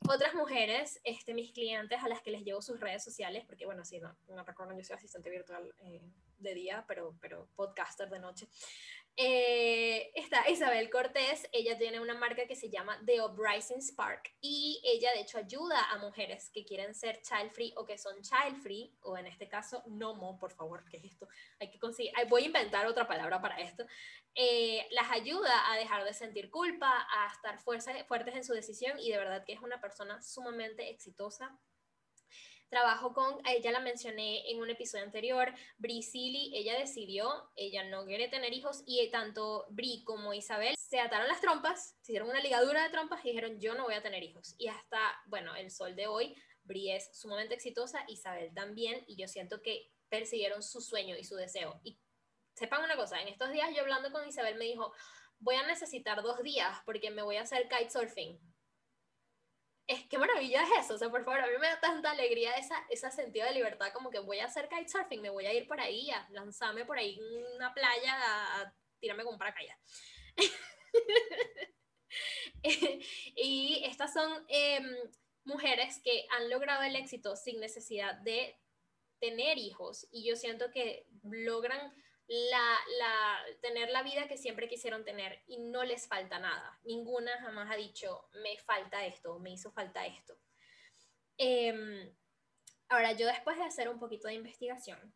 otras 0.08 0.34
mujeres, 0.34 1.00
este, 1.04 1.34
mis 1.34 1.52
clientes 1.52 2.02
a 2.02 2.08
las 2.08 2.22
que 2.22 2.30
les 2.30 2.42
llevo 2.42 2.62
sus 2.62 2.80
redes 2.80 3.04
sociales, 3.04 3.44
porque 3.46 3.66
bueno, 3.66 3.84
sí, 3.84 4.00
no, 4.00 4.16
no 4.28 4.44
recuerdan, 4.44 4.78
yo 4.78 4.84
soy 4.84 4.96
asistente 4.96 5.28
virtual 5.28 5.74
eh, 5.80 6.00
de 6.38 6.54
día, 6.54 6.84
pero, 6.88 7.14
pero 7.20 7.48
podcaster 7.54 8.08
de 8.08 8.18
noche. 8.18 8.48
Eh, 9.16 10.12
está 10.14 10.48
Isabel 10.48 10.88
Cortés, 10.88 11.46
ella 11.52 11.76
tiene 11.76 12.00
una 12.00 12.14
marca 12.14 12.46
que 12.46 12.56
se 12.56 12.70
llama 12.70 12.98
The 13.04 13.20
Uprising 13.20 13.82
Spark 13.82 14.32
y 14.40 14.80
ella 14.84 15.12
de 15.12 15.20
hecho 15.20 15.36
ayuda 15.36 15.90
a 15.90 15.98
mujeres 15.98 16.50
que 16.50 16.64
quieren 16.64 16.94
ser 16.94 17.20
child 17.20 17.50
free 17.50 17.74
o 17.76 17.84
que 17.84 17.98
son 17.98 18.14
child 18.22 18.62
free, 18.62 18.96
o 19.02 19.18
en 19.18 19.26
este 19.26 19.48
caso 19.48 19.82
NOMO, 19.86 20.38
por 20.38 20.52
favor, 20.52 20.84
¿qué 20.88 20.96
es 20.96 21.04
esto? 21.04 21.28
Hay 21.58 21.70
que 21.70 21.78
conseguir, 21.78 22.12
voy 22.28 22.44
a 22.44 22.46
inventar 22.46 22.86
otra 22.86 23.06
palabra 23.06 23.42
para 23.42 23.60
esto. 23.60 23.84
Eh, 24.34 24.86
las 24.90 25.10
ayuda 25.10 25.70
a 25.70 25.76
dejar 25.76 26.04
de 26.04 26.14
sentir 26.14 26.50
culpa, 26.50 27.06
a 27.10 27.32
estar 27.32 27.58
fuertes 27.58 28.36
en 28.36 28.44
su 28.44 28.54
decisión 28.54 28.98
y 28.98 29.10
de 29.10 29.18
verdad 29.18 29.44
que 29.44 29.52
es 29.52 29.60
una 29.60 29.80
persona 29.80 30.22
sumamente 30.22 30.88
exitosa 30.88 31.58
Trabajo 32.70 33.12
con, 33.12 33.40
ella 33.48 33.72
la 33.72 33.80
mencioné 33.80 34.48
en 34.48 34.60
un 34.60 34.70
episodio 34.70 35.04
anterior, 35.04 35.52
Bri 35.78 36.04
Silly, 36.04 36.52
ella 36.54 36.78
decidió, 36.78 37.50
ella 37.56 37.82
no 37.82 38.06
quiere 38.06 38.28
tener 38.28 38.52
hijos 38.52 38.84
y 38.86 39.10
tanto 39.10 39.66
Bri 39.70 40.04
como 40.04 40.32
Isabel 40.32 40.76
se 40.76 41.00
ataron 41.00 41.26
las 41.26 41.40
trompas, 41.40 41.96
se 42.00 42.12
hicieron 42.12 42.28
una 42.30 42.40
ligadura 42.40 42.84
de 42.84 42.90
trompas 42.90 43.24
y 43.24 43.30
dijeron 43.30 43.58
yo 43.58 43.74
no 43.74 43.84
voy 43.84 43.94
a 43.94 44.02
tener 44.02 44.22
hijos. 44.22 44.54
Y 44.56 44.68
hasta, 44.68 45.00
bueno, 45.26 45.56
el 45.56 45.72
sol 45.72 45.96
de 45.96 46.06
hoy, 46.06 46.36
Bri 46.62 46.92
es 46.92 47.10
sumamente 47.12 47.54
exitosa, 47.54 48.04
Isabel 48.06 48.54
también, 48.54 49.02
y 49.08 49.16
yo 49.16 49.26
siento 49.26 49.62
que 49.62 49.90
persiguieron 50.08 50.62
su 50.62 50.80
sueño 50.80 51.16
y 51.16 51.24
su 51.24 51.34
deseo. 51.34 51.80
Y 51.82 51.98
sepan 52.54 52.84
una 52.84 52.94
cosa, 52.94 53.20
en 53.20 53.26
estos 53.26 53.50
días 53.50 53.70
yo 53.74 53.82
hablando 53.82 54.12
con 54.12 54.28
Isabel 54.28 54.54
me 54.54 54.66
dijo, 54.66 54.92
voy 55.40 55.56
a 55.56 55.66
necesitar 55.66 56.22
dos 56.22 56.40
días 56.44 56.78
porque 56.84 57.10
me 57.10 57.22
voy 57.22 57.34
a 57.34 57.42
hacer 57.42 57.68
kitesurfing 57.68 58.38
es 59.90 60.06
qué 60.06 60.18
maravilla 60.18 60.62
es 60.62 60.84
eso, 60.84 60.94
o 60.94 60.98
sea, 60.98 61.10
por 61.10 61.24
favor, 61.24 61.40
a 61.40 61.46
mí 61.48 61.58
me 61.60 61.66
da 61.66 61.80
tanta 61.80 62.12
alegría 62.12 62.54
esa, 62.54 62.76
ese 62.88 63.10
sentido 63.10 63.44
de 63.46 63.54
libertad, 63.54 63.92
como 63.92 64.08
que 64.08 64.20
voy 64.20 64.38
a 64.38 64.44
hacer 64.44 64.68
kitesurfing, 64.68 65.20
me 65.20 65.30
voy 65.30 65.46
a 65.46 65.52
ir 65.52 65.66
por 65.66 65.80
ahí, 65.80 66.08
a 66.12 66.28
lanzarme 66.30 66.84
por 66.84 66.96
ahí 66.96 67.18
en 67.18 67.56
una 67.56 67.74
playa, 67.74 68.14
a, 68.60 68.72
tirarme 69.00 69.24
con 69.24 69.36
paracaídas. 69.36 69.76
y 73.34 73.82
estas 73.84 74.12
son 74.12 74.44
em, 74.48 74.94
mujeres 75.44 76.00
que 76.04 76.24
han 76.30 76.50
logrado 76.50 76.82
el 76.84 76.94
éxito 76.94 77.34
sin 77.34 77.58
necesidad 77.58 78.14
de 78.16 78.60
tener 79.18 79.58
hijos 79.58 80.06
y 80.12 80.28
yo 80.28 80.36
siento 80.36 80.70
que 80.70 81.06
logran 81.24 81.92
la, 82.30 83.44
tener 83.60 83.90
la 83.90 84.04
vida 84.04 84.28
que 84.28 84.38
siempre 84.38 84.68
quisieron 84.68 85.04
tener 85.04 85.42
y 85.48 85.58
no 85.58 85.82
les 85.82 86.06
falta 86.06 86.38
nada. 86.38 86.78
Ninguna 86.84 87.36
jamás 87.40 87.68
ha 87.70 87.76
dicho, 87.76 88.28
me 88.34 88.56
falta 88.58 89.04
esto, 89.04 89.40
me 89.40 89.50
hizo 89.50 89.72
falta 89.72 90.06
esto. 90.06 90.38
Em, 91.36 92.14
ahora, 92.88 93.12
yo 93.12 93.26
después 93.26 93.56
de 93.58 93.64
hacer 93.64 93.88
un 93.88 93.98
poquito 93.98 94.28
de 94.28 94.34
investigación, 94.34 95.12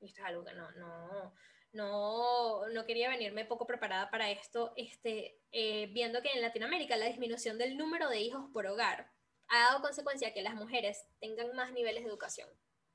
esto 0.00 0.22
es 0.22 0.26
algo 0.26 0.44
que 0.44 0.54
no, 0.54 0.70
no, 0.72 1.34
no, 1.72 2.68
no 2.68 2.86
quería 2.86 3.10
venirme 3.10 3.44
poco 3.44 3.66
preparada 3.66 4.10
para 4.10 4.30
esto, 4.30 4.72
este, 4.76 5.38
eh, 5.52 5.88
viendo 5.92 6.22
que 6.22 6.30
en 6.32 6.40
Latinoamérica 6.40 6.96
la 6.96 7.06
disminución 7.06 7.58
del 7.58 7.76
número 7.76 8.08
de 8.08 8.20
hijos 8.20 8.48
por 8.54 8.66
hogar 8.66 9.12
ha 9.48 9.58
dado 9.68 9.82
consecuencia 9.82 10.32
que 10.32 10.42
las 10.42 10.54
mujeres 10.54 11.06
tengan 11.20 11.54
más 11.54 11.72
niveles 11.72 12.02
de 12.02 12.08
educación 12.08 12.48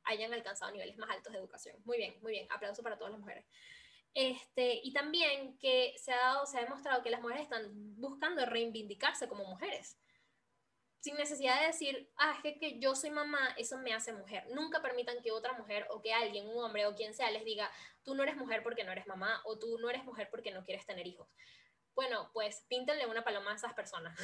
hayan 0.04 0.34
alcanzado 0.34 0.72
niveles 0.72 0.98
más 0.98 1.10
altos 1.10 1.34
de 1.34 1.40
educación. 1.40 1.76
Muy 1.86 1.98
bien, 1.98 2.16
muy 2.22 2.32
bien. 2.32 2.48
Aplauso 2.50 2.84
para 2.84 2.98
todas 2.98 3.12
las 3.12 3.20
mujeres. 3.20 3.46
Este, 4.14 4.82
y 4.84 4.92
también 4.92 5.58
que 5.58 5.94
se 5.98 6.12
ha, 6.12 6.18
dado, 6.18 6.46
se 6.46 6.58
ha 6.58 6.64
demostrado 6.64 7.02
que 7.02 7.10
las 7.10 7.22
mujeres 7.22 7.44
están 7.44 7.70
buscando 8.00 8.46
reivindicarse 8.46 9.28
como 9.28 9.46
mujeres. 9.46 9.98
Sin 11.00 11.16
necesidad 11.16 11.60
de 11.62 11.68
decir, 11.68 12.12
ah, 12.18 12.34
es 12.36 12.42
que, 12.42 12.60
que 12.60 12.80
yo 12.80 12.94
soy 12.94 13.10
mamá, 13.10 13.56
eso 13.58 13.78
me 13.78 13.94
hace 13.94 14.14
mujer. 14.14 14.46
Nunca 14.54 14.82
permitan 14.82 15.22
que 15.24 15.32
otra 15.32 15.54
mujer 15.54 15.88
o 15.90 16.02
que 16.02 16.14
alguien, 16.14 16.48
un 16.48 16.64
hombre 16.64 16.86
o 16.86 16.94
quien 16.94 17.14
sea, 17.14 17.32
les 17.32 17.44
diga, 17.44 17.72
tú 18.04 18.14
no 18.14 18.24
eres 18.24 18.36
mujer 18.36 18.62
porque 18.62 18.84
no 18.84 18.92
eres 18.92 19.08
mamá 19.08 19.42
o 19.46 19.58
tú 19.58 19.80
no 19.80 19.90
eres 19.90 20.04
mujer 20.04 20.30
porque 20.30 20.52
no 20.52 20.64
quieres 20.64 20.86
tener 20.86 21.08
hijos. 21.08 21.28
Bueno, 21.96 22.30
pues 22.34 22.66
píntenle 22.68 23.06
una 23.08 23.24
paloma 23.24 23.52
a 23.52 23.56
esas 23.56 23.74
personas. 23.74 24.18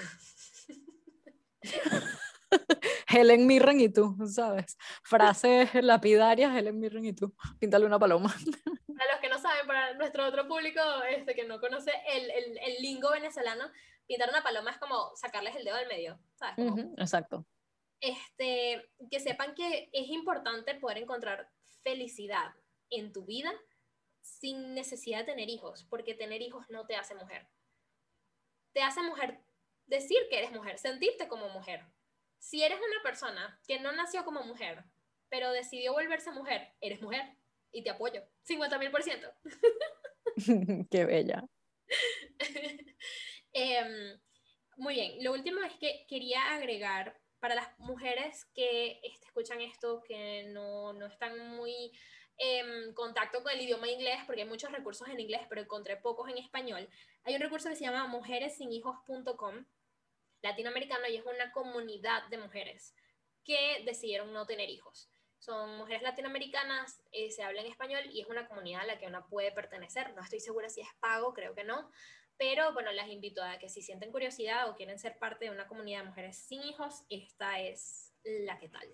Helen 3.07 3.47
Mirren 3.47 3.79
y 3.79 3.89
tú, 3.89 4.15
¿sabes? 4.27 4.77
Frases 5.03 5.73
lapidarias, 5.75 6.55
Helen 6.55 6.79
Mirren 6.79 7.05
y 7.05 7.13
tú. 7.13 7.35
Píntale 7.59 7.85
una 7.85 7.99
paloma. 7.99 8.33
Para 8.97 9.11
los 9.11 9.21
que 9.21 9.29
no 9.29 9.37
saben, 9.37 9.67
para 9.67 9.93
nuestro 9.93 10.25
otro 10.25 10.47
público 10.47 10.81
este, 11.07 11.35
que 11.35 11.45
no 11.45 11.59
conoce 11.59 11.91
el, 12.11 12.31
el, 12.31 12.57
el 12.57 12.81
lingo 12.81 13.11
venezolano, 13.11 13.69
pintar 14.07 14.29
una 14.29 14.41
paloma 14.41 14.71
es 14.71 14.79
como 14.79 15.15
sacarles 15.15 15.55
el 15.55 15.65
dedo 15.65 15.75
al 15.75 15.87
medio, 15.87 16.19
¿sabes? 16.33 16.57
exacto. 16.97 17.45
Este, 17.99 18.89
que 19.11 19.19
sepan 19.19 19.53
que 19.53 19.89
es 19.93 20.07
importante 20.09 20.73
poder 20.75 20.99
encontrar 20.99 21.49
felicidad 21.83 22.55
en 22.89 23.11
tu 23.11 23.25
vida 23.25 23.53
sin 24.21 24.73
necesidad 24.73 25.19
de 25.19 25.25
tener 25.25 25.49
hijos, 25.49 25.85
porque 25.89 26.13
tener 26.13 26.41
hijos 26.41 26.65
no 26.69 26.85
te 26.85 26.95
hace 26.95 27.15
mujer. 27.15 27.47
Te 28.73 28.81
hace 28.81 29.01
mujer 29.03 29.41
decir 29.85 30.17
que 30.29 30.39
eres 30.39 30.51
mujer, 30.51 30.77
sentirte 30.77 31.27
como 31.27 31.49
mujer, 31.49 31.85
si 32.39 32.63
eres 32.63 32.77
una 32.77 33.03
persona 33.03 33.59
que 33.67 33.79
no 33.79 33.91
nació 33.91 34.23
como 34.23 34.43
mujer, 34.43 34.83
pero 35.29 35.51
decidió 35.51 35.93
volverse 35.93 36.31
mujer, 36.31 36.73
eres 36.81 37.01
mujer 37.01 37.35
y 37.71 37.83
te 37.83 37.89
apoyo. 37.89 38.23
50 38.43 38.77
mil 38.77 38.91
por 38.91 39.03
ciento. 39.03 39.31
Qué 40.91 41.05
bella. 41.05 41.43
Em, 43.53 44.19
muy 44.75 44.93
bien, 44.93 45.23
lo 45.23 45.31
último 45.31 45.61
es 45.63 45.73
que 45.77 46.05
quería 46.07 46.53
agregar 46.53 47.19
para 47.39 47.55
las 47.55 47.67
mujeres 47.79 48.45
que 48.53 48.99
escuchan 49.03 49.61
esto, 49.61 50.03
que 50.03 50.43
no, 50.49 50.93
no 50.93 51.07
están 51.07 51.55
muy 51.55 51.91
en 52.37 52.93
contacto 52.93 53.41
con 53.41 53.51
el 53.51 53.61
idioma 53.61 53.89
inglés, 53.89 54.19
porque 54.27 54.43
hay 54.43 54.47
muchos 54.47 54.71
recursos 54.71 55.07
en 55.07 55.19
inglés, 55.19 55.41
pero 55.49 55.61
encontré 55.61 55.97
pocos 55.97 56.29
en 56.29 56.37
español. 56.37 56.87
Hay 57.23 57.33
un 57.33 57.41
recurso 57.41 57.69
que 57.69 57.75
se 57.75 57.85
llama 57.85 58.05
mujeresinhijos.com 58.07 59.65
latinoamericano 60.41 61.07
y 61.07 61.17
es 61.17 61.25
una 61.25 61.51
comunidad 61.51 62.27
de 62.29 62.37
mujeres 62.37 62.95
que 63.43 63.83
decidieron 63.85 64.33
no 64.33 64.45
tener 64.45 64.69
hijos. 64.69 65.09
Son 65.39 65.77
mujeres 65.77 66.01
latinoamericanas, 66.01 67.01
eh, 67.11 67.31
se 67.31 67.43
habla 67.43 67.61
en 67.61 67.67
español 67.67 68.01
y 68.11 68.21
es 68.21 68.27
una 68.27 68.47
comunidad 68.47 68.81
a 68.81 68.87
la 68.87 68.97
que 68.97 69.07
una 69.07 69.27
puede 69.27 69.51
pertenecer. 69.51 70.13
No 70.15 70.21
estoy 70.21 70.39
segura 70.39 70.69
si 70.69 70.81
es 70.81 70.87
pago, 70.99 71.33
creo 71.33 71.53
que 71.53 71.63
no, 71.63 71.89
pero 72.37 72.73
bueno, 72.73 72.91
las 72.91 73.09
invito 73.09 73.43
a 73.43 73.57
que 73.57 73.69
si 73.69 73.81
sienten 73.81 74.11
curiosidad 74.11 74.69
o 74.69 74.75
quieren 74.75 74.99
ser 74.99 75.17
parte 75.17 75.45
de 75.45 75.51
una 75.51 75.67
comunidad 75.67 76.01
de 76.01 76.09
mujeres 76.09 76.37
sin 76.37 76.63
hijos, 76.63 77.03
esta 77.09 77.59
es 77.59 78.13
la 78.23 78.59
que 78.59 78.69
tal. 78.69 78.87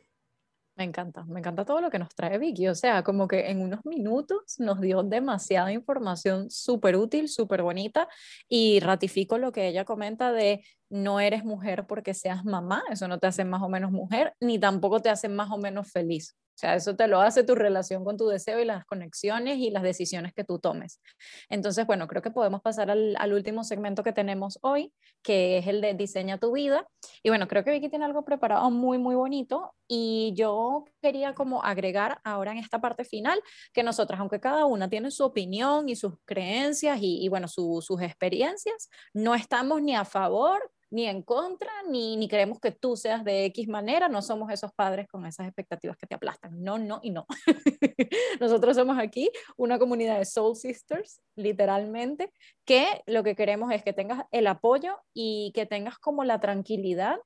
Me 0.75 0.85
encanta, 0.85 1.23
me 1.25 1.39
encanta 1.39 1.65
todo 1.65 1.81
lo 1.81 1.91
que 1.91 1.99
nos 1.99 2.15
trae 2.15 2.39
Vicky. 2.39 2.67
O 2.67 2.73
sea, 2.73 3.03
como 3.03 3.27
que 3.27 3.51
en 3.51 3.61
unos 3.61 3.85
minutos 3.85 4.59
nos 4.59 4.81
dio 4.81 5.03
demasiada 5.03 5.71
información 5.71 6.49
súper 6.49 6.95
útil, 6.95 7.29
súper 7.29 7.61
bonita 7.61 8.07
y 8.49 8.79
ratifico 8.79 9.37
lo 9.37 9.51
que 9.51 9.67
ella 9.67 9.85
comenta 9.85 10.31
de 10.31 10.65
no 10.93 11.19
eres 11.19 11.43
mujer 11.43 11.87
porque 11.87 12.13
seas 12.13 12.45
mamá, 12.45 12.83
eso 12.91 13.07
no 13.07 13.19
te 13.19 13.27
hace 13.27 13.43
más 13.43 13.63
o 13.63 13.69
menos 13.69 13.91
mujer, 13.91 14.33
ni 14.39 14.59
tampoco 14.59 15.01
te 15.01 15.09
hace 15.09 15.27
más 15.27 15.49
o 15.51 15.57
menos 15.57 15.91
feliz. 15.91 16.35
O 16.53 16.55
sea, 16.55 16.75
eso 16.75 16.95
te 16.95 17.07
lo 17.07 17.19
hace 17.19 17.43
tu 17.43 17.55
relación 17.55 18.05
con 18.05 18.15
tu 18.15 18.27
deseo 18.27 18.59
y 18.59 18.65
las 18.65 18.85
conexiones 18.85 19.57
y 19.57 19.71
las 19.71 19.81
decisiones 19.81 20.33
que 20.33 20.43
tú 20.43 20.59
tomes. 20.59 21.01
Entonces, 21.49 21.87
bueno, 21.87 22.07
creo 22.07 22.21
que 22.21 22.29
podemos 22.29 22.61
pasar 22.61 22.91
al, 22.91 23.33
último 23.33 23.63
segmento 23.63 24.03
que 24.03 24.13
tenemos 24.13 24.59
hoy, 24.61 24.93
que 25.23 25.57
es 25.57 25.65
el 25.65 25.81
de 25.81 25.95
diseña 25.95 26.37
tu 26.37 26.51
vida. 26.51 26.87
Y 27.23 27.29
bueno, 27.29 27.47
creo 27.47 27.63
que 27.63 27.71
Vicky 27.71 27.89
tiene 27.89 28.05
algo 28.05 28.23
preparado 28.23 28.69
muy, 28.69 28.99
muy 28.99 29.15
bonito. 29.15 29.73
Y 29.87 30.33
yo 30.35 30.85
quería 31.01 31.33
como 31.33 31.63
agregar 31.63 32.21
ahora 32.23 32.51
en 32.51 32.59
esta 32.59 32.79
parte 32.79 33.03
final 33.03 33.41
que 33.73 33.81
nosotras, 33.81 34.19
aunque 34.19 34.39
cada 34.39 34.65
una 34.65 34.87
tiene 34.87 35.09
su 35.09 35.23
opinión 35.23 35.89
y 35.89 35.95
sus 35.95 36.13
creencias 36.23 36.99
y, 37.01 37.27
bueno, 37.29 37.47
su, 37.47 37.81
sus 37.81 37.99
experiencias, 38.03 38.91
no 39.11 39.33
estamos 39.33 39.81
ni 39.81 39.95
a 39.95 40.05
favor 40.05 40.71
ni 40.93 41.07
en 41.07 41.23
contra, 41.23 41.71
ni, 41.89 42.15
ni 42.17 42.27
queremos 42.27 42.59
que 42.59 42.69
tú 42.71 42.95
seas 42.95 43.23
de 43.23 43.45
X 43.45 43.67
manera, 43.67 44.09
no 44.09 44.21
somos 44.21 44.51
esos 44.51 44.71
padres 44.73 45.07
con 45.07 45.25
esas 45.25 45.47
expectativas 45.47 45.97
que 45.97 46.05
te 46.05 46.13
aplastan. 46.13 46.61
No, 46.61 46.77
no 46.77 46.99
y 47.01 47.09
no. 47.09 47.25
Nosotros 48.39 48.75
somos 48.75 48.99
aquí 48.99 49.31
una 49.57 49.79
comunidad 49.79 50.19
de 50.19 50.25
Soul 50.25 50.55
Sisters, 50.55 51.19
literalmente, 51.35 52.31
que 52.63 53.01
lo 53.07 53.23
que 53.23 53.35
queremos 53.35 53.71
es 53.71 53.83
que 53.83 53.91
tengas 53.91 54.25
el 54.29 54.45
apoyo 54.45 54.99
y 55.15 55.51
que 55.55 55.65
tengas 55.65 55.97
como 55.97 56.25
la 56.25 56.39
tranquilidad 56.39 57.17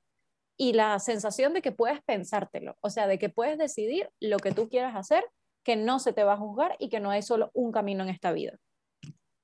y 0.55 0.71
la 0.71 0.97
sensación 0.99 1.53
de 1.53 1.61
que 1.61 1.73
puedes 1.73 2.01
pensártelo, 2.03 2.77
o 2.79 2.89
sea, 2.89 3.05
de 3.05 3.19
que 3.19 3.27
puedes 3.27 3.57
decidir 3.57 4.09
lo 4.21 4.37
que 4.37 4.53
tú 4.53 4.69
quieras 4.69 4.95
hacer, 4.95 5.25
que 5.65 5.75
no 5.75 5.99
se 5.99 6.13
te 6.13 6.23
va 6.23 6.33
a 6.33 6.37
juzgar 6.37 6.77
y 6.79 6.87
que 6.87 7.01
no 7.01 7.09
hay 7.09 7.21
solo 7.21 7.51
un 7.53 7.73
camino 7.73 8.03
en 8.03 8.09
esta 8.11 8.31
vida. 8.31 8.57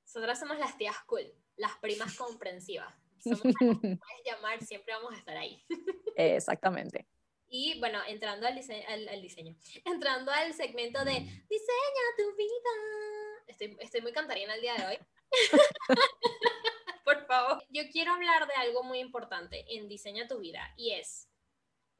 Nosotras 0.05 0.39
somos 0.39 0.57
las 0.59 0.77
tías 0.77 0.95
cool, 1.07 1.33
las 1.57 1.73
primas 1.81 2.15
comprensivas 2.15 3.02
somos 3.23 3.41
puedes 3.59 4.23
llamar, 4.25 4.61
siempre 4.63 4.93
vamos 4.93 5.13
a 5.13 5.17
estar 5.17 5.37
ahí. 5.37 5.63
Exactamente. 6.15 7.07
Y 7.47 7.79
bueno, 7.79 7.99
entrando 8.07 8.47
al, 8.47 8.55
diseño, 8.55 8.83
al, 8.87 9.21
diseño, 9.21 9.55
entrando 9.85 10.31
al 10.31 10.53
segmento 10.53 11.03
de 11.05 11.13
diseña 11.13 12.05
tu 12.17 12.35
vida. 12.35 13.43
Estoy, 13.47 13.77
estoy 13.79 14.01
muy 14.01 14.11
cantarina 14.11 14.55
el 14.55 14.61
día 14.61 14.75
de 14.75 14.85
hoy. 14.87 14.99
Por 17.03 17.25
favor. 17.27 17.63
Yo 17.69 17.83
quiero 17.91 18.13
hablar 18.13 18.47
de 18.47 18.53
algo 18.55 18.83
muy 18.83 18.99
importante 18.99 19.65
en 19.75 19.87
Diseña 19.87 20.27
tu 20.27 20.39
vida 20.39 20.73
y 20.77 20.91
es 20.91 21.29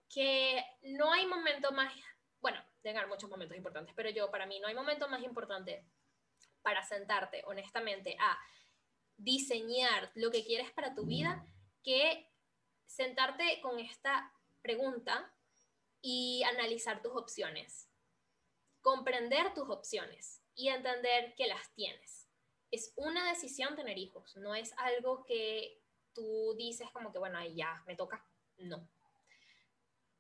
que 0.10 0.64
no 0.84 1.12
hay 1.12 1.26
momento 1.26 1.72
más, 1.72 1.94
bueno, 2.40 2.64
tengan 2.82 3.10
muchos 3.10 3.30
momentos 3.30 3.58
importantes, 3.58 3.94
pero 3.96 4.10
yo, 4.10 4.30
para 4.32 4.46
mí, 4.46 4.60
no 4.60 4.68
hay 4.68 4.76
momento 4.76 5.10
más 5.10 5.24
importante 5.24 5.86
para 6.62 6.84
sentarte, 6.84 7.44
honestamente, 7.46 8.16
a 8.20 8.40
diseñar 9.24 10.12
lo 10.16 10.32
que 10.32 10.44
quieres 10.44 10.72
para 10.72 10.94
tu 10.94 11.06
vida 11.06 11.48
que 11.82 12.30
sentarte 12.86 13.60
con 13.62 13.80
esta 13.80 14.32
pregunta 14.62 15.34
y 16.02 16.44
analizar 16.44 17.02
tus 17.02 17.14
opciones, 17.14 17.90
comprender 18.82 19.54
tus 19.54 19.70
opciones 19.70 20.42
y 20.56 20.68
entender 20.68 21.34
que 21.36 21.48
las 21.48 21.74
tienes. 21.74 22.30
Es 22.72 22.94
una 22.96 23.30
decisión 23.30 23.76
tener 23.76 23.98
hijos, 23.98 24.36
no 24.38 24.56
es 24.56 24.74
algo 24.78 25.26
que 25.26 25.82
tú 26.14 26.56
dices 26.58 26.90
como 26.92 27.12
que, 27.12 27.20
bueno, 27.20 27.38
ahí 27.38 27.56
ya, 27.56 27.84
me 27.88 27.96
toca. 27.96 28.26
No. 28.58 28.88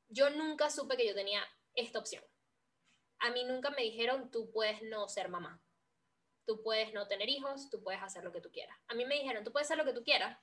Yo 0.08 0.30
nunca 0.30 0.70
supe 0.70 0.97
que 0.97 1.08
yo 1.08 1.14
tenía 1.14 1.43
esta 1.76 1.99
opción. 1.99 2.24
A 3.20 3.32
mí 3.32 3.43
nunca 3.43 3.70
me 3.72 3.84
dijeron, 3.84 4.32
tú 4.32 4.51
puedes 4.51 4.82
no 4.84 5.08
ser 5.08 5.30
mamá. 5.30 5.62
Tú 6.46 6.62
puedes 6.62 6.94
no 6.94 7.08
tener 7.08 7.30
hijos, 7.30 7.70
tú 7.70 7.82
puedes 7.84 8.02
hacer 8.02 8.24
lo 8.24 8.32
que 8.32 8.41
tú 8.41 8.52
quieras. 8.52 8.78
A 8.88 8.94
mí 8.94 9.06
me 9.06 9.16
dijeron, 9.16 9.44
tú 9.44 9.52
puedes 9.52 9.68
hacer 9.68 9.78
lo 9.78 9.86
que 9.86 9.98
tú 9.98 10.04
quieras, 10.04 10.38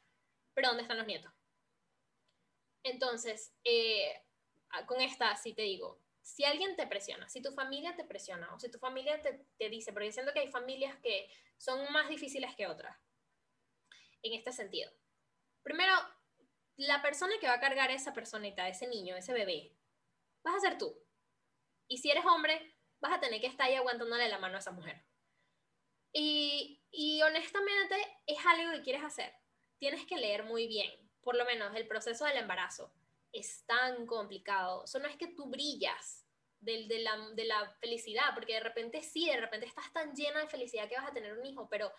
pero 0.54 0.68
¿dónde 0.68 0.82
están 0.82 0.98
los 0.98 1.06
nietos? 1.06 1.32
Entonces, 2.82 3.54
eh, 3.64 4.22
con 4.86 5.00
esta 5.00 5.36
sí 5.36 5.52
te 5.52 5.62
digo, 5.62 6.00
si 6.22 6.44
alguien 6.44 6.76
te 6.76 6.86
presiona, 6.86 7.28
si 7.28 7.42
tu 7.42 7.52
familia 7.52 7.96
te 7.96 8.04
presiona 8.04 8.52
o 8.54 8.60
si 8.60 8.70
tu 8.70 8.78
familia 8.78 9.20
te, 9.20 9.44
te 9.58 9.68
dice, 9.68 9.92
porque 9.92 10.12
siento 10.12 10.32
que 10.32 10.40
hay 10.40 10.50
familias 10.50 10.96
que 11.02 11.30
son 11.58 11.92
más 11.92 12.08
difíciles 12.08 12.54
que 12.56 12.66
otras 12.66 12.96
en 14.22 14.34
este 14.34 14.52
sentido. 14.52 14.90
Primero, 15.62 15.92
la 16.76 17.02
persona 17.02 17.34
que 17.40 17.46
va 17.46 17.54
a 17.54 17.60
cargar 17.60 17.90
esa 17.90 18.12
personita, 18.12 18.68
ese 18.68 18.86
niño, 18.86 19.16
ese 19.16 19.32
bebé, 19.32 19.76
vas 20.42 20.56
a 20.56 20.60
ser 20.60 20.78
tú. 20.78 20.94
Y 21.88 21.98
si 21.98 22.10
eres 22.10 22.24
hombre, 22.24 22.74
vas 23.00 23.12
a 23.12 23.20
tener 23.20 23.40
que 23.40 23.46
estar 23.46 23.66
ahí 23.66 23.74
aguantándole 23.74 24.28
la 24.28 24.38
mano 24.38 24.56
a 24.56 24.60
esa 24.60 24.72
mujer. 24.72 25.04
Y, 26.12 26.76
honestamente 27.22 27.96
es 28.26 28.38
algo 28.46 28.72
que 28.72 28.82
quieres 28.82 29.04
hacer. 29.04 29.32
Tienes 29.78 30.06
que 30.06 30.16
leer 30.16 30.44
muy 30.44 30.66
bien, 30.66 30.90
por 31.22 31.36
lo 31.36 31.44
menos 31.44 31.74
el 31.76 31.86
proceso 31.86 32.24
del 32.24 32.38
embarazo 32.38 32.92
es 33.32 33.64
tan 33.66 34.06
complicado. 34.06 34.84
Eso 34.84 34.98
no 34.98 35.06
es 35.06 35.16
que 35.16 35.28
tú 35.28 35.46
brillas 35.46 36.26
de, 36.60 36.86
de, 36.88 37.00
la, 37.00 37.16
de 37.34 37.44
la 37.44 37.70
felicidad, 37.80 38.34
porque 38.34 38.54
de 38.54 38.60
repente 38.60 39.02
sí, 39.02 39.26
de 39.26 39.40
repente 39.40 39.66
estás 39.66 39.92
tan 39.92 40.14
llena 40.14 40.40
de 40.40 40.48
felicidad 40.48 40.88
que 40.88 40.96
vas 40.96 41.08
a 41.08 41.12
tener 41.12 41.38
un 41.38 41.46
hijo, 41.46 41.68
pero 41.70 41.92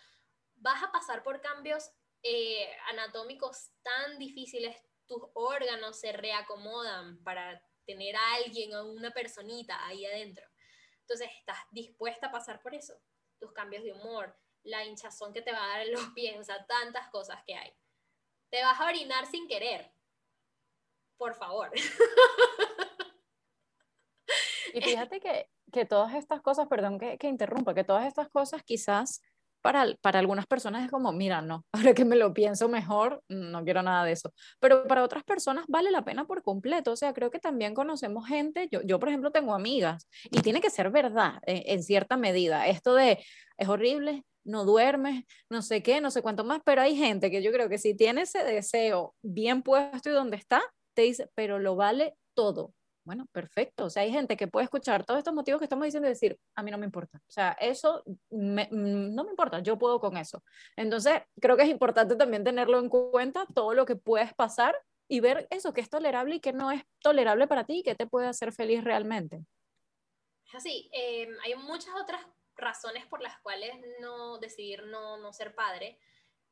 vas 0.56 0.82
a 0.82 0.92
pasar 0.92 1.22
por 1.22 1.40
cambios 1.40 1.90
eh, 2.22 2.68
anatómicos 2.90 3.70
tan 3.82 4.18
difíciles, 4.18 4.76
tus 5.06 5.22
órganos 5.34 5.98
se 5.98 6.12
reacomodan 6.12 7.22
para 7.24 7.60
tener 7.84 8.14
a 8.14 8.34
alguien 8.34 8.74
o 8.74 8.92
una 8.92 9.10
personita 9.10 9.84
ahí 9.86 10.06
adentro. 10.06 10.46
Entonces, 11.00 11.28
¿estás 11.38 11.58
dispuesta 11.72 12.28
a 12.28 12.32
pasar 12.32 12.62
por 12.62 12.74
eso? 12.74 12.94
Tus 13.42 13.52
cambios 13.52 13.82
de 13.82 13.92
humor, 13.92 14.38
la 14.62 14.84
hinchazón 14.84 15.32
que 15.32 15.42
te 15.42 15.50
va 15.50 15.64
a 15.64 15.68
dar 15.68 15.80
en 15.80 15.90
los 15.92 16.06
pies, 16.14 16.38
o 16.38 16.44
sea, 16.44 16.64
tantas 16.64 17.08
cosas 17.08 17.42
que 17.44 17.56
hay. 17.56 17.76
Te 18.50 18.62
vas 18.62 18.80
a 18.80 18.86
orinar 18.86 19.26
sin 19.26 19.48
querer. 19.48 19.92
Por 21.16 21.34
favor. 21.34 21.72
Y 24.72 24.80
fíjate 24.80 25.18
que, 25.18 25.50
que 25.72 25.84
todas 25.86 26.14
estas 26.14 26.40
cosas, 26.40 26.68
perdón 26.68 27.00
que, 27.00 27.18
que 27.18 27.26
interrumpa, 27.26 27.74
que 27.74 27.82
todas 27.82 28.06
estas 28.06 28.28
cosas 28.28 28.62
quizás 28.62 29.20
para, 29.62 29.86
para 30.00 30.18
algunas 30.18 30.46
personas 30.46 30.84
es 30.84 30.90
como, 30.90 31.12
mira, 31.12 31.40
no, 31.40 31.64
ahora 31.72 31.94
que 31.94 32.04
me 32.04 32.16
lo 32.16 32.34
pienso 32.34 32.68
mejor, 32.68 33.22
no 33.28 33.64
quiero 33.64 33.82
nada 33.82 34.04
de 34.04 34.12
eso. 34.12 34.32
Pero 34.60 34.86
para 34.86 35.02
otras 35.02 35.24
personas 35.24 35.64
vale 35.68 35.90
la 35.90 36.04
pena 36.04 36.26
por 36.26 36.42
completo. 36.42 36.92
O 36.92 36.96
sea, 36.96 37.14
creo 37.14 37.30
que 37.30 37.38
también 37.38 37.74
conocemos 37.74 38.26
gente, 38.26 38.68
yo, 38.70 38.82
yo 38.82 38.98
por 38.98 39.08
ejemplo 39.08 39.30
tengo 39.30 39.54
amigas, 39.54 40.08
y 40.30 40.40
tiene 40.40 40.60
que 40.60 40.70
ser 40.70 40.90
verdad 40.90 41.34
eh, 41.46 41.64
en 41.66 41.82
cierta 41.82 42.16
medida. 42.16 42.66
Esto 42.66 42.94
de, 42.94 43.24
es 43.56 43.68
horrible, 43.68 44.24
no 44.44 44.64
duermes, 44.64 45.24
no 45.48 45.62
sé 45.62 45.82
qué, 45.82 46.00
no 46.00 46.10
sé 46.10 46.22
cuánto 46.22 46.44
más, 46.44 46.60
pero 46.64 46.82
hay 46.82 46.96
gente 46.96 47.30
que 47.30 47.42
yo 47.42 47.52
creo 47.52 47.68
que 47.68 47.78
si 47.78 47.94
tiene 47.94 48.22
ese 48.22 48.42
deseo 48.44 49.14
bien 49.22 49.62
puesto 49.62 50.10
y 50.10 50.12
donde 50.12 50.36
está, 50.36 50.62
te 50.94 51.02
dice, 51.02 51.30
pero 51.34 51.58
lo 51.58 51.76
vale 51.76 52.16
todo. 52.34 52.72
Bueno, 53.04 53.26
perfecto. 53.32 53.86
O 53.86 53.90
sea, 53.90 54.04
hay 54.04 54.12
gente 54.12 54.36
que 54.36 54.46
puede 54.46 54.64
escuchar 54.64 55.04
todos 55.04 55.18
estos 55.18 55.34
motivos 55.34 55.58
que 55.58 55.64
estamos 55.64 55.84
diciendo 55.84 56.06
y 56.08 56.12
decir, 56.12 56.38
a 56.54 56.62
mí 56.62 56.70
no 56.70 56.78
me 56.78 56.86
importa. 56.86 57.18
O 57.18 57.30
sea, 57.30 57.52
eso 57.60 58.04
mm, 58.30 59.14
no 59.14 59.24
me 59.24 59.30
importa, 59.30 59.58
yo 59.60 59.76
puedo 59.76 59.98
con 60.00 60.16
eso. 60.16 60.42
Entonces, 60.76 61.22
creo 61.40 61.56
que 61.56 61.64
es 61.64 61.68
importante 61.68 62.14
también 62.14 62.44
tenerlo 62.44 62.78
en 62.78 62.88
cuenta, 62.88 63.44
todo 63.54 63.74
lo 63.74 63.86
que 63.86 63.96
puedes 63.96 64.32
pasar 64.34 64.76
y 65.08 65.20
ver 65.20 65.48
eso, 65.50 65.72
que 65.72 65.80
es 65.80 65.90
tolerable 65.90 66.36
y 66.36 66.40
que 66.40 66.52
no 66.52 66.70
es 66.70 66.82
tolerable 67.00 67.48
para 67.48 67.64
ti 67.64 67.78
y 67.78 67.82
que 67.82 67.96
te 67.96 68.06
puede 68.06 68.28
hacer 68.28 68.52
feliz 68.52 68.84
realmente. 68.84 69.44
Es 70.46 70.54
así. 70.54 70.88
Em, 70.92 71.36
hay 71.44 71.56
muchas 71.56 71.94
otras 72.00 72.24
razones 72.56 73.04
por 73.06 73.20
las 73.20 73.40
cuales 73.40 73.74
no 74.00 74.38
decidir 74.38 74.84
no, 74.84 75.16
no 75.16 75.32
ser 75.32 75.56
padre. 75.56 75.98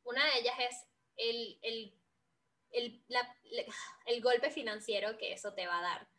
Una 0.02 0.24
de 0.24 0.40
ellas 0.40 0.54
es 0.58 0.86
el, 1.16 1.58
el, 1.62 1.94
el, 2.72 3.04
el 4.06 4.20
golpe 4.20 4.50
financiero 4.50 5.16
que 5.16 5.32
eso 5.32 5.54
te 5.54 5.66
va 5.68 5.78
a 5.78 5.82
dar 5.82 6.09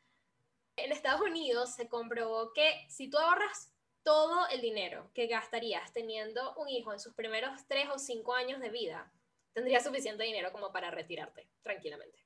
en 0.76 0.91
Estados 0.91 1.22
Unidos 1.22 1.76
se 1.76 1.88
comprobó 1.88 2.53
que 2.53 2.86
si 2.89 3.09
tú 3.09 3.17
ahorras 3.17 3.72
todo 4.03 4.47
el 4.49 4.61
dinero 4.61 5.11
que 5.13 5.28
gastarías 5.28 5.93
teniendo 5.93 6.55
un 6.55 6.69
hijo 6.69 6.91
en 6.93 6.99
sus 6.99 7.13
primeros 7.13 7.67
tres 7.67 7.88
o 7.93 7.99
cinco 7.99 8.34
años 8.34 8.59
de 8.59 8.69
vida, 8.69 9.11
tendrías 9.53 9.84
suficiente 9.84 10.24
dinero 10.24 10.51
como 10.51 10.72
para 10.72 10.91
retirarte 10.91 11.47
tranquilamente. 11.61 12.26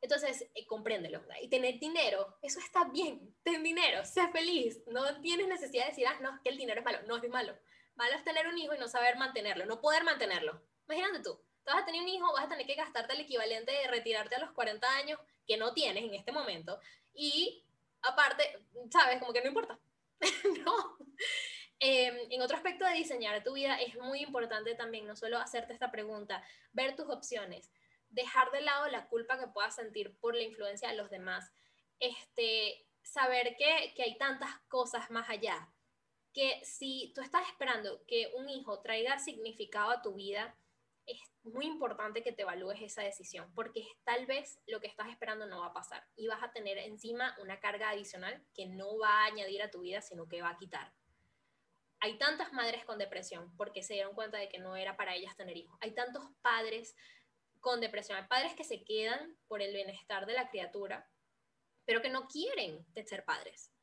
Entonces, 0.00 0.46
eh, 0.54 0.66
compréndelo. 0.66 1.22
Y 1.40 1.48
tener 1.48 1.78
dinero, 1.78 2.38
eso 2.42 2.60
está 2.60 2.84
bien. 2.84 3.34
Ten 3.42 3.62
dinero, 3.62 4.04
sé 4.04 4.28
feliz. 4.28 4.82
No 4.86 5.20
tienes 5.20 5.48
necesidad 5.48 5.84
de 5.84 5.90
decir, 5.90 6.06
ah, 6.06 6.18
no, 6.20 6.38
que 6.44 6.50
el 6.50 6.58
dinero 6.58 6.80
es 6.80 6.84
malo. 6.84 6.98
No 7.06 7.16
es 7.16 7.28
malo. 7.30 7.58
Malo 7.96 8.14
es 8.14 8.24
tener 8.24 8.46
un 8.46 8.58
hijo 8.58 8.74
y 8.74 8.78
no 8.78 8.88
saber 8.88 9.16
mantenerlo, 9.16 9.64
no 9.64 9.80
poder 9.80 10.04
mantenerlo. 10.04 10.62
Imagínate 10.86 11.22
tú, 11.22 11.34
tú 11.34 11.72
vas 11.72 11.82
a 11.82 11.86
tener 11.86 12.02
un 12.02 12.08
hijo, 12.08 12.30
vas 12.34 12.44
a 12.44 12.48
tener 12.48 12.66
que 12.66 12.74
gastarte 12.74 13.14
el 13.14 13.20
equivalente 13.20 13.72
de 13.72 13.88
retirarte 13.88 14.34
a 14.36 14.38
los 14.38 14.52
40 14.52 14.86
años 14.96 15.18
que 15.46 15.56
no 15.56 15.72
tienes 15.72 16.04
en 16.04 16.14
este 16.14 16.30
momento 16.30 16.78
y 17.16 17.64
aparte, 18.02 18.64
¿sabes? 18.90 19.18
Como 19.18 19.32
que 19.32 19.40
no 19.40 19.48
importa. 19.48 19.78
no. 20.64 20.98
Em, 21.78 22.16
en 22.30 22.40
otro 22.40 22.56
aspecto 22.56 22.86
de 22.86 22.94
diseñar 22.94 23.42
tu 23.44 23.52
vida 23.52 23.78
es 23.80 23.96
muy 23.96 24.20
importante 24.22 24.74
también 24.74 25.06
no 25.06 25.14
solo 25.14 25.38
hacerte 25.38 25.74
esta 25.74 25.90
pregunta, 25.90 26.42
ver 26.72 26.96
tus 26.96 27.08
opciones, 27.10 27.70
dejar 28.08 28.50
de 28.50 28.62
lado 28.62 28.86
la 28.88 29.08
culpa 29.08 29.38
que 29.38 29.48
puedas 29.48 29.74
sentir 29.74 30.16
por 30.18 30.34
la 30.34 30.42
influencia 30.42 30.88
de 30.88 30.96
los 30.96 31.10
demás, 31.10 31.52
este, 32.00 32.86
saber 33.02 33.56
que, 33.58 33.92
que 33.94 34.04
hay 34.04 34.16
tantas 34.16 34.50
cosas 34.68 35.10
más 35.10 35.28
allá, 35.28 35.68
que 36.32 36.64
si 36.64 37.12
tú 37.14 37.20
estás 37.20 37.46
esperando 37.48 38.04
que 38.06 38.32
un 38.36 38.48
hijo 38.48 38.80
traiga 38.80 39.18
significado 39.18 39.90
a 39.90 40.02
tu 40.02 40.14
vida, 40.14 40.56
es 41.06 41.20
muy 41.44 41.66
importante 41.66 42.22
que 42.22 42.32
te 42.32 42.42
evalúes 42.42 42.80
esa 42.82 43.02
decisión, 43.02 43.52
porque 43.54 43.86
tal 44.04 44.26
vez 44.26 44.60
lo 44.66 44.80
que 44.80 44.88
estás 44.88 45.08
esperando 45.08 45.46
no 45.46 45.60
va 45.60 45.66
a 45.66 45.72
pasar 45.72 46.04
y 46.16 46.26
vas 46.26 46.42
a 46.42 46.52
tener 46.52 46.78
encima 46.78 47.36
una 47.40 47.60
carga 47.60 47.90
adicional 47.90 48.44
que 48.54 48.66
no 48.66 48.98
va 48.98 49.22
a 49.22 49.26
añadir 49.26 49.62
a 49.62 49.70
tu 49.70 49.80
vida, 49.80 50.02
sino 50.02 50.28
que 50.28 50.42
va 50.42 50.50
a 50.50 50.58
quitar. 50.58 50.92
Hay 52.00 52.18
tantas 52.18 52.52
madres 52.52 52.84
con 52.84 52.98
depresión 52.98 53.56
porque 53.56 53.82
se 53.82 53.94
dieron 53.94 54.14
cuenta 54.14 54.38
de 54.38 54.48
que 54.48 54.58
no 54.58 54.76
era 54.76 54.96
para 54.96 55.14
ellas 55.14 55.36
tener 55.36 55.56
hijos. 55.56 55.78
Hay 55.80 55.94
tantos 55.94 56.24
padres 56.42 56.94
con 57.60 57.80
depresión. 57.80 58.18
Hay 58.18 58.28
padres 58.28 58.54
que 58.54 58.64
se 58.64 58.84
quedan 58.84 59.36
por 59.48 59.62
el 59.62 59.72
bienestar 59.72 60.26
de 60.26 60.34
la 60.34 60.50
criatura, 60.50 61.08
pero 61.84 62.02
que 62.02 62.10
no 62.10 62.28
quieren 62.28 62.84
ser 63.06 63.24
padres 63.24 63.75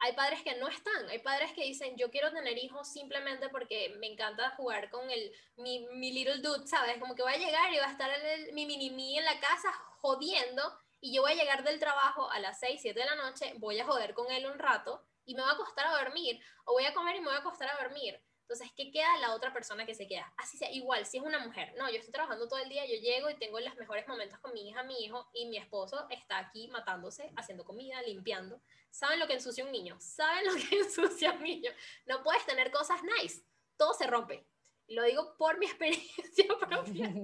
hay 0.00 0.14
padres 0.14 0.42
que 0.42 0.56
no 0.56 0.68
están, 0.68 1.08
hay 1.08 1.18
padres 1.18 1.52
que 1.52 1.62
dicen, 1.62 1.96
yo 1.96 2.10
quiero 2.10 2.32
tener 2.32 2.56
hijos 2.56 2.90
simplemente 2.90 3.50
porque 3.50 3.94
me 3.98 4.06
encanta 4.06 4.50
jugar 4.56 4.90
con 4.90 5.10
el, 5.10 5.32
mi, 5.56 5.86
mi 5.92 6.12
little 6.12 6.38
dude, 6.38 6.66
¿sabes? 6.66 6.98
Como 6.98 7.14
que 7.14 7.22
voy 7.22 7.34
a 7.34 7.38
llegar 7.38 7.72
y 7.72 7.78
va 7.78 7.86
a 7.86 7.92
estar 7.92 8.10
el, 8.10 8.52
mi 8.54 8.64
mini 8.64 8.90
mí 8.90 9.18
en 9.18 9.24
la 9.26 9.38
casa 9.38 9.70
jodiendo 10.00 10.62
y 11.02 11.14
yo 11.14 11.22
voy 11.22 11.32
a 11.32 11.36
llegar 11.36 11.64
del 11.64 11.78
trabajo 11.78 12.30
a 12.30 12.38
las 12.40 12.58
6, 12.60 12.80
7 12.80 12.98
de 12.98 13.06
la 13.06 13.14
noche, 13.14 13.54
voy 13.58 13.78
a 13.78 13.84
joder 13.84 14.14
con 14.14 14.30
él 14.30 14.46
un 14.46 14.58
rato 14.58 15.04
y 15.26 15.34
me 15.34 15.42
va 15.42 15.50
a 15.50 15.54
acostar 15.54 15.86
a 15.86 16.02
dormir, 16.02 16.42
o 16.64 16.72
voy 16.72 16.84
a 16.84 16.94
comer 16.94 17.16
y 17.16 17.20
me 17.20 17.26
voy 17.26 17.36
a 17.36 17.40
acostar 17.40 17.68
a 17.70 17.82
dormir. 17.82 18.20
Entonces, 18.50 18.72
¿qué 18.76 18.90
queda 18.90 19.16
la 19.18 19.32
otra 19.32 19.52
persona 19.52 19.86
que 19.86 19.94
se 19.94 20.08
queda? 20.08 20.34
Así 20.36 20.58
sea, 20.58 20.68
igual, 20.72 21.06
si 21.06 21.18
es 21.18 21.22
una 21.22 21.38
mujer, 21.38 21.72
no, 21.78 21.88
yo 21.88 21.98
estoy 21.98 22.10
trabajando 22.10 22.48
todo 22.48 22.58
el 22.58 22.68
día, 22.68 22.84
yo 22.84 23.00
llego 23.00 23.30
y 23.30 23.36
tengo 23.36 23.60
los 23.60 23.76
mejores 23.76 24.08
momentos 24.08 24.40
con 24.40 24.52
mi 24.52 24.68
hija, 24.68 24.82
mi 24.82 25.04
hijo, 25.04 25.30
y 25.32 25.46
mi 25.46 25.56
esposo 25.56 26.08
está 26.10 26.38
aquí 26.38 26.66
matándose, 26.66 27.30
haciendo 27.36 27.64
comida, 27.64 28.02
limpiando. 28.02 28.60
¿Saben 28.90 29.20
lo 29.20 29.28
que 29.28 29.34
ensucia 29.34 29.64
un 29.64 29.70
niño? 29.70 30.00
¿Saben 30.00 30.46
lo 30.46 30.54
que 30.54 30.78
ensucia 30.80 31.30
un 31.30 31.44
niño? 31.44 31.70
No 32.06 32.24
puedes 32.24 32.44
tener 32.44 32.72
cosas 32.72 33.00
nice, 33.04 33.44
todo 33.76 33.94
se 33.94 34.08
rompe. 34.08 34.44
Lo 34.88 35.04
digo 35.04 35.36
por 35.38 35.56
mi 35.60 35.66
experiencia 35.66 36.48
propia. 36.58 37.14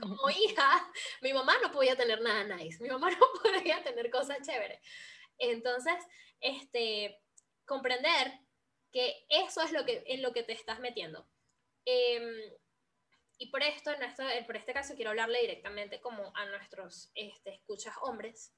Como 0.00 0.30
hija, 0.30 0.90
mi 1.20 1.34
mamá 1.34 1.56
no 1.62 1.72
podía 1.72 1.94
tener 1.94 2.22
nada 2.22 2.56
nice, 2.56 2.82
mi 2.82 2.88
mamá 2.88 3.10
no 3.10 3.26
podía 3.42 3.84
tener 3.84 4.10
cosas 4.10 4.38
chéveres. 4.40 4.80
Entonces, 5.36 6.02
este, 6.40 7.20
comprender 7.66 8.32
que 8.92 9.24
eso 9.28 9.62
es 9.62 9.72
lo 9.72 9.84
que, 9.84 10.02
en 10.06 10.22
lo 10.22 10.32
que 10.32 10.42
te 10.42 10.52
estás 10.52 10.80
metiendo. 10.80 11.26
Em, 11.84 12.52
y 13.38 13.46
por 13.50 13.62
esto, 13.62 13.90
en 13.90 14.46
por 14.46 14.56
este 14.56 14.72
caso, 14.72 14.94
quiero 14.94 15.10
hablarle 15.10 15.40
directamente 15.40 16.00
como 16.00 16.32
a 16.36 16.46
nuestros 16.46 17.10
este, 17.14 17.54
escuchas 17.54 17.94
hombres. 18.02 18.52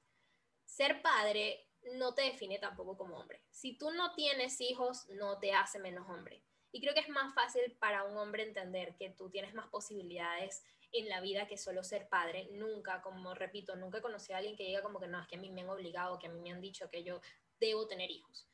ser 0.65 1.01
padre 1.01 1.67
no 1.93 2.13
te 2.13 2.23
define 2.23 2.59
tampoco 2.59 2.97
como 2.97 3.17
hombre. 3.17 3.43
Si 3.49 3.77
tú 3.77 3.91
no 3.91 4.13
tienes 4.15 4.59
hijos, 4.61 5.07
no 5.09 5.39
te 5.39 5.53
hace 5.53 5.79
menos 5.79 6.09
hombre. 6.09 6.43
Y 6.71 6.81
creo 6.81 6.93
que 6.93 7.01
es 7.01 7.09
más 7.09 7.33
fácil 7.35 7.77
para 7.79 8.03
un 8.03 8.17
hombre 8.17 8.43
entender 8.43 8.95
que 8.97 9.11
tú 9.11 9.29
tienes 9.29 9.53
más 9.53 9.69
posibilidades 9.69 10.63
en 10.91 11.09
la 11.09 11.21
vida 11.21 11.47
que 11.47 11.57
solo 11.57 11.83
ser 11.83 12.07
padre. 12.07 12.47
Nunca, 12.51 13.01
como 13.01 13.33
repito, 13.33 13.75
nunca 13.75 13.99
he 13.99 14.01
conocido 14.01 14.35
a 14.35 14.39
alguien 14.39 14.55
que 14.55 14.65
diga 14.65 14.81
como 14.81 14.99
que 14.99 15.07
no, 15.07 15.21
es 15.21 15.27
que 15.27 15.35
a 15.35 15.39
mí 15.39 15.51
me 15.51 15.61
han 15.61 15.69
obligado, 15.69 16.19
que 16.19 16.27
a 16.27 16.31
mí 16.31 16.41
me 16.41 16.51
han 16.51 16.61
dicho 16.61 16.89
que 16.89 17.03
yo 17.03 17.21
debo 17.59 17.87
tener 17.87 18.09
hijos. 18.09 18.47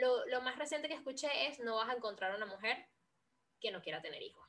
Lo, 0.00 0.26
lo, 0.26 0.42
más 0.42 0.58
reciente 0.58 0.88
que 0.88 0.94
escuché 0.94 1.48
es 1.48 1.58
no 1.60 1.76
vas 1.76 1.88
a 1.88 1.94
encontrar 1.94 2.34
una 2.34 2.46
mujer 2.46 2.86
que 3.60 3.70
no 3.70 3.82
quiera 3.82 4.02
tener 4.02 4.22
hijos. 4.22 4.46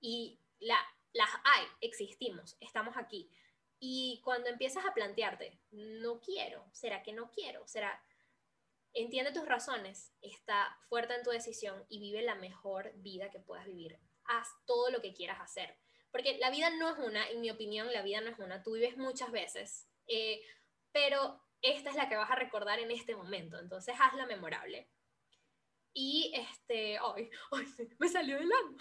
Y 0.00 0.40
la, 0.58 0.78
las 1.12 1.30
hay, 1.44 1.66
existimos, 1.80 2.56
estamos 2.60 2.96
aquí. 2.96 3.30
Y 3.78 4.20
cuando 4.24 4.48
empiezas 4.48 4.84
a 4.84 4.94
plantearte, 4.94 5.58
no 5.70 6.20
quiero, 6.20 6.64
¿será 6.72 7.02
que 7.02 7.12
no 7.12 7.30
quiero? 7.30 7.66
¿Será? 7.66 8.02
Entiende 8.92 9.32
tus 9.32 9.46
razones, 9.46 10.14
está 10.22 10.78
fuerte 10.88 11.14
en 11.14 11.22
tu 11.22 11.30
decisión 11.30 11.84
y 11.88 12.00
vive 12.00 12.22
la 12.22 12.34
mejor 12.34 12.92
vida 12.96 13.30
que 13.30 13.40
puedas 13.40 13.66
vivir. 13.66 13.98
Haz 14.24 14.48
todo 14.64 14.90
lo 14.90 15.02
que 15.02 15.12
quieras 15.12 15.40
hacer. 15.40 15.76
Porque 16.10 16.38
la 16.38 16.50
vida 16.50 16.70
no 16.70 16.88
es 16.88 16.98
una, 16.98 17.28
en 17.28 17.42
mi 17.42 17.50
opinión, 17.50 17.92
la 17.92 18.00
vida 18.00 18.22
no 18.22 18.30
es 18.30 18.38
una. 18.38 18.62
Tú 18.62 18.72
vives 18.72 18.96
muchas 18.96 19.30
veces, 19.30 19.86
eh, 20.06 20.40
pero 20.92 21.45
esta 21.62 21.90
es 21.90 21.96
la 21.96 22.08
que 22.08 22.16
vas 22.16 22.30
a 22.30 22.36
recordar 22.36 22.78
en 22.78 22.90
este 22.90 23.14
momento. 23.14 23.58
Entonces, 23.58 23.94
hazla 23.98 24.26
memorable. 24.26 24.88
Y 25.92 26.32
este, 26.34 26.98
ay, 26.98 27.30
ay, 27.52 27.66
me 27.98 28.08
salió 28.08 28.36
el 28.36 28.50
alma. 28.52 28.78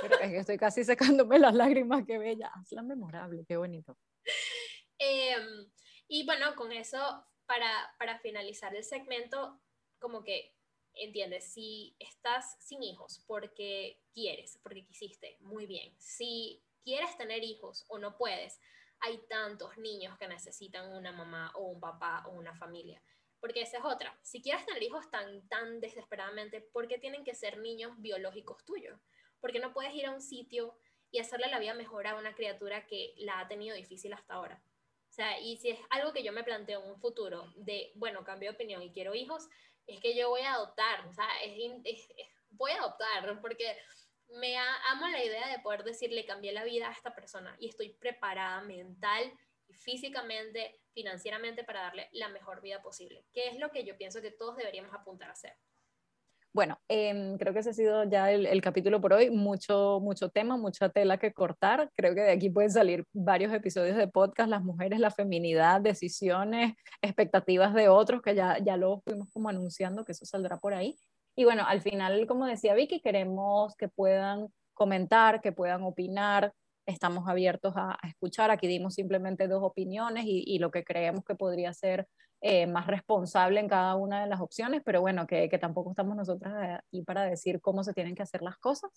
Pero 0.00 0.18
es 0.18 0.30
que 0.30 0.38
estoy 0.38 0.56
casi 0.58 0.84
secándome 0.84 1.38
las 1.38 1.54
lágrimas, 1.54 2.04
qué 2.06 2.18
bella. 2.18 2.50
Hazla 2.54 2.82
memorable, 2.82 3.44
qué 3.46 3.56
bonito. 3.56 3.98
Em, 4.98 5.70
y 6.08 6.24
bueno, 6.24 6.54
con 6.56 6.72
eso, 6.72 7.26
para, 7.46 7.94
para 7.98 8.18
finalizar 8.20 8.74
el 8.74 8.82
segmento, 8.82 9.60
como 9.98 10.24
que 10.24 10.54
entiendes, 10.94 11.52
si 11.52 11.94
estás 11.98 12.56
sin 12.60 12.82
hijos 12.82 13.22
porque 13.26 14.00
quieres, 14.12 14.58
porque 14.62 14.84
quisiste, 14.84 15.36
muy 15.40 15.66
bien. 15.66 15.94
Si 15.98 16.62
quieres 16.82 17.16
tener 17.16 17.44
hijos 17.44 17.84
o 17.88 17.98
no 17.98 18.16
puedes, 18.16 18.58
hay 19.00 19.18
tantos 19.28 19.76
niños 19.78 20.16
que 20.18 20.28
necesitan 20.28 20.92
una 20.92 21.12
mamá 21.12 21.52
o 21.54 21.64
un 21.64 21.80
papá 21.80 22.24
o 22.26 22.30
una 22.30 22.54
familia. 22.54 23.02
Porque 23.40 23.62
esa 23.62 23.78
es 23.78 23.84
otra. 23.84 24.18
Si 24.22 24.42
quieres 24.42 24.66
tener 24.66 24.82
hijos 24.82 25.08
tan, 25.10 25.46
tan 25.48 25.80
desesperadamente, 25.80 26.60
¿por 26.60 26.88
qué 26.88 26.98
tienen 26.98 27.24
que 27.24 27.34
ser 27.34 27.58
niños 27.58 27.92
biológicos 27.98 28.64
tuyos? 28.64 28.98
Porque 29.40 29.60
no 29.60 29.72
puedes 29.72 29.94
ir 29.94 30.06
a 30.06 30.10
un 30.10 30.20
sitio 30.20 30.76
y 31.10 31.20
hacerle 31.20 31.48
la 31.48 31.60
vida 31.60 31.74
mejor 31.74 32.06
a 32.06 32.16
una 32.16 32.34
criatura 32.34 32.86
que 32.86 33.14
la 33.18 33.40
ha 33.40 33.48
tenido 33.48 33.76
difícil 33.76 34.12
hasta 34.12 34.34
ahora. 34.34 34.62
O 35.08 35.12
sea, 35.12 35.40
y 35.40 35.56
si 35.56 35.70
es 35.70 35.80
algo 35.90 36.12
que 36.12 36.22
yo 36.22 36.32
me 36.32 36.44
planteo 36.44 36.82
en 36.82 36.90
un 36.90 37.00
futuro 37.00 37.52
de, 37.56 37.92
bueno, 37.94 38.24
cambio 38.24 38.50
de 38.50 38.56
opinión 38.56 38.82
y 38.82 38.92
quiero 38.92 39.14
hijos, 39.14 39.48
es 39.86 40.00
que 40.00 40.14
yo 40.14 40.28
voy 40.28 40.42
a 40.42 40.54
adoptar, 40.54 41.06
o 41.06 41.12
sea, 41.12 41.26
voy 42.50 42.72
a 42.72 42.78
adoptar 42.78 43.40
porque 43.40 43.76
me 44.30 44.56
amo 44.56 45.08
la 45.08 45.24
idea 45.24 45.48
de 45.48 45.58
poder 45.60 45.84
decirle 45.84 46.26
cambié 46.26 46.52
la 46.52 46.64
vida 46.64 46.88
a 46.88 46.92
esta 46.92 47.14
persona 47.14 47.56
y 47.58 47.68
estoy 47.68 47.94
preparada 47.94 48.60
mental 48.62 49.32
y 49.68 49.74
físicamente, 49.74 50.80
financieramente 50.92 51.64
para 51.64 51.82
darle 51.82 52.08
la 52.12 52.28
mejor 52.28 52.60
vida 52.60 52.82
posible, 52.82 53.24
que 53.32 53.48
es 53.48 53.58
lo 53.58 53.70
que 53.70 53.84
yo 53.84 53.96
pienso 53.96 54.20
que 54.20 54.30
todos 54.30 54.56
deberíamos 54.56 54.94
apuntar 54.94 55.28
a 55.28 55.32
hacer. 55.32 55.54
Bueno, 56.54 56.80
em, 56.88 57.36
creo 57.36 57.52
que 57.52 57.60
ese 57.60 57.70
ha 57.70 57.74
sido 57.74 58.04
ya 58.04 58.32
el, 58.32 58.60
capítulo 58.62 59.00
por 59.00 59.12
hoy. 59.12 59.30
Mucho, 59.30 60.00
mucho 60.00 60.30
tema, 60.30 60.56
mucha 60.56 60.88
tela 60.88 61.18
que 61.18 61.32
cortar. 61.32 61.90
Creo 61.94 62.14
que 62.14 62.22
de 62.22 62.32
aquí 62.32 62.50
pueden 62.50 62.70
salir 62.70 63.04
varios 63.12 63.52
episodios 63.52 63.96
de 63.96 64.08
podcast, 64.08 64.48
las 64.48 64.62
mujeres, 64.62 64.98
la 64.98 65.10
feminidad, 65.10 65.80
decisiones, 65.80 66.74
expectativas 67.02 67.74
de 67.74 67.88
otros, 67.88 68.22
que 68.22 68.34
ya, 68.34 68.58
ya 68.58 68.76
lo 68.76 69.00
fuimos 69.02 69.30
como 69.30 69.50
anunciando 69.50 70.04
que 70.04 70.12
eso 70.12 70.24
saldrá 70.24 70.56
por 70.56 70.74
ahí. 70.74 70.98
Y 71.38 71.44
bueno, 71.44 71.62
al 71.64 71.80
final, 71.82 72.26
como 72.26 72.46
decía 72.46 72.74
Vicky, 72.74 73.00
queremos 73.00 73.76
que 73.76 73.86
puedan 73.86 74.48
comentar, 74.74 75.40
que 75.40 75.52
puedan 75.52 75.84
opinar, 75.84 76.52
estamos 76.84 77.28
abiertos 77.28 77.74
a, 77.76 77.96
escuchar. 78.08 78.50
Aquí 78.50 78.66
dimos 78.66 78.94
simplemente 78.94 79.46
dos 79.46 79.62
opiniones 79.62 80.24
y, 80.26 80.58
lo 80.58 80.72
que 80.72 80.82
creemos 80.82 81.24
que 81.24 81.36
podría 81.36 81.72
ser 81.72 82.08
eh, 82.40 82.66
más 82.66 82.88
responsable 82.88 83.60
en 83.60 83.68
cada 83.68 83.94
una 83.94 84.20
de 84.22 84.26
las 84.26 84.40
opciones, 84.40 84.82
pero 84.84 85.00
bueno, 85.00 85.28
que, 85.28 85.48
que, 85.48 85.58
tampoco 85.58 85.90
estamos 85.90 86.16
nosotras 86.16 86.80
aquí 86.80 87.02
para 87.02 87.22
decir 87.22 87.60
cómo 87.60 87.84
se 87.84 87.92
tienen 87.92 88.16
que 88.16 88.24
hacer 88.24 88.42
las 88.42 88.58
cosas. 88.58 88.90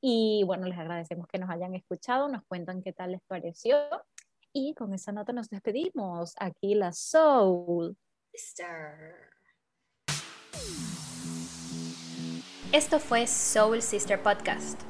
Y 0.00 0.42
bueno, 0.46 0.66
les 0.66 0.76
agradecemos 0.76 1.28
que 1.28 1.38
nos 1.38 1.48
hayan 1.48 1.76
escuchado, 1.76 2.28
nos 2.28 2.42
cuentan 2.46 2.82
qué 2.82 2.92
tal 2.92 3.12
les 3.12 3.22
pareció. 3.28 3.78
Y 4.52 4.74
con 4.74 4.92
esa 4.94 5.12
nota 5.12 5.32
nos 5.32 5.48
despedimos. 5.48 6.34
Aquí 6.40 6.74
la 6.74 6.92
Soul. 6.92 7.96
Sister. 8.32 9.33
Esto 12.74 12.98
fue 12.98 13.28
Soul 13.28 13.82
Sister 13.82 14.20
Podcast 14.20 14.82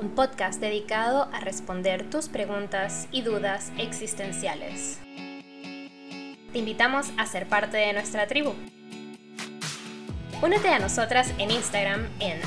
un 0.00 0.14
podcast 0.16 0.60
dedicado 0.60 1.28
a 1.32 1.38
responder 1.38 2.10
tus 2.10 2.28
preguntas 2.28 3.06
y 3.12 3.22
dudas 3.22 3.70
existenciales. 3.78 4.98
Te 6.52 6.58
invitamos 6.58 7.12
a 7.18 7.26
ser 7.26 7.46
parte 7.46 7.76
de 7.76 7.92
nuestra 7.92 8.26
tribu. 8.26 8.52
Únete 10.42 10.70
a 10.70 10.80
nosotras 10.80 11.32
en 11.38 11.52
Instagram 11.52 12.08
en 12.18 12.40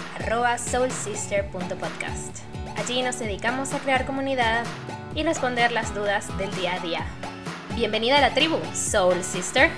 soulsister.podcast. 0.58 2.40
Allí 2.76 3.04
nos 3.04 3.20
dedicamos 3.20 3.74
a 3.74 3.80
crear 3.80 4.06
comunidad 4.06 4.66
y 5.16 5.24
responder 5.24 5.72
las 5.72 5.96
dudas 5.96 6.38
del 6.38 6.54
día 6.56 6.74
a 6.74 6.80
día. 6.80 7.06
Bienvenida 7.76 8.18
a 8.18 8.22
la 8.22 8.34
tribu, 8.34 8.58
Soul 8.74 9.24
Sister. 9.24 9.70